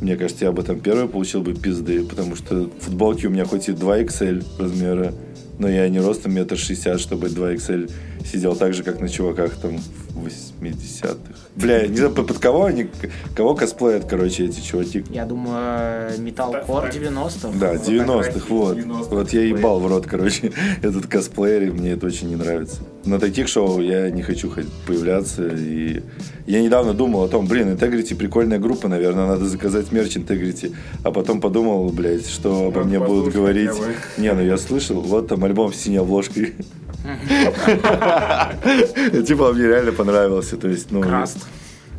мне 0.00 0.16
кажется, 0.16 0.46
я 0.46 0.52
бы 0.52 0.62
там 0.62 0.80
первый 0.80 1.08
получил 1.08 1.42
бы 1.42 1.54
пизды, 1.54 2.04
потому 2.04 2.34
что 2.34 2.70
футболки 2.80 3.26
у 3.26 3.30
меня 3.30 3.44
хоть 3.44 3.68
и 3.68 3.72
2XL 3.72 4.44
размера, 4.58 5.12
но 5.58 5.68
я 5.68 5.88
не 5.88 6.00
ростом 6.00 6.34
метр 6.34 6.56
шестьдесят, 6.56 7.00
чтобы 7.00 7.28
2XL 7.28 7.90
сидел 8.24 8.56
так 8.56 8.72
же, 8.72 8.82
как 8.82 9.00
на 9.00 9.08
чуваках 9.08 9.56
там 9.56 9.78
в 10.08 10.26
80-х. 10.26 11.18
Бля, 11.60 11.86
не 11.86 11.96
знаю, 11.96 12.12
под 12.12 12.38
кого 12.38 12.64
они, 12.64 12.88
кого 13.34 13.54
косплеят, 13.54 14.06
короче, 14.06 14.46
эти 14.46 14.60
чуваки. 14.60 15.04
Я 15.10 15.24
думаю, 15.24 16.18
металкор 16.18 16.62
Так, 16.82 16.92
так. 16.92 17.02
90-х. 17.02 17.58
Да, 17.58 17.74
90-х, 17.74 18.22
Фотографии 18.22 18.50
вот. 18.50 18.78
90-х 18.78 19.14
Вот 19.14 19.32
я 19.32 19.42
ебал 19.42 19.80
в 19.80 19.86
рот, 19.86 20.06
короче, 20.06 20.52
этот 20.82 21.06
косплеер, 21.06 21.64
и 21.64 21.70
мне 21.70 21.92
это 21.92 22.06
очень 22.06 22.28
не 22.28 22.36
нравится. 22.36 22.82
На 23.04 23.18
таких 23.18 23.48
шоу 23.48 23.80
я 23.80 24.10
не 24.10 24.22
хочу 24.22 24.52
появляться, 24.86 25.48
и 25.48 26.02
я 26.46 26.62
недавно 26.62 26.94
думал 26.94 27.24
о 27.24 27.28
том, 27.28 27.46
блин, 27.46 27.68
Integrity 27.68 28.14
прикольная 28.14 28.58
группа, 28.58 28.88
наверное, 28.88 29.26
надо 29.26 29.46
заказать 29.46 29.92
мерч 29.92 30.16
Integrity, 30.16 30.74
а 31.04 31.10
потом 31.10 31.40
подумал, 31.40 31.88
блядь, 31.90 32.28
что 32.28 32.68
обо 32.68 32.84
мне 32.84 32.98
будут 32.98 33.34
говорить. 33.34 33.70
Не, 34.18 34.32
ну 34.32 34.42
я 34.42 34.56
слышал, 34.56 35.00
вот 35.00 35.28
там 35.28 35.44
альбом 35.44 35.72
с 35.72 35.76
синей 35.76 35.98
обложкой. 35.98 36.54
Типа 39.26 39.52
мне 39.52 39.66
реально 39.66 39.92
понравился, 39.92 40.56
то 40.56 40.68
есть, 40.68 40.90
ну... 40.90 41.00
Краст. 41.00 41.46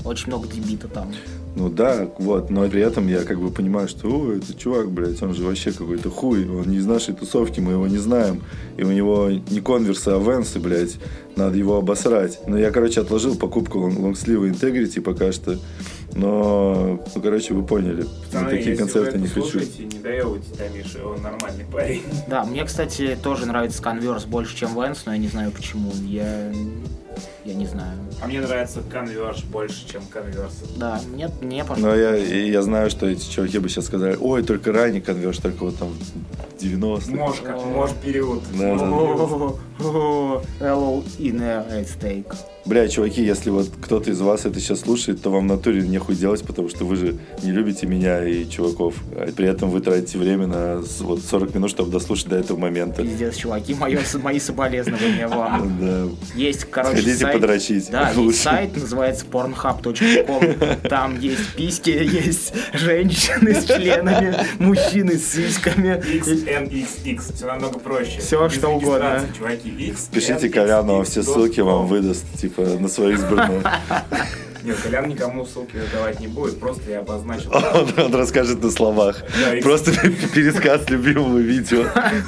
Очень 0.04 0.28
много 0.28 0.47
дебита 0.47 0.88
там. 0.88 1.14
Ну 1.56 1.70
да, 1.70 2.08
вот, 2.18 2.49
но 2.49 2.68
при 2.70 2.82
этом 2.82 3.08
я 3.08 3.24
как 3.24 3.39
бы 3.39 3.52
понимаю, 3.52 3.89
что 3.89 4.08
о, 4.08 4.32
это 4.32 4.54
чувак, 4.54 4.89
блядь, 4.89 5.22
он 5.22 5.34
же 5.34 5.43
вообще 5.43 5.74
какой-то 5.74 6.10
хуй, 6.10 6.47
он 6.47 6.70
не 6.70 6.78
из 6.78 6.86
нашей 6.86 7.14
тусовки, 7.14 7.60
мы 7.60 7.74
его 7.74 7.88
не 7.88 7.97
знаем, 7.97 8.41
и 8.78 8.84
у 8.84 8.91
него 8.91 9.30
не 9.30 9.60
конверсы, 9.60 10.08
а 10.08 10.18
венсы, 10.18 10.60
блядь, 10.60 10.97
надо 11.36 11.58
его 11.58 11.78
обосрать. 11.78 12.39
Но 12.47 12.58
я, 12.58 12.72
короче, 12.72 13.02
отложил 13.02 13.36
покупку 13.36 13.80
лон- 13.80 13.99
лонгслива 13.99 14.45
Integrity 14.45 15.02
пока 15.02 15.34
что, 15.34 15.58
но, 16.14 16.99
ну, 17.16 17.22
короче, 17.22 17.53
вы 17.53 17.64
поняли, 17.64 18.01
на 18.03 18.07
Пацаны, 18.26 18.49
такие 18.49 18.72
если 18.72 18.76
концерты 18.76 19.18
не 19.18 19.28
хочу. 19.28 19.41
слушаете, 19.41 19.86
не 19.86 19.99
доебывайте 19.99 20.53
Тамиши, 20.55 21.03
он 21.03 21.22
нормальный 21.22 21.66
парень. 21.66 22.03
Да, 22.28 22.43
мне, 22.43 22.64
кстати, 22.66 23.18
тоже 23.22 23.45
нравится 23.45 23.82
конверс 23.82 24.26
больше, 24.26 24.55
чем 24.55 24.76
Венс, 24.76 25.05
но 25.05 25.14
я 25.14 25.18
не 25.18 25.28
знаю 25.28 25.51
почему. 25.51 25.91
Я, 26.03 26.51
я 27.46 27.54
не 27.54 27.66
знаю. 27.66 27.98
А 28.22 28.28
мне 28.28 28.42
нравится 28.42 28.82
конверш 28.89 29.44
больше, 29.44 29.88
чем 29.88 30.04
конверс. 30.10 30.54
Да, 30.78 31.02
мне, 31.12 31.30
мне 31.42 31.64
Но 31.64 31.70
пожалуйста. 31.70 31.98
я, 31.98 32.16
я 32.16 32.62
знаю, 32.62 32.89
что 32.89 33.08
эти 33.08 33.30
чуваки 33.30 33.60
бы 33.60 33.70
сейчас 33.70 33.86
сказали, 33.86 34.18
ой, 34.20 34.44
только 34.44 34.72
ранний 34.72 35.02
конверш, 35.02 35.38
только 35.38 35.64
вот 35.64 35.78
там 35.78 35.89
90 36.60 37.12
Можешь, 37.12 37.42
как, 37.42 37.66
можешь 37.66 37.96
период. 37.96 38.44
Да, 38.58 38.76
да. 38.76 38.86
Hello 40.60 41.04
in 41.18 41.42
a 41.42 41.84
steak. 41.84 42.36
Бля, 42.66 42.88
чуваки, 42.88 43.24
если 43.24 43.50
вот 43.50 43.70
кто-то 43.82 44.12
из 44.12 44.22
вас 44.22 44.46
это 44.46 44.60
сейчас 44.60 44.82
слушает, 44.82 45.22
то 45.24 45.32
вам 45.32 45.46
в 45.46 45.48
натуре 45.48 45.82
нехуй 45.82 46.16
делать, 46.16 46.44
потому 46.44 46.70
что 46.70 46.86
вы 46.86 46.96
же 46.96 47.18
не 47.42 47.52
любите 47.52 47.88
меня 47.88 48.24
и 48.24 48.48
чуваков. 48.48 48.94
А 49.16 49.32
при 49.32 49.48
этом 49.48 49.72
вы 49.72 49.82
тратите 49.82 50.20
время 50.20 50.46
на 50.46 50.84
вот 51.00 51.24
40 51.24 51.56
минут, 51.56 51.72
чтобы 51.72 51.92
дослушать 51.92 52.28
до 52.28 52.36
этого 52.36 52.60
момента. 52.60 53.02
Пиздец, 53.02 53.38
чуваки, 53.38 53.74
моё, 53.74 54.00
мои 54.22 54.39
соболезнования 54.39 55.28
вам. 55.28 55.78
Да. 55.82 56.08
Есть, 56.36 56.66
короче, 56.66 57.02
сайт. 57.32 57.42
подрочить. 57.42 57.90
Да, 57.92 58.12
сайт, 58.34 58.76
называется 58.78 59.26
pornhub.com. 59.26 60.80
Там 60.90 61.20
есть 61.20 61.56
письки, 61.56 61.90
есть 62.26 62.54
женщины 62.74 63.54
с 63.56 63.66
членами, 63.66 64.36
мужчины 64.60 65.18
с 65.18 65.32
сиськами. 65.34 66.02
XNXX. 66.02 67.36
Все 67.36 67.46
намного 67.46 67.80
проще. 67.80 68.20
Всё, 68.20 68.46
Без 68.48 68.54
что 68.54 68.70
угодно. 68.70 69.22
Чуваки, 69.38 69.70
X, 69.70 70.10
Пишите 70.12 70.50
Коляну, 70.50 70.94
он 70.96 71.06
все 71.06 71.24
ссылки 71.24 71.60
вам 71.62 71.88
выдаст, 71.88 72.26
типа, 72.40 72.62
на 72.62 72.88
свои 72.88 73.14
избранные. 73.14 73.62
Нет, 74.64 74.78
Колян 74.84 75.10
никому 75.10 75.44
ссылки 75.46 75.76
давать 75.92 76.20
не 76.20 76.28
будет, 76.28 76.60
просто 76.60 76.92
я 76.92 77.00
обозначил. 77.00 77.52
Он, 77.74 77.88
он 78.06 78.14
расскажет 78.14 78.62
на 78.62 78.70
словах. 78.70 79.24
Да, 79.42 79.56
и- 79.58 79.62
Просто 79.62 79.92
пересказ 79.92 80.88
любимого 80.88 81.40
видео. 81.40 81.86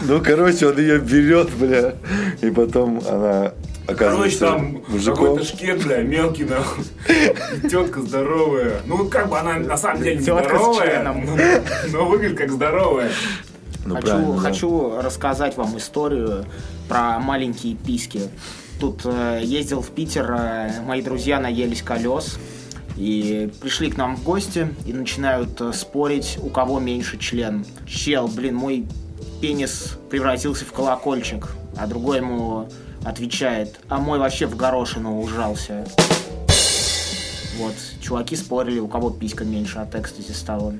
Ну, 0.07 0.19
короче, 0.19 0.65
он 0.67 0.77
ее 0.79 0.97
берет, 0.97 1.51
бля. 1.51 1.93
И 2.41 2.49
потом 2.49 3.03
она 3.07 3.53
Короче, 3.87 4.37
там 4.37 4.81
какой-то 4.81 5.43
шкет, 5.43 5.83
бля, 5.83 6.01
мелкий, 6.03 6.45
нахуй. 6.45 6.85
Тетка 7.69 8.01
здоровая. 8.01 8.81
Ну, 8.85 9.09
как 9.09 9.29
бы 9.29 9.37
она 9.37 9.55
на 9.55 9.77
самом 9.77 10.01
деле 10.01 10.17
не 10.17 10.21
здоровая, 10.21 11.03
но, 11.03 11.15
но 11.91 12.05
выглядит 12.05 12.37
как 12.37 12.51
здоровая. 12.51 13.11
Ну, 13.85 13.95
хочу, 13.95 14.33
да. 14.33 14.37
хочу 14.39 15.01
рассказать 15.01 15.57
вам 15.57 15.77
историю 15.77 16.45
про 16.87 17.19
маленькие 17.19 17.75
письки. 17.75 18.21
Тут 18.79 19.01
э, 19.03 19.41
ездил 19.43 19.81
в 19.81 19.89
Питер, 19.89 20.31
э, 20.31 20.81
мои 20.81 21.01
друзья 21.01 21.39
наелись 21.39 21.81
колес 21.81 22.37
и 22.95 23.51
пришли 23.61 23.89
к 23.89 23.97
нам 23.97 24.15
в 24.15 24.23
гости 24.23 24.69
и 24.85 24.93
начинают 24.93 25.59
э, 25.61 25.73
спорить, 25.73 26.37
у 26.41 26.49
кого 26.49 26.79
меньше 26.79 27.17
член. 27.17 27.65
Чел, 27.85 28.27
блин, 28.27 28.55
мой 28.55 28.85
пенис 29.41 29.97
превратился 30.09 30.63
в 30.65 30.71
колокольчик, 30.71 31.49
а 31.77 31.85
другой 31.85 32.17
ему 32.17 32.69
отвечает, 33.05 33.79
а 33.89 33.99
мой 33.99 34.19
вообще 34.19 34.45
в 34.45 34.55
горошину 34.55 35.21
ужался. 35.21 35.85
Вот, 37.57 37.75
чуваки 38.01 38.35
спорили, 38.35 38.79
у 38.79 38.87
кого 38.87 39.11
писька 39.11 39.45
меньше 39.45 39.79
от 39.79 39.93
экстази 39.95 40.31
стала. 40.31 40.73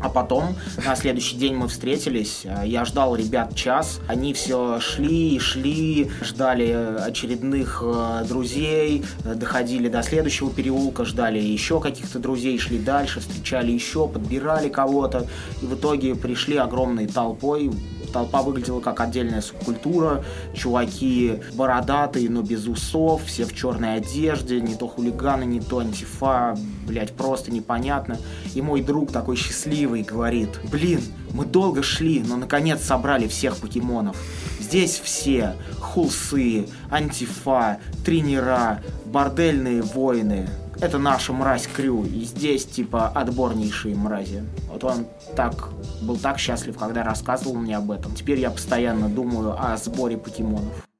А 0.00 0.08
потом, 0.08 0.56
на 0.84 0.96
следующий 0.96 1.36
день 1.36 1.54
мы 1.54 1.68
встретились, 1.68 2.44
а, 2.44 2.64
я 2.64 2.84
ждал 2.84 3.14
ребят 3.14 3.54
час, 3.54 4.00
они 4.08 4.32
все 4.32 4.80
шли 4.80 5.36
и 5.36 5.38
шли, 5.38 6.10
ждали 6.22 6.96
очередных 7.00 7.82
э, 7.84 8.24
друзей, 8.28 9.04
доходили 9.24 9.88
до 9.88 10.02
следующего 10.02 10.50
переулка, 10.50 11.04
ждали 11.04 11.38
еще 11.38 11.80
каких-то 11.80 12.18
друзей, 12.18 12.58
шли 12.58 12.78
дальше, 12.78 13.20
встречали 13.20 13.70
еще, 13.70 14.08
подбирали 14.08 14.68
кого-то, 14.68 15.26
и 15.60 15.66
в 15.66 15.74
итоге 15.74 16.14
пришли 16.14 16.56
огромной 16.56 17.06
толпой, 17.06 17.70
толпа 18.12 18.42
выглядела 18.42 18.80
как 18.80 19.00
отдельная 19.00 19.40
субкультура. 19.40 20.24
Чуваки 20.54 21.40
бородатые, 21.54 22.28
но 22.30 22.42
без 22.42 22.66
усов, 22.66 23.24
все 23.24 23.44
в 23.44 23.54
черной 23.54 23.96
одежде, 23.96 24.60
не 24.60 24.74
то 24.74 24.86
хулиганы, 24.86 25.44
не 25.44 25.60
то 25.60 25.78
антифа, 25.78 26.56
блять, 26.86 27.12
просто 27.12 27.50
непонятно. 27.50 28.18
И 28.54 28.62
мой 28.62 28.82
друг 28.82 29.10
такой 29.10 29.36
счастливый 29.36 30.02
говорит, 30.02 30.50
блин, 30.70 31.00
мы 31.32 31.44
долго 31.44 31.82
шли, 31.82 32.22
но 32.26 32.36
наконец 32.36 32.82
собрали 32.82 33.26
всех 33.26 33.56
покемонов. 33.56 34.16
Здесь 34.60 35.00
все 35.02 35.54
хулсы, 35.80 36.68
антифа, 36.90 37.78
тренера, 38.04 38.80
бордельные 39.04 39.82
воины, 39.82 40.48
это 40.82 40.98
наша 40.98 41.32
мразь 41.32 41.68
Крю, 41.68 42.04
и 42.04 42.24
здесь, 42.24 42.64
типа, 42.64 43.06
отборнейшие 43.06 43.94
мрази. 43.94 44.42
Вот 44.68 44.82
он 44.82 45.06
так 45.34 45.70
был 46.02 46.16
так 46.16 46.38
счастлив, 46.38 46.76
когда 46.76 47.02
рассказывал 47.02 47.54
мне 47.54 47.76
об 47.76 47.90
этом. 47.90 48.14
Теперь 48.14 48.38
я 48.38 48.50
постоянно 48.50 49.08
думаю 49.08 49.56
о 49.58 49.76
сборе 49.76 50.16
покемонов. 50.16 50.91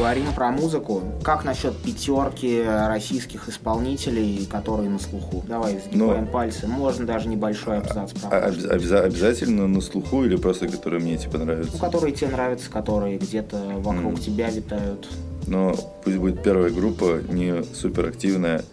Говорим 0.00 0.32
про 0.32 0.50
музыку. 0.50 1.02
Как 1.22 1.44
насчет 1.44 1.76
пятерки 1.76 2.64
российских 2.64 3.50
исполнителей, 3.50 4.46
которые 4.46 4.88
на 4.88 4.98
слуху? 4.98 5.44
Давай 5.46 5.78
сгибаем 5.78 6.24
ну, 6.24 6.30
пальцы. 6.30 6.66
Можно 6.66 7.04
даже 7.04 7.28
небольшой 7.28 7.80
абзац 7.80 8.12
а, 8.24 8.48
обяза- 8.48 9.02
Обязательно 9.02 9.68
на 9.68 9.82
слуху 9.82 10.24
или 10.24 10.36
просто 10.36 10.68
которые 10.68 11.02
мне 11.02 11.18
типа 11.18 11.36
нравятся? 11.36 11.72
Ну, 11.74 11.78
которые 11.78 12.14
тебе 12.14 12.28
нравятся, 12.28 12.70
которые 12.70 13.18
где-то 13.18 13.58
вокруг 13.76 14.14
mm. 14.14 14.20
тебя 14.20 14.48
витают. 14.48 15.06
Но 15.46 15.74
пусть 16.02 16.16
будет 16.16 16.42
первая 16.42 16.70
группа, 16.70 17.20
не 17.28 17.62
супер 17.74 18.06
активная, 18.06 18.64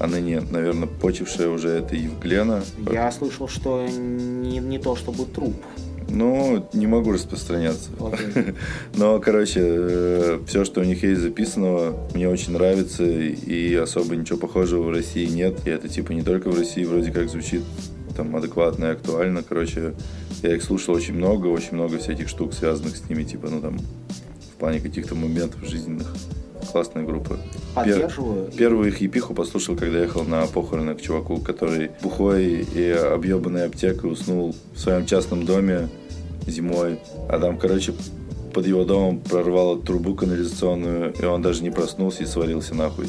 а 0.00 0.06
ныне, 0.06 0.40
наверное, 0.40 0.88
почившая 0.88 1.50
уже 1.50 1.68
это 1.68 1.96
Евглена. 1.96 2.62
Я 2.90 3.12
слышал, 3.12 3.46
что 3.46 3.86
не, 3.86 4.60
не 4.60 4.78
то 4.78 4.96
чтобы 4.96 5.26
труп. 5.26 5.54
Ну, 6.08 6.68
не 6.72 6.86
могу 6.86 7.12
распространяться. 7.12 7.90
Okay. 7.98 8.56
Но, 8.94 9.18
короче, 9.18 9.60
э, 9.62 10.38
все, 10.46 10.64
что 10.64 10.80
у 10.80 10.84
них 10.84 11.02
есть 11.02 11.20
записанного, 11.20 12.08
мне 12.14 12.28
очень 12.28 12.52
нравится, 12.52 13.04
и 13.04 13.74
особо 13.74 14.14
ничего 14.14 14.38
похожего 14.38 14.82
в 14.82 14.90
России 14.90 15.26
нет. 15.26 15.66
И 15.66 15.70
это 15.70 15.88
типа 15.88 16.12
не 16.12 16.22
только 16.22 16.50
в 16.50 16.56
России 16.56 16.84
вроде 16.84 17.10
как 17.10 17.28
звучит 17.28 17.62
там 18.16 18.34
адекватно 18.34 18.86
и 18.86 18.88
актуально. 18.88 19.42
Короче, 19.42 19.94
я 20.42 20.54
их 20.54 20.62
слушал 20.62 20.94
очень 20.94 21.14
много, 21.14 21.48
очень 21.48 21.74
много 21.74 21.98
всяких 21.98 22.28
штук, 22.28 22.54
связанных 22.54 22.96
с 22.96 23.08
ними, 23.08 23.24
типа, 23.24 23.48
ну 23.50 23.60
там, 23.60 23.78
в 23.78 24.58
плане 24.58 24.80
каких-то 24.80 25.14
моментов 25.14 25.68
жизненных. 25.68 26.14
Классная 26.72 27.04
группа. 27.04 27.38
Поддерживаю. 27.74 28.46
Пер, 28.46 28.56
первую 28.56 28.88
их 28.88 29.00
епиху 29.00 29.34
послушал, 29.34 29.76
когда 29.76 30.00
ехал 30.00 30.24
на 30.24 30.46
похороны 30.46 30.94
к 30.94 31.00
чуваку, 31.00 31.38
который 31.38 31.90
бухой 32.02 32.66
и 32.74 32.90
объебанной 32.90 33.66
аптекой 33.66 34.12
уснул 34.12 34.54
в 34.74 34.78
своем 34.78 35.06
частном 35.06 35.44
доме 35.44 35.88
зимой. 36.46 37.00
А 37.28 37.38
там, 37.38 37.58
короче, 37.58 37.92
под 38.52 38.66
его 38.66 38.84
домом 38.84 39.20
прорвало 39.20 39.80
трубу 39.80 40.14
канализационную, 40.14 41.12
и 41.12 41.24
он 41.24 41.42
даже 41.42 41.62
не 41.62 41.70
проснулся 41.70 42.22
и 42.22 42.26
свалился 42.26 42.74
нахуй. 42.74 43.06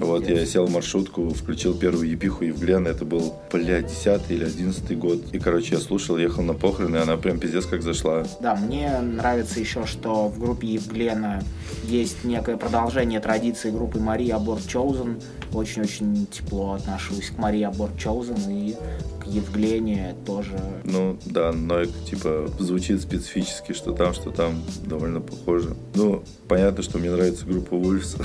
Вот 0.00 0.28
я 0.28 0.46
сел 0.46 0.66
в 0.66 0.70
маршрутку, 0.70 1.30
включил 1.30 1.74
первую 1.74 2.08
епиху 2.08 2.44
Евглена, 2.44 2.88
это 2.88 3.04
был, 3.04 3.34
блядь, 3.52 3.88
10 3.88 4.30
или 4.30 4.44
11 4.44 4.98
год. 4.98 5.20
И, 5.32 5.38
короче, 5.38 5.74
я 5.74 5.80
слушал, 5.80 6.16
ехал 6.16 6.42
на 6.42 6.54
похороны, 6.54 6.96
и 6.96 7.00
она 7.00 7.16
прям 7.16 7.38
пиздец 7.38 7.66
как 7.66 7.82
зашла. 7.82 8.24
Да, 8.40 8.54
мне 8.54 8.98
нравится 9.00 9.60
еще, 9.60 9.86
что 9.86 10.28
в 10.28 10.38
группе 10.38 10.68
Евглена 10.68 11.42
есть 11.84 12.24
некое 12.24 12.56
продолжение 12.56 13.20
традиции 13.20 13.70
группы 13.70 13.98
Мария 13.98 14.36
Аборт 14.36 14.62
Chosen. 14.62 15.22
Очень-очень 15.52 16.26
тепло 16.26 16.72
отношусь 16.72 17.30
к 17.30 17.38
Марии 17.38 17.62
Аборт 17.62 17.94
Chosen 17.96 18.40
и 18.48 18.74
к 19.22 19.26
Евглене 19.26 20.16
тоже. 20.26 20.58
Ну, 20.84 21.16
да, 21.26 21.52
но 21.52 21.84
типа 21.84 22.50
звучит 22.58 23.00
специфически, 23.00 23.72
что 23.72 23.92
там, 23.92 24.14
что 24.14 24.30
там 24.30 24.62
довольно 24.84 25.20
похоже. 25.20 25.74
Ну, 25.94 26.24
понятно, 26.48 26.82
что 26.82 26.98
мне 26.98 27.10
нравится 27.10 27.46
группа 27.46 27.74
Wolves. 27.74 28.20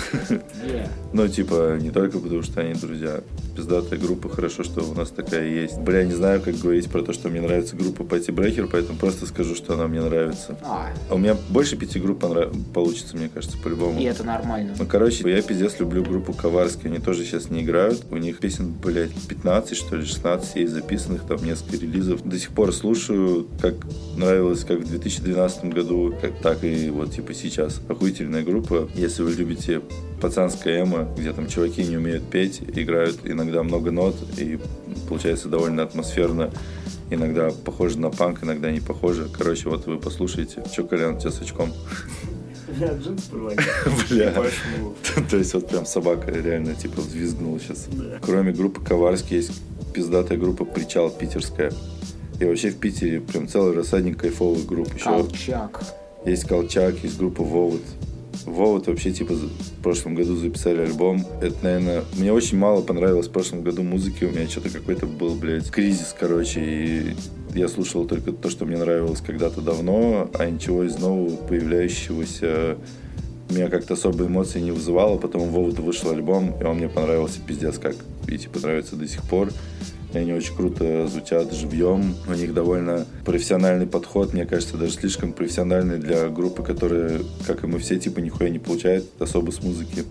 Yeah. 0.67 0.89
но 1.13 1.27
типа 1.27 1.77
не 1.79 1.91
только 1.91 2.19
потому, 2.19 2.41
что 2.41 2.61
они 2.61 2.73
друзья. 2.73 3.21
Пиздатая 3.55 3.97
группа, 3.97 4.29
хорошо, 4.29 4.63
что 4.63 4.81
у 4.81 4.93
нас 4.93 5.09
такая 5.09 5.47
есть. 5.47 5.79
Бля, 5.79 6.03
не 6.03 6.13
знаю, 6.13 6.41
как 6.41 6.55
говорить 6.55 6.89
про 6.89 7.01
то, 7.01 7.13
что 7.13 7.29
мне 7.29 7.41
нравится 7.41 7.75
группа 7.75 8.03
Пати 8.03 8.31
Брекер, 8.31 8.67
поэтому 8.67 8.99
просто 8.99 9.25
скажу, 9.25 9.55
что 9.55 9.73
она 9.73 9.87
мне 9.87 10.01
нравится. 10.01 10.57
А, 10.63 10.89
а 11.09 11.15
у 11.15 11.17
меня 11.17 11.35
больше 11.49 11.75
пяти 11.75 11.99
групп 11.99 12.19
понрав... 12.19 12.51
получится, 12.73 13.15
мне 13.17 13.29
кажется, 13.29 13.57
по-любому. 13.57 13.99
И 13.99 14.03
это 14.03 14.23
нормально. 14.23 14.75
Ну, 14.77 14.85
короче, 14.85 15.29
я 15.29 15.41
пиздец 15.41 15.79
люблю 15.79 16.03
группу 16.03 16.33
Коварский. 16.33 16.89
Они 16.89 16.99
тоже 16.99 17.23
сейчас 17.23 17.49
не 17.49 17.61
играют. 17.61 18.03
У 18.11 18.17
них 18.17 18.39
песен, 18.39 18.73
блядь, 18.73 19.11
15, 19.27 19.75
что 19.75 19.95
ли, 19.95 20.05
16 20.05 20.55
есть 20.55 20.73
записанных, 20.87 21.23
там 21.25 21.43
несколько 21.43 21.77
релизов. 21.77 22.23
До 22.23 22.39
сих 22.39 22.51
пор 22.51 22.73
слушаю, 22.73 23.47
как 23.61 23.75
нравилось, 24.15 24.63
как 24.63 24.79
в 24.79 24.87
2012 24.87 25.65
году, 25.65 26.13
как 26.21 26.37
так 26.39 26.63
и 26.63 26.89
вот 26.89 27.11
типа 27.11 27.33
сейчас. 27.33 27.81
Охуительная 27.89 28.43
группа. 28.43 28.89
Если 28.95 29.21
вы 29.23 29.33
любите 29.33 29.81
пацанская 30.21 30.83
эмо, 30.83 31.13
где 31.17 31.33
там 31.33 31.47
чуваки 31.47 31.83
не 31.83 31.97
умеют 31.97 32.29
петь, 32.29 32.61
играют 32.61 33.19
иногда 33.25 33.63
много 33.63 33.91
нот, 33.91 34.15
и 34.37 34.59
получается 35.09 35.49
довольно 35.49 35.83
атмосферно. 35.83 36.51
Иногда 37.09 37.51
похоже 37.65 37.99
на 37.99 38.09
панк, 38.09 38.43
иногда 38.43 38.71
не 38.71 38.79
похоже. 38.79 39.27
Короче, 39.31 39.69
вот 39.69 39.87
вы 39.87 39.97
послушайте. 39.97 40.63
Че, 40.73 40.83
Колян, 40.83 41.15
у 41.15 41.19
тебя 41.19 41.31
с 41.31 41.41
очком? 41.41 41.73
Бля. 44.09 44.33
То 45.29 45.37
есть 45.37 45.53
вот 45.53 45.69
прям 45.69 45.85
собака 45.85 46.31
реально 46.31 46.75
типа 46.75 47.01
взвизгнула 47.01 47.59
сейчас. 47.59 47.87
Кроме 48.21 48.51
группы 48.51 48.83
Коварский 48.83 49.37
есть 49.37 49.51
пиздатая 49.97 50.37
группа 50.37 50.63
Причал 50.63 51.09
питерская. 51.09 51.73
И 52.39 52.45
вообще 52.45 52.69
в 52.69 52.77
Питере 52.77 53.19
прям 53.19 53.47
целый 53.47 53.75
рассадник 53.75 54.19
кайфовых 54.19 54.63
групп. 54.67 54.93
Еще 54.93 55.05
Колчак. 55.05 55.81
Есть 56.23 56.43
Колчак, 56.43 57.03
есть 57.03 57.17
группа 57.17 57.43
Вовод. 57.43 57.81
Вовод 58.45 58.85
вообще 58.85 59.11
типа 59.11 59.33
в 59.33 59.81
прошлом 59.81 60.13
году 60.13 60.35
записали 60.35 60.81
альбом. 60.81 61.25
Это, 61.41 61.55
наверное, 61.63 62.03
мне 62.13 62.31
очень 62.31 62.59
мало 62.59 62.83
понравилось 62.83 63.27
в 63.27 63.31
прошлом 63.31 63.63
году 63.63 63.81
музыки. 63.81 64.25
У 64.25 64.29
меня 64.29 64.47
что-то 64.47 64.69
какой-то 64.69 65.07
был, 65.07 65.33
блядь, 65.33 65.71
кризис, 65.71 66.15
короче. 66.17 66.61
И 66.61 67.15
я 67.55 67.67
слушал 67.67 68.05
только 68.05 68.31
то, 68.33 68.51
что 68.51 68.65
мне 68.65 68.77
нравилось 68.77 69.21
когда-то 69.25 69.61
давно, 69.61 70.29
а 70.35 70.47
ничего 70.47 70.83
из 70.83 70.95
нового 70.99 71.35
появляющегося 71.37 72.77
меня 73.53 73.69
как-то 73.69 73.93
особо 73.93 74.25
эмоций 74.25 74.61
не 74.61 74.71
вызывало. 74.71 75.17
Потом 75.17 75.43
у 75.43 75.45
Вовода 75.45 75.81
вышел 75.81 76.11
альбом, 76.11 76.55
и 76.59 76.63
он 76.63 76.77
мне 76.77 76.89
понравился 76.89 77.39
пиздец 77.45 77.77
как. 77.77 77.95
И 78.27 78.37
типа 78.37 78.59
до 78.59 79.07
сих 79.07 79.23
пор. 79.23 79.49
И 80.13 80.17
они 80.17 80.33
очень 80.33 80.55
круто 80.55 81.07
звучат 81.07 81.53
живьем. 81.53 82.15
У 82.27 82.33
них 82.33 82.53
довольно 82.53 83.05
профессиональный 83.25 83.87
подход, 83.87 84.33
мне 84.33 84.45
кажется, 84.45 84.77
даже 84.77 84.93
слишком 84.93 85.33
профессиональный 85.33 85.97
для 85.97 86.29
группы, 86.29 86.63
которая, 86.63 87.21
как 87.45 87.63
и 87.63 87.67
мы 87.67 87.79
все, 87.79 87.97
типа 87.97 88.19
нихуя 88.19 88.49
не 88.49 88.59
получает 88.59 89.05
особо 89.19 89.51
с 89.51 89.61
музыки. 89.61 90.05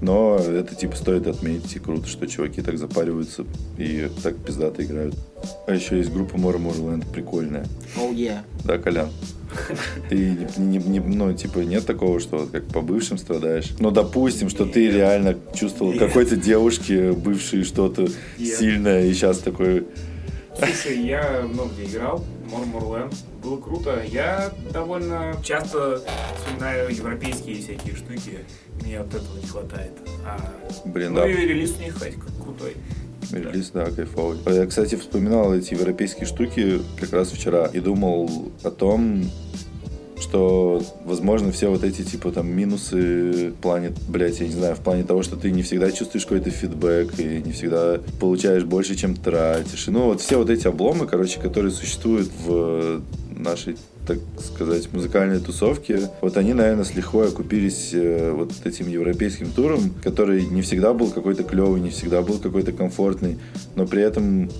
Но 0.00 0.36
это 0.36 0.74
типа 0.74 0.96
стоит 0.96 1.26
отметить, 1.26 1.76
и 1.76 1.78
круто, 1.78 2.06
что 2.06 2.26
чуваки 2.26 2.62
так 2.62 2.78
запариваются 2.78 3.44
и 3.78 4.08
так 4.22 4.36
пиздато 4.36 4.84
играют. 4.84 5.14
А 5.66 5.74
еще 5.74 5.98
есть 5.98 6.12
группа 6.12 6.36
More 6.36 6.58
Moreland, 6.58 7.10
прикольная. 7.12 7.66
Oh 7.96 8.12
yeah. 8.14 8.40
Да, 8.64 8.78
Колян. 8.78 9.08
И 10.10 10.36
не, 10.58 10.78
не, 10.78 11.00
ну, 11.00 11.32
типа, 11.32 11.60
нет 11.60 11.86
такого, 11.86 12.20
что 12.20 12.46
как 12.50 12.66
по 12.66 12.82
бывшим 12.82 13.16
страдаешь. 13.16 13.72
Но 13.78 13.90
допустим, 13.90 14.50
что 14.50 14.66
ты 14.66 14.90
реально 14.90 15.36
чувствовал 15.54 15.96
какой-то 15.96 16.36
девушке 16.36 17.12
бывшей 17.12 17.64
что-то 17.64 18.08
сильное, 18.38 19.06
и 19.06 19.14
сейчас 19.14 19.38
такой... 19.38 19.86
Слушай, 20.58 21.06
я 21.06 21.42
много 21.42 21.70
где 21.74 21.84
играл, 21.84 22.24
Морморленд, 22.50 23.14
было 23.42 23.58
круто. 23.58 24.02
Я 24.10 24.52
довольно 24.72 25.36
часто 25.42 26.02
вспоминаю 26.38 26.94
европейские 26.94 27.56
всякие 27.56 27.94
штуки, 27.94 28.38
мне 28.82 28.98
вот 28.98 29.14
этого 29.14 29.38
не 29.38 29.46
хватает. 29.46 29.92
А, 30.24 30.38
Блин, 30.84 31.14
ну 31.14 31.20
да. 31.20 31.28
и 31.28 31.46
релиз 31.46 31.74
у 31.78 31.82
них, 31.82 31.94
кстати, 31.94 32.16
крутой. 32.42 32.76
Релиз, 33.32 33.70
да, 33.70 33.86
кайфовый. 33.86 34.38
Я, 34.46 34.66
кстати, 34.66 34.94
вспоминал 34.94 35.54
эти 35.54 35.74
европейские 35.74 36.26
штуки 36.26 36.80
как 37.00 37.12
раз 37.12 37.30
вчера 37.30 37.66
и 37.66 37.80
думал 37.80 38.52
о 38.62 38.70
том, 38.70 39.24
что, 40.18 40.82
возможно, 41.04 41.52
все 41.52 41.70
вот 41.70 41.84
эти, 41.84 42.02
типа, 42.02 42.32
там, 42.32 42.48
минусы 42.48 43.50
в 43.50 43.54
плане, 43.54 43.92
блядь, 44.08 44.40
я 44.40 44.46
не 44.46 44.52
знаю, 44.52 44.74
в 44.76 44.80
плане 44.80 45.04
того, 45.04 45.22
что 45.22 45.36
ты 45.36 45.50
не 45.50 45.62
всегда 45.62 45.90
чувствуешь 45.90 46.24
какой-то 46.24 46.50
фидбэк 46.50 47.18
и 47.18 47.42
не 47.44 47.52
всегда 47.52 48.00
получаешь 48.18 48.64
больше, 48.64 48.96
чем 48.96 49.14
тратишь. 49.14 49.88
И, 49.88 49.90
ну, 49.90 50.04
вот 50.06 50.20
все 50.20 50.38
вот 50.38 50.48
эти 50.48 50.66
обломы, 50.66 51.06
короче, 51.06 51.40
которые 51.40 51.70
существуют 51.70 52.30
в 52.46 53.02
нашей 53.30 53.76
так 54.06 54.18
сказать, 54.38 54.92
музыкальной 54.92 55.40
тусовки, 55.40 56.00
вот 56.20 56.36
они, 56.36 56.54
наверное, 56.54 56.84
с 56.84 56.94
лихвой 56.94 57.28
окупились 57.28 57.90
э, 57.92 58.32
вот 58.32 58.52
этим 58.64 58.88
европейским 58.88 59.50
туром, 59.50 59.94
который 60.02 60.46
не 60.46 60.62
всегда 60.62 60.92
был 60.92 61.10
какой-то 61.10 61.42
клевый, 61.42 61.80
не 61.80 61.90
всегда 61.90 62.22
был 62.22 62.38
какой-то 62.38 62.72
комфортный, 62.72 63.38
но 63.74 63.86
при 63.86 64.02
этом 64.02 64.50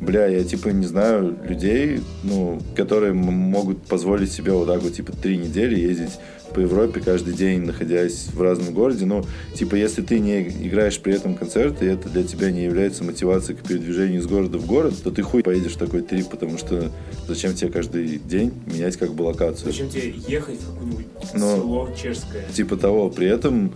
бля, 0.00 0.26
я 0.26 0.44
типа 0.44 0.68
не 0.68 0.86
знаю 0.86 1.36
людей, 1.46 2.00
ну, 2.22 2.60
которые 2.76 3.12
могут 3.12 3.82
позволить 3.82 4.32
себе 4.32 4.52
вот 4.52 4.66
так 4.66 4.82
вот 4.82 4.94
типа 4.94 5.12
три 5.12 5.36
недели 5.36 5.78
ездить 5.78 6.18
по 6.54 6.60
Европе 6.60 7.00
каждый 7.00 7.34
день, 7.34 7.62
находясь 7.62 8.28
в 8.32 8.40
разном 8.42 8.74
городе. 8.74 9.06
Ну, 9.06 9.24
типа, 9.54 9.76
если 9.76 10.02
ты 10.02 10.18
не 10.18 10.42
играешь 10.42 10.98
при 10.98 11.14
этом 11.14 11.34
концерт, 11.34 11.82
и 11.82 11.86
это 11.86 12.08
для 12.08 12.24
тебя 12.24 12.50
не 12.50 12.64
является 12.64 13.04
мотивацией 13.04 13.58
к 13.58 13.62
передвижению 13.62 14.20
из 14.20 14.26
города 14.26 14.58
в 14.58 14.66
город, 14.66 14.94
то 15.02 15.10
ты 15.10 15.22
хуй 15.22 15.42
поедешь 15.42 15.72
в 15.72 15.78
такой 15.78 16.02
трип, 16.02 16.28
потому 16.28 16.58
что 16.58 16.90
зачем 17.28 17.54
тебе 17.54 17.70
каждый 17.70 18.18
день 18.18 18.52
менять 18.66 18.96
как 18.96 19.14
бы 19.14 19.22
локацию? 19.22 19.70
Зачем 19.70 19.88
тебе 19.88 20.12
ехать 20.26 20.60
в 20.60 20.72
какое-нибудь 20.72 21.06
Но, 21.34 21.56
село 21.56 21.88
чешское? 21.96 22.44
Типа 22.52 22.76
того. 22.76 23.10
При 23.10 23.28
этом, 23.28 23.72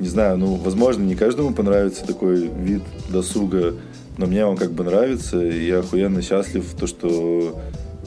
не 0.00 0.08
знаю, 0.08 0.36
ну, 0.38 0.54
возможно, 0.56 1.02
не 1.02 1.14
каждому 1.14 1.54
понравится 1.54 2.04
такой 2.04 2.48
вид 2.48 2.82
досуга, 3.10 3.74
но 4.18 4.26
мне 4.26 4.44
он 4.44 4.56
как 4.56 4.72
бы 4.72 4.84
нравится, 4.84 5.44
и 5.44 5.66
я 5.66 5.80
охуенно 5.80 6.22
счастлив, 6.22 6.64
то, 6.78 6.86
что 6.86 7.60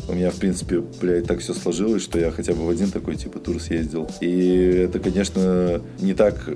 у 0.08 0.14
меня, 0.14 0.32
в 0.32 0.36
принципе, 0.36 0.82
блядь, 1.02 1.28
так 1.28 1.40
все 1.40 1.54
сложилось, 1.54 2.04
что 2.04 2.20
я 2.20 2.32
хотя 2.32 2.54
бы 2.54 2.66
в 2.66 2.70
один 2.70 2.90
такой, 2.90 3.16
типа, 3.16 3.40
тур 3.40 3.62
съездил. 3.62 4.10
И 4.22 4.86
это, 4.88 5.00
конечно, 5.00 5.82
не 6.00 6.14
так 6.14 6.50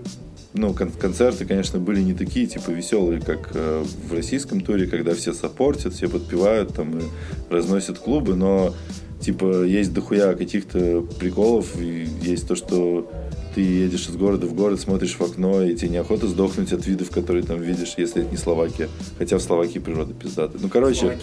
ну, 0.53 0.73
кон- 0.73 0.91
концерты, 0.91 1.45
конечно, 1.45 1.79
были 1.79 2.01
не 2.01 2.13
такие, 2.13 2.45
типа, 2.45 2.69
веселые, 2.69 3.21
как 3.21 3.51
э, 3.53 3.83
в 4.07 4.13
российском 4.13 4.61
туре, 4.61 4.87
когда 4.87 5.13
все 5.13 5.33
саппортят, 5.33 5.93
все 5.93 6.07
подпевают 6.07 6.75
там 6.75 6.99
и 6.99 7.03
разносят 7.49 7.99
клубы, 7.99 8.35
но, 8.35 8.73
типа, 9.19 9.63
есть 9.63 9.93
дохуя 9.93 10.35
каких-то 10.35 11.01
приколов, 11.19 11.79
и 11.79 12.07
есть 12.21 12.47
то, 12.47 12.55
что 12.55 13.11
ты 13.53 13.61
едешь 13.61 14.07
из 14.07 14.15
города 14.15 14.47
в 14.47 14.53
город, 14.53 14.79
смотришь 14.79 15.15
в 15.15 15.21
окно, 15.21 15.61
и 15.61 15.75
тебе 15.75 15.89
неохота 15.89 16.27
сдохнуть 16.27 16.73
от 16.73 16.85
видов, 16.85 17.09
которые 17.09 17.43
там 17.43 17.61
видишь, 17.61 17.93
если 17.97 18.21
это 18.21 18.31
не 18.31 18.37
Словакия. 18.37 18.89
Хотя 19.17 19.37
в 19.37 19.41
Словакии 19.41 19.79
природа 19.79 20.13
пиздата. 20.13 20.57
Ну, 20.59 20.69
короче... 20.69 21.17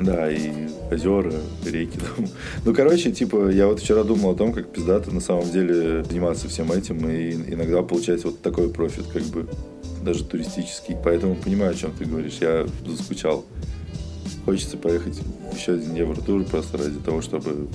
Да, 0.00 0.32
и 0.32 0.50
озера, 0.90 1.32
реки. 1.66 1.98
Там. 1.98 2.26
Ну, 2.64 2.74
короче, 2.74 3.12
типа, 3.12 3.50
я 3.50 3.66
вот 3.66 3.80
вчера 3.80 4.02
думал 4.02 4.30
о 4.30 4.34
том, 4.34 4.54
как 4.54 4.72
пиздато 4.72 5.10
на 5.10 5.20
самом 5.20 5.50
деле 5.50 6.04
заниматься 6.04 6.48
всем 6.48 6.72
этим 6.72 7.06
и 7.08 7.32
иногда 7.32 7.82
получать 7.82 8.24
вот 8.24 8.40
такой 8.40 8.70
профит, 8.70 9.04
как 9.12 9.22
бы, 9.24 9.46
даже 10.02 10.24
туристический. 10.24 10.96
Поэтому 11.04 11.34
понимаю, 11.34 11.72
о 11.72 11.74
чем 11.74 11.92
ты 11.92 12.06
говоришь. 12.06 12.38
Я 12.40 12.66
заскучал. 12.86 13.44
Хочется 14.46 14.78
поехать 14.78 15.20
еще 15.54 15.74
один 15.74 15.94
Евротур 15.94 16.44
просто 16.44 16.78
ради 16.78 16.98
того, 16.98 17.20
чтобы 17.20 17.68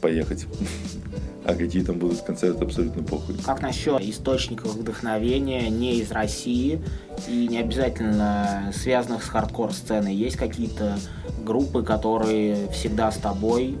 поехать. 0.00 0.46
А 1.44 1.54
какие 1.54 1.82
там 1.82 1.98
будут 1.98 2.20
концерты, 2.22 2.64
абсолютно 2.64 3.02
похуй. 3.02 3.36
Как 3.44 3.60
насчет 3.60 4.00
источников 4.00 4.74
вдохновения 4.74 5.68
не 5.68 5.98
из 5.98 6.10
России 6.10 6.82
и 7.28 7.48
не 7.48 7.58
обязательно 7.58 8.72
связанных 8.74 9.22
с 9.22 9.28
хардкор-сценой? 9.28 10.14
Есть 10.14 10.36
какие-то 10.36 10.98
группы, 11.44 11.82
которые 11.82 12.68
всегда 12.70 13.12
с 13.12 13.16
тобой, 13.16 13.76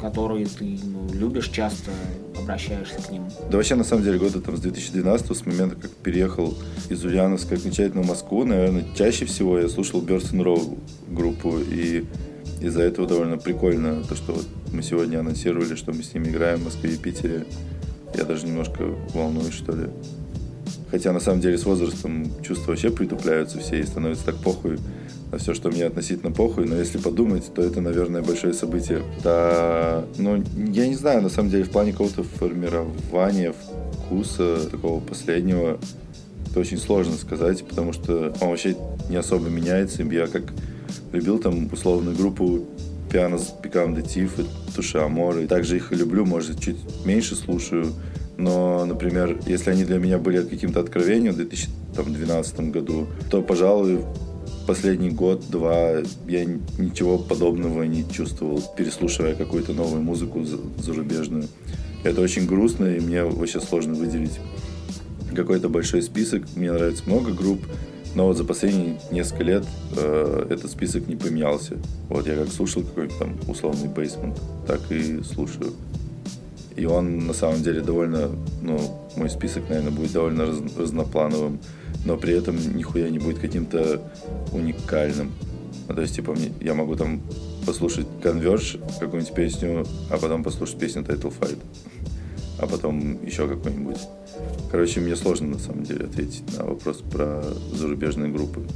которые 0.00 0.46
ты 0.46 0.78
ну, 0.82 1.08
любишь 1.12 1.50
часто, 1.50 1.92
обращаешься 2.36 3.00
к 3.00 3.10
ним? 3.10 3.28
Да 3.48 3.58
вообще, 3.58 3.76
на 3.76 3.84
самом 3.84 4.02
деле, 4.02 4.18
года 4.18 4.40
там 4.40 4.56
с 4.56 4.60
2012, 4.60 5.36
с 5.36 5.46
момента, 5.46 5.76
как 5.76 5.92
переехал 5.92 6.52
из 6.88 7.04
Ульяновска 7.04 7.54
окончательно 7.54 8.02
в 8.02 8.08
Москву, 8.08 8.44
наверное, 8.44 8.84
чаще 8.96 9.24
всего 9.24 9.58
я 9.58 9.68
слушал 9.68 10.02
Birds 10.02 10.32
and 10.32 10.42
Row 10.42 10.78
группу, 11.08 11.58
и 11.58 12.04
из-за 12.60 12.82
этого 12.82 13.06
довольно 13.06 13.38
прикольно, 13.38 14.02
то, 14.02 14.16
что 14.16 14.32
вот 14.32 14.46
мы 14.74 14.82
сегодня 14.82 15.20
анонсировали, 15.20 15.74
что 15.76 15.92
мы 15.92 16.02
с 16.02 16.12
ними 16.12 16.28
играем 16.28 16.58
в 16.58 16.64
Москве 16.64 16.94
и 16.94 16.96
Питере. 16.96 17.44
Я 18.14 18.24
даже 18.24 18.46
немножко 18.46 18.84
волнуюсь, 19.14 19.54
что 19.54 19.72
ли. 19.72 19.88
Хотя 20.90 21.12
на 21.12 21.20
самом 21.20 21.40
деле 21.40 21.56
с 21.56 21.64
возрастом 21.64 22.30
чувства 22.42 22.72
вообще 22.72 22.90
притупляются 22.90 23.58
все 23.58 23.80
и 23.80 23.84
становится 23.84 24.26
так 24.26 24.36
похуй 24.36 24.78
на 25.32 25.38
все, 25.38 25.54
что 25.54 25.70
мне 25.70 25.84
относительно 25.84 26.30
похуй. 26.32 26.66
Но 26.66 26.76
если 26.76 26.98
подумать, 26.98 27.52
то 27.54 27.62
это, 27.62 27.80
наверное, 27.80 28.22
большое 28.22 28.52
событие. 28.52 29.02
Да, 29.22 30.04
ну, 30.18 30.42
я 30.56 30.86
не 30.86 30.94
знаю, 30.94 31.22
на 31.22 31.28
самом 31.28 31.50
деле, 31.50 31.64
в 31.64 31.70
плане 31.70 31.92
какого-то 31.92 32.22
формирования 32.22 33.52
вкуса 34.06 34.70
такого 34.70 35.00
последнего, 35.00 35.78
это 36.50 36.60
очень 36.60 36.78
сложно 36.78 37.16
сказать, 37.16 37.64
потому 37.64 37.92
что 37.92 38.34
он 38.40 38.48
вообще 38.48 38.76
не 39.08 39.16
особо 39.16 39.48
меняется. 39.48 40.02
Я 40.02 40.26
как 40.26 40.44
любил 41.12 41.38
там 41.38 41.68
условную 41.72 42.16
группу 42.16 42.64
Pianos 43.14 43.54
Become 43.62 43.94
the 43.94 44.02
Thief 44.02 44.42
и 44.42 44.72
Туши 44.74 44.98
Аморы. 44.98 45.46
Также 45.46 45.76
их 45.76 45.92
и 45.92 45.94
люблю, 45.94 46.26
может, 46.26 46.60
чуть 46.60 46.78
меньше 47.04 47.36
слушаю. 47.36 47.92
Но, 48.36 48.84
например, 48.84 49.38
если 49.46 49.70
они 49.70 49.84
для 49.84 49.98
меня 49.98 50.18
были 50.18 50.42
каким-то 50.42 50.80
откровением 50.80 51.34
в 51.34 51.36
2012 51.36 52.72
году, 52.72 53.06
то, 53.30 53.40
пожалуй, 53.40 54.00
последний 54.66 55.10
год-два 55.10 55.98
я 56.26 56.44
ничего 56.44 57.16
подобного 57.16 57.84
не 57.84 58.04
чувствовал, 58.10 58.60
переслушивая 58.76 59.36
какую-то 59.36 59.74
новую 59.74 60.02
музыку 60.02 60.44
зарубежную. 60.78 61.44
Это 62.02 62.20
очень 62.20 62.46
грустно, 62.46 62.86
и 62.86 62.98
мне 62.98 63.22
вообще 63.22 63.60
сложно 63.60 63.94
выделить 63.94 64.40
какой-то 65.36 65.68
большой 65.68 66.02
список. 66.02 66.42
Мне 66.56 66.72
нравится 66.72 67.04
много 67.06 67.32
групп, 67.32 67.60
но 68.14 68.26
вот 68.26 68.36
за 68.36 68.44
последние 68.44 68.98
несколько 69.10 69.42
лет 69.42 69.64
э, 69.96 70.46
этот 70.50 70.70
список 70.70 71.08
не 71.08 71.16
поменялся. 71.16 71.76
Вот 72.08 72.26
я 72.26 72.36
как 72.36 72.48
слушал 72.48 72.82
какой-то 72.82 73.18
там 73.18 73.36
условный 73.48 73.88
бейсмент, 73.88 74.40
так 74.66 74.80
и 74.90 75.22
слушаю. 75.22 75.72
И 76.76 76.86
он 76.86 77.26
на 77.26 77.32
самом 77.32 77.62
деле 77.62 77.80
довольно, 77.80 78.30
ну, 78.62 78.78
мой 79.16 79.30
список, 79.30 79.68
наверное, 79.68 79.92
будет 79.92 80.12
довольно 80.12 80.46
раз, 80.46 80.58
разноплановым, 80.76 81.60
но 82.04 82.16
при 82.16 82.34
этом 82.34 82.56
нихуя 82.76 83.10
не 83.10 83.18
будет 83.18 83.38
каким-то 83.38 84.02
уникальным. 84.52 85.32
Ну, 85.88 85.94
то 85.94 86.00
есть, 86.00 86.16
типа, 86.16 86.32
мне, 86.32 86.52
я 86.60 86.74
могу 86.74 86.96
там 86.96 87.20
послушать 87.66 88.06
Converge, 88.22 88.80
какую-нибудь 88.98 89.34
песню, 89.34 89.86
а 90.10 90.18
потом 90.18 90.42
послушать 90.42 90.78
песню 90.78 91.02
Title 91.02 91.32
Fight, 91.38 91.58
а 92.58 92.66
потом 92.66 93.24
еще 93.24 93.48
какую-нибудь. 93.48 93.98
Короче, 94.74 94.98
мне 94.98 95.14
сложно 95.14 95.50
на 95.50 95.58
самом 95.60 95.84
деле 95.84 96.06
ответить 96.06 96.42
на 96.58 96.64
вопрос 96.64 96.96
про 96.96 97.44
зарубежные 97.74 98.32
группы. 98.32 98.66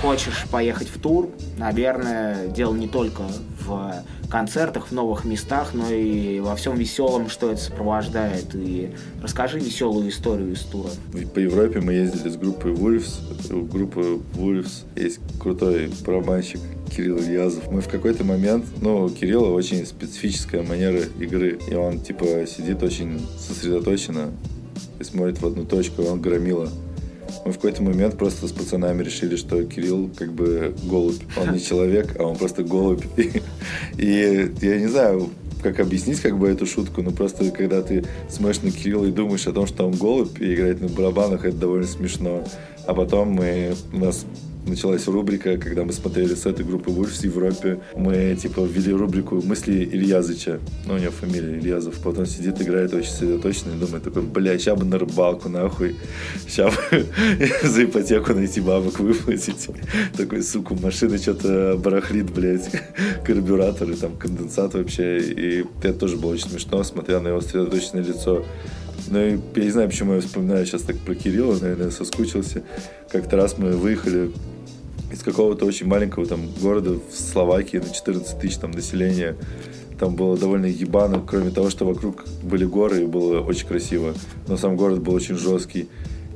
Хочешь 0.00 0.46
поехать 0.50 0.88
в 0.88 0.98
тур, 1.00 1.28
наверное, 1.58 2.48
дело 2.48 2.74
не 2.74 2.88
только 2.88 3.22
в 3.66 4.02
концертах, 4.30 4.88
в 4.88 4.92
новых 4.92 5.24
местах, 5.24 5.70
но 5.74 5.90
и 5.90 6.40
во 6.40 6.56
всем 6.56 6.76
веселом, 6.76 7.28
что 7.28 7.50
это 7.50 7.60
сопровождает. 7.60 8.54
И 8.54 8.92
расскажи 9.22 9.58
веселую 9.58 10.08
историю 10.08 10.52
из 10.52 10.60
тура. 10.60 10.90
По 11.34 11.38
Европе 11.38 11.80
мы 11.80 11.92
ездили 11.92 12.30
с 12.30 12.36
группой 12.36 12.72
Wolves. 12.72 13.52
У 13.52 13.64
группы 13.64 14.20
Wolves 14.34 14.84
есть 14.96 15.20
крутой 15.38 15.90
барабанщик 16.06 16.60
Кирилл 16.94 17.18
Ильязов. 17.18 17.70
Мы 17.70 17.80
в 17.80 17.88
какой-то 17.88 18.24
момент, 18.24 18.64
ну, 18.80 19.04
у 19.04 19.10
Кирилла 19.10 19.52
очень 19.52 19.84
специфическая 19.84 20.62
манера 20.62 21.00
игры, 21.18 21.58
и 21.70 21.74
он, 21.74 22.00
типа, 22.00 22.24
сидит 22.46 22.82
очень 22.82 23.20
сосредоточенно 23.38 24.30
и 24.98 25.04
смотрит 25.04 25.40
в 25.40 25.46
одну 25.46 25.64
точку, 25.64 26.02
он 26.02 26.20
громила 26.20 26.70
мы 27.44 27.52
в 27.52 27.56
какой-то 27.56 27.82
момент 27.82 28.16
просто 28.16 28.46
с 28.48 28.52
пацанами 28.52 29.02
решили, 29.02 29.36
что 29.36 29.62
Кирилл 29.64 30.10
как 30.16 30.32
бы 30.32 30.74
голубь. 30.84 31.22
Он 31.36 31.52
не 31.52 31.60
человек, 31.64 32.16
а 32.18 32.24
он 32.24 32.36
просто 32.36 32.62
голубь. 32.62 33.04
И, 33.16 33.42
и 33.98 34.50
я 34.60 34.78
не 34.78 34.86
знаю, 34.86 35.30
как 35.62 35.80
объяснить 35.80 36.20
как 36.20 36.38
бы 36.38 36.48
эту 36.48 36.66
шутку, 36.66 37.02
но 37.02 37.10
просто 37.10 37.50
когда 37.50 37.82
ты 37.82 38.04
смотришь 38.28 38.62
на 38.62 38.70
Кирилла 38.70 39.06
и 39.06 39.12
думаешь 39.12 39.46
о 39.46 39.52
том, 39.52 39.66
что 39.66 39.86
он 39.86 39.92
голубь 39.92 40.40
и 40.40 40.54
играет 40.54 40.80
на 40.80 40.88
барабанах, 40.88 41.44
это 41.44 41.56
довольно 41.56 41.86
смешно. 41.86 42.44
А 42.86 42.94
потом 42.94 43.30
мы, 43.30 43.74
у 43.92 43.98
нас 43.98 44.24
началась 44.70 45.06
рубрика, 45.06 45.56
когда 45.58 45.84
мы 45.84 45.92
смотрели 45.92 46.34
с 46.34 46.46
этой 46.46 46.64
группы 46.64 46.90
Wolves 46.90 47.20
в 47.20 47.24
Европе. 47.24 47.80
Мы, 47.94 48.36
типа, 48.40 48.60
ввели 48.60 48.92
рубрику 48.92 49.42
«Мысли 49.42 49.84
Ильязыча». 49.84 50.60
Ну, 50.86 50.94
у 50.94 50.98
него 50.98 51.10
фамилия 51.10 51.58
Ильязов. 51.58 51.96
Потом 52.02 52.26
сидит, 52.26 52.60
играет 52.60 52.94
очень 52.94 53.10
сосредоточенно 53.10 53.74
и 53.74 53.78
думает 53.78 54.04
такой, 54.04 54.22
бля, 54.22 54.58
ща 54.58 54.74
бы 54.74 54.84
на 54.84 54.98
рыбалку, 54.98 55.48
нахуй. 55.48 55.96
Ща 56.48 56.70
бы 56.70 57.06
за 57.68 57.84
ипотеку 57.84 58.32
найти 58.32 58.60
бабок 58.60 59.00
выплатить. 59.00 59.68
Такой, 60.16 60.42
сука, 60.42 60.74
машина 60.74 61.18
что-то 61.18 61.78
барахлит, 61.82 62.30
блядь. 62.30 62.70
Карбюраторы, 63.24 63.96
там, 63.96 64.16
конденсат 64.16 64.74
вообще. 64.74 65.20
И 65.20 65.64
это 65.82 65.94
тоже 65.94 66.16
было 66.16 66.32
очень 66.32 66.48
смешно, 66.48 66.82
смотря 66.84 67.20
на 67.20 67.28
его 67.28 67.40
сосредоточенное 67.40 68.04
лицо. 68.04 68.44
Ну 69.08 69.18
и 69.18 69.38
я 69.56 69.64
не 69.64 69.70
знаю, 69.70 69.88
почему 69.88 70.14
я 70.14 70.20
вспоминаю 70.20 70.66
сейчас 70.66 70.82
так 70.82 70.98
про 70.98 71.14
Кирилла, 71.14 71.58
наверное, 71.60 71.90
соскучился. 71.90 72.62
Как-то 73.10 73.36
раз 73.36 73.58
мы 73.58 73.72
выехали 73.72 74.30
из 75.12 75.22
какого-то 75.22 75.64
очень 75.64 75.86
маленького 75.86 76.26
там 76.26 76.48
города 76.60 76.92
в 76.92 77.14
Словакии 77.14 77.78
на 77.78 77.90
14 77.90 78.38
тысяч 78.38 78.56
там 78.56 78.70
населения. 78.70 79.36
Там 79.98 80.16
было 80.16 80.36
довольно 80.36 80.66
ебано, 80.66 81.22
кроме 81.26 81.50
того, 81.50 81.68
что 81.68 81.84
вокруг 81.84 82.24
были 82.42 82.64
горы 82.64 83.02
и 83.02 83.06
было 83.06 83.40
очень 83.40 83.66
красиво. 83.66 84.14
Но 84.48 84.56
сам 84.56 84.76
город 84.76 85.00
был 85.00 85.14
очень 85.14 85.36
жесткий. 85.36 85.88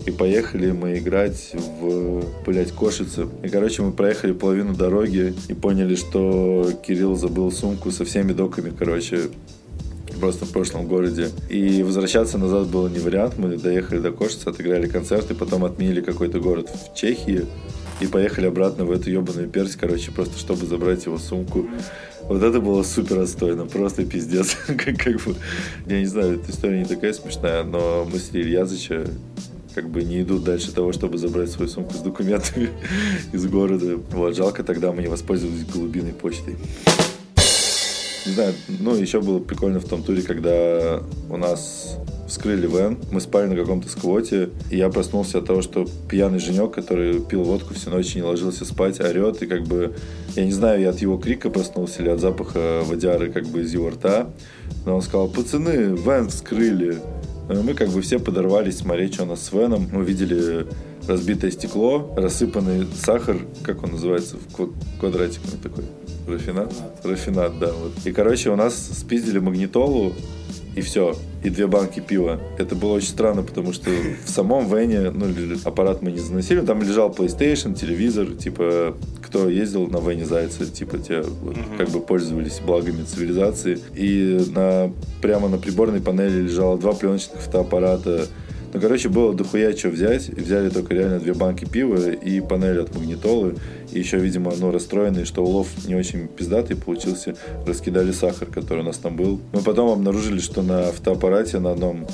И 0.06 0.10
поехали 0.10 0.70
мы 0.72 0.98
играть 0.98 1.52
в, 1.80 2.24
блядь, 2.44 2.72
Кошице. 2.72 3.26
И, 3.42 3.48
короче, 3.48 3.80
мы 3.80 3.92
проехали 3.92 4.32
половину 4.32 4.74
дороги 4.74 5.32
и 5.48 5.54
поняли, 5.54 5.94
что 5.94 6.70
Кирилл 6.86 7.16
забыл 7.16 7.50
сумку 7.50 7.90
со 7.90 8.04
всеми 8.04 8.32
доками, 8.32 8.70
короче, 8.78 9.30
просто 10.20 10.44
в 10.44 10.50
прошлом 10.50 10.86
городе. 10.86 11.30
И 11.48 11.82
возвращаться 11.82 12.36
назад 12.36 12.68
было 12.68 12.88
не 12.88 12.98
вариант. 12.98 13.38
Мы 13.38 13.56
доехали 13.56 13.98
до 13.98 14.10
Кошицы, 14.10 14.48
отыграли 14.48 14.88
концерт, 14.88 15.30
и 15.30 15.34
потом 15.34 15.64
отменили 15.64 16.02
какой-то 16.02 16.38
город 16.38 16.68
в 16.68 16.94
Чехии. 16.94 17.46
И 18.00 18.06
поехали 18.06 18.46
обратно 18.46 18.84
в 18.84 18.90
эту 18.90 19.10
ебаную 19.10 19.48
персть, 19.48 19.76
короче, 19.76 20.10
просто 20.10 20.38
чтобы 20.38 20.66
забрать 20.66 21.06
его 21.06 21.18
сумку. 21.18 21.66
Вот 22.22 22.42
это 22.42 22.60
было 22.60 22.82
супер 22.82 23.20
отстойно, 23.20 23.66
просто 23.66 24.04
пиздец. 24.04 24.56
как, 24.66 24.96
как 24.96 25.20
бы, 25.22 25.36
я 25.86 26.00
не 26.00 26.06
знаю, 26.06 26.40
эта 26.40 26.50
история 26.50 26.78
не 26.78 26.86
такая 26.86 27.12
смешная, 27.12 27.62
но 27.64 28.04
мысли 28.10 28.40
Ильязыча 28.40 29.06
как 29.74 29.88
бы 29.88 30.02
не 30.02 30.22
идут 30.22 30.44
дальше 30.44 30.72
того, 30.72 30.92
чтобы 30.92 31.18
забрать 31.18 31.50
свою 31.50 31.68
сумку 31.68 31.94
с 31.94 31.98
документами 31.98 32.70
из 33.32 33.46
города. 33.46 33.96
Вот, 34.10 34.36
жалко 34.36 34.62
тогда 34.62 34.92
мы 34.92 35.02
не 35.02 35.08
воспользовались 35.08 35.64
голубиной 35.66 36.12
почтой. 36.12 36.56
Не 38.26 38.32
знаю, 38.32 38.54
ну, 38.80 38.94
еще 38.94 39.20
было 39.20 39.38
прикольно 39.38 39.80
в 39.80 39.84
том 39.84 40.02
туре, 40.02 40.22
когда 40.22 41.02
у 41.28 41.36
нас 41.36 41.98
вскрыли 42.26 42.66
вен, 42.66 42.98
мы 43.12 43.20
спали 43.20 43.48
на 43.48 43.56
каком-то 43.56 43.88
сквоте, 43.88 44.48
и 44.70 44.78
я 44.78 44.88
проснулся 44.88 45.38
от 45.38 45.46
того, 45.46 45.60
что 45.60 45.86
пьяный 46.08 46.38
женек, 46.38 46.72
который 46.72 47.20
пил 47.20 47.42
водку 47.42 47.74
всю 47.74 47.90
ночь 47.90 48.14
и 48.14 48.18
не 48.18 48.22
ложился 48.22 48.64
спать, 48.64 48.98
орет, 48.98 49.42
и 49.42 49.46
как 49.46 49.64
бы, 49.64 49.94
я 50.36 50.44
не 50.46 50.52
знаю, 50.52 50.80
я 50.80 50.90
от 50.90 51.00
его 51.00 51.18
крика 51.18 51.50
проснулся 51.50 52.02
или 52.02 52.08
от 52.08 52.20
запаха 52.20 52.80
водяры 52.84 53.30
как 53.30 53.44
бы 53.46 53.60
из 53.60 53.74
его 53.74 53.90
рта, 53.90 54.30
но 54.86 54.96
он 54.96 55.02
сказал, 55.02 55.28
пацаны, 55.28 55.94
вен 55.94 56.28
вскрыли. 56.28 56.98
Ну, 57.46 57.62
мы 57.62 57.74
как 57.74 57.90
бы 57.90 58.00
все 58.00 58.18
подорвались 58.18 58.78
смотреть, 58.78 59.14
что 59.14 59.24
у 59.24 59.26
нас 59.26 59.42
с 59.42 59.52
веном. 59.52 59.86
Мы 59.92 60.02
видели 60.02 60.66
разбитое 61.06 61.50
стекло, 61.50 62.10
рассыпанный 62.16 62.86
сахар, 62.96 63.36
как 63.62 63.84
он 63.84 63.92
называется, 63.92 64.36
в 64.38 64.98
квадратик 64.98 65.42
такой, 65.62 65.84
рафинат? 66.26 66.72
Рафинат, 67.02 67.58
да. 67.58 67.72
Вот. 67.72 67.92
И, 68.04 68.12
короче, 68.12 68.50
у 68.50 68.56
нас 68.56 68.74
спиздили 68.74 69.38
магнитолу, 69.38 70.12
и 70.74 70.80
все, 70.80 71.16
и 71.44 71.50
две 71.50 71.66
банки 71.66 72.00
пива. 72.00 72.40
Это 72.58 72.74
было 72.74 72.94
очень 72.94 73.08
странно, 73.08 73.42
потому 73.42 73.72
что 73.72 73.90
в 73.90 74.28
самом 74.28 74.68
вене, 74.68 75.10
ну, 75.10 75.26
аппарат 75.64 76.02
мы 76.02 76.10
не 76.10 76.18
заносили, 76.18 76.60
там 76.62 76.82
лежал 76.82 77.10
PlayStation, 77.10 77.74
телевизор, 77.74 78.26
типа, 78.32 78.96
кто 79.22 79.48
ездил 79.48 79.86
на 79.86 79.98
вене 79.98 80.24
Зайца, 80.24 80.66
типа, 80.66 80.98
те 80.98 81.22
вот, 81.22 81.56
как 81.78 81.90
бы 81.90 82.00
пользовались 82.00 82.60
благами 82.64 83.04
цивилизации. 83.04 83.78
И 83.94 84.44
на, 84.54 84.92
прямо 85.22 85.48
на 85.48 85.58
приборной 85.58 86.00
панели 86.00 86.42
лежало 86.42 86.76
два 86.76 86.92
пленочных 86.92 87.40
фотоаппарата, 87.40 88.26
ну, 88.74 88.80
короче, 88.80 89.08
было 89.08 89.32
дохуя 89.32 89.74
что 89.76 89.88
взять. 89.88 90.28
Взяли 90.28 90.68
только 90.68 90.94
реально 90.94 91.20
две 91.20 91.32
банки 91.32 91.64
пива 91.64 92.10
и 92.10 92.40
панель 92.40 92.80
от 92.80 92.92
магнитолы. 92.92 93.54
И 93.92 94.00
еще, 94.00 94.18
видимо, 94.18 94.52
ну, 94.58 94.72
расстроенные, 94.72 95.24
что 95.24 95.44
улов 95.44 95.68
не 95.86 95.94
очень 95.94 96.26
пиздатый 96.26 96.74
получился, 96.74 97.36
раскидали 97.64 98.10
сахар, 98.10 98.48
который 98.48 98.80
у 98.80 98.82
нас 98.82 98.98
там 98.98 99.16
был. 99.16 99.40
Мы 99.52 99.62
потом 99.62 99.90
обнаружили, 99.90 100.40
что 100.40 100.62
на 100.62 100.86
фотоаппарате 100.86 101.60
на 101.60 101.70
одном 101.70 102.08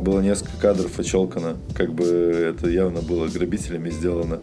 было 0.00 0.20
несколько 0.20 0.56
кадров 0.60 0.96
отщелкано. 0.96 1.56
Как 1.74 1.92
бы 1.92 2.04
это 2.04 2.70
явно 2.70 3.00
было 3.00 3.26
грабителями 3.26 3.90
сделано. 3.90 4.40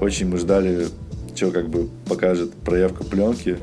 Очень 0.00 0.26
мы 0.26 0.38
ждали, 0.38 0.88
что 1.36 1.52
как 1.52 1.68
бы 1.68 1.88
покажет 2.08 2.52
проявка 2.54 3.04
пленки 3.04 3.58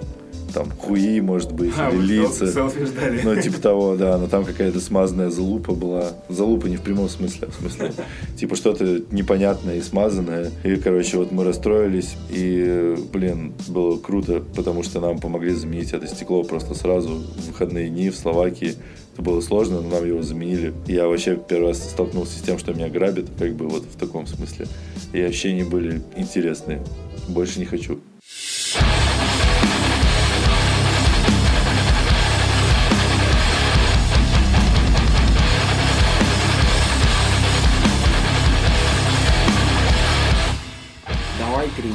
там 0.52 0.70
хуи, 0.72 1.20
может 1.22 1.52
быть, 1.52 1.74
а, 1.78 1.90
или 1.90 2.22
лица. 2.22 2.46
Ждали. 2.46 3.22
Ну, 3.24 3.42
типа 3.42 3.62
того, 3.62 3.96
да, 3.96 4.18
но 4.18 4.28
там 4.28 4.46
какая-то 4.46 4.80
смазанная 4.80 5.30
залупа 5.30 5.74
была. 5.74 6.12
Залупа 6.30 6.68
не 6.68 6.78
в 6.78 6.82
прямом 6.82 7.10
смысле, 7.10 7.48
а 7.48 7.52
в 7.52 7.56
смысле, 7.56 7.94
типа 8.38 8.56
что-то 8.56 9.02
непонятное 9.12 9.78
и 9.78 9.82
смазанное. 9.82 10.52
И, 10.64 10.76
короче, 10.76 11.18
вот 11.18 11.32
мы 11.32 11.44
расстроились, 11.44 12.16
и, 12.30 12.96
блин, 13.12 13.54
было 13.68 13.98
круто, 13.98 14.44
потому 14.56 14.84
что 14.84 15.00
нам 15.00 15.20
помогли 15.20 15.54
заменить 15.54 15.94
это 15.94 16.08
стекло 16.08 16.44
просто 16.44 16.74
сразу 16.74 17.10
в 17.10 17.48
выходные 17.48 17.90
дни 17.90 18.10
в 18.10 18.16
Словакии. 18.16 18.76
Это 19.14 19.22
было 19.22 19.42
сложно, 19.42 19.82
но 19.82 19.90
нам 19.90 20.08
его 20.08 20.22
заменили. 20.22 20.74
Я 20.88 21.08
вообще 21.08 21.38
первый 21.38 21.70
раз 21.70 21.80
столкнулся 21.80 22.40
с 22.40 22.42
тем, 22.42 22.58
что 22.58 22.74
меня 22.74 22.90
грабят, 22.90 23.26
как 23.38 23.54
бы 23.56 23.68
вот 23.68 23.84
в 23.84 23.98
таком 23.98 24.26
смысле. 24.26 24.68
И 25.14 25.22
ощущения 25.22 25.66
были 25.66 26.02
интересные. 26.16 26.82
Больше 27.28 27.60
не 27.60 27.66
хочу. 27.66 28.00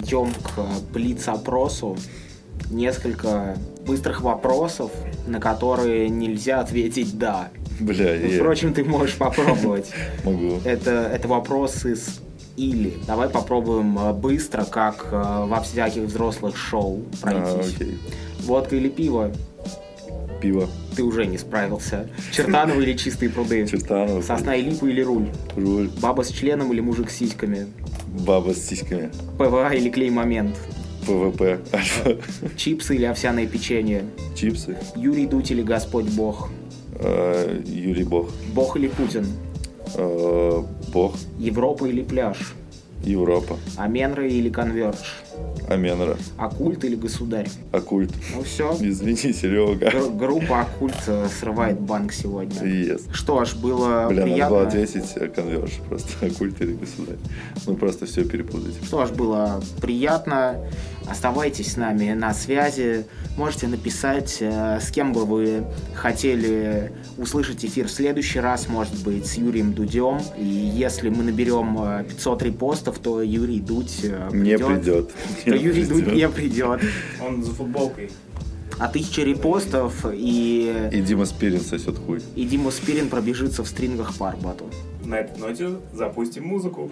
Перейдем 0.07 0.33
к 0.33 0.93
блиц-опросу. 0.93 1.97
Несколько 2.71 3.57
быстрых 3.87 4.23
вопросов, 4.23 4.91
на 5.27 5.41
которые 5.41 6.09
нельзя 6.09 6.61
ответить 6.61 7.19
«да». 7.19 7.51
Бля, 7.79 8.17
ну, 8.21 8.29
Впрочем, 8.31 8.73
ты 8.73 8.83
можешь 8.85 9.17
попробовать. 9.17 9.91
Могу. 10.25 10.59
Это, 10.65 11.11
это 11.13 11.29
вопрос 11.29 11.85
из 11.85 12.21
или. 12.57 12.95
Давай 13.07 13.29
попробуем 13.29 13.99
э, 13.99 14.13
быстро, 14.15 14.65
как 14.65 15.09
э, 15.13 15.45
во 15.47 15.61
всяких 15.61 16.05
взрослых 16.05 16.57
шоу 16.57 17.03
пройтись. 17.21 17.45
А, 17.45 17.61
окей. 17.61 17.99
Водка 18.41 18.77
или 18.77 18.89
пиво? 18.89 19.31
Пиво. 20.41 20.69
Ты 20.97 21.03
уже 21.03 21.27
не 21.27 21.37
справился. 21.37 22.09
Чертаново 22.33 22.81
или 22.81 22.95
чистые 22.95 23.29
пруды? 23.29 23.67
Чертаново. 23.67 24.23
Сосна 24.23 24.57
и 24.57 24.63
липа 24.63 24.87
или 24.87 25.03
руль? 25.03 25.29
Руль. 25.55 25.91
Баба 26.01 26.23
с 26.23 26.29
членом 26.29 26.73
или 26.73 26.81
мужик 26.81 27.11
с 27.11 27.17
сиськами? 27.17 27.67
Баба 28.25 28.53
с 28.55 28.67
сиськами. 28.67 29.11
ПВА 29.39 29.75
или 29.75 29.91
клей-момент? 29.91 30.57
ПВП. 31.07 31.61
Чипсы 32.57 32.97
или 32.97 33.05
овсяное 33.05 33.47
печенье? 33.47 34.05
Чипсы. 34.35 34.77
Юрий 34.97 35.27
Дудь 35.27 35.51
или 35.51 35.62
Господь 35.62 36.07
Бог? 36.07 36.49
Э, 36.99 37.61
Юрий 37.64 38.05
Бог. 38.05 38.31
Бог 38.55 38.77
или 38.77 38.89
Путин? 38.89 39.27
Э, 39.95 40.62
Бог. 40.93 41.14
Европа 41.39 41.85
или 41.87 42.03
пляж? 42.03 42.55
Европа. 43.03 43.57
Аменра 43.77 44.27
или 44.27 44.49
Конвердж? 44.51 44.99
Аменра. 45.69 46.17
Оккульт 46.39 46.85
или 46.85 46.97
государь? 46.97 47.49
Оккульт. 47.73 48.13
Ну 48.35 48.43
все. 48.43 48.77
Извини, 48.81 49.33
Серега. 49.33 49.91
Гр- 49.91 50.11
группа 50.11 50.63
Оккульт 50.63 50.97
э, 51.07 51.29
срывает 51.29 51.79
банк 51.81 52.13
сегодня. 52.13 52.61
Yes. 52.63 53.03
Что 53.13 53.45
ж, 53.45 53.55
было 53.55 54.07
Бля, 54.09 54.23
приятно... 54.23 54.37
надо 54.45 54.51
было 54.51 54.67
ответить 54.69 55.13
э, 55.17 55.29
конверж. 55.29 55.73
Просто 55.89 56.27
Оккульт 56.27 56.61
или 56.61 56.73
государь. 56.75 57.19
Ну 57.67 57.77
просто 57.77 58.07
все 58.07 58.25
перепутать. 58.25 58.75
Что 58.85 59.07
ж, 59.07 59.11
было 59.11 59.63
приятно. 59.81 60.57
Оставайтесь 61.09 61.73
с 61.73 61.77
нами 61.77 62.13
на 62.13 62.35
связи. 62.35 63.07
Можете 63.37 63.68
написать, 63.68 64.39
э, 64.41 64.80
с 64.80 64.91
кем 64.91 65.12
бы 65.12 65.24
вы 65.24 65.64
хотели 65.95 66.93
услышать 67.18 67.64
эфир 67.64 67.87
в 67.87 67.91
следующий 67.91 68.41
раз, 68.41 68.68
может 68.68 69.03
быть, 69.05 69.26
с 69.26 69.34
Юрием 69.34 69.74
Дудем. 69.74 70.20
И 70.39 70.45
если 70.45 71.11
мы 71.11 71.22
наберем 71.22 72.05
500 72.09 72.43
репостов, 72.43 72.99
то 72.99 73.20
Юрий 73.22 73.61
Дудь 73.61 74.01
придет. 74.30 74.32
Не 74.32 74.59
придет. 74.59 75.11
То 75.45 75.55
Юрий 75.55 75.84
Дудь 75.84 76.12
не 76.12 76.28
придет. 76.28 76.80
Он 77.20 77.43
за 77.43 77.53
футболкой. 77.53 78.11
А 78.78 78.89
тысяча 78.89 79.22
репостов 79.22 80.05
и... 80.12 80.91
И 80.93 81.01
Дима 81.01 81.24
Спирин 81.24 81.61
сосет 81.61 81.97
хуй. 81.99 82.20
И 82.34 82.45
Дима 82.45 82.70
Спирин 82.70 83.09
пробежится 83.09 83.64
в 83.64 83.68
стрингах 83.68 84.14
по 84.14 84.28
Арбату. 84.28 84.66
На 85.05 85.20
этой 85.20 85.39
ноте 85.39 85.70
запустим 85.95 86.45
музыку. 86.45 86.91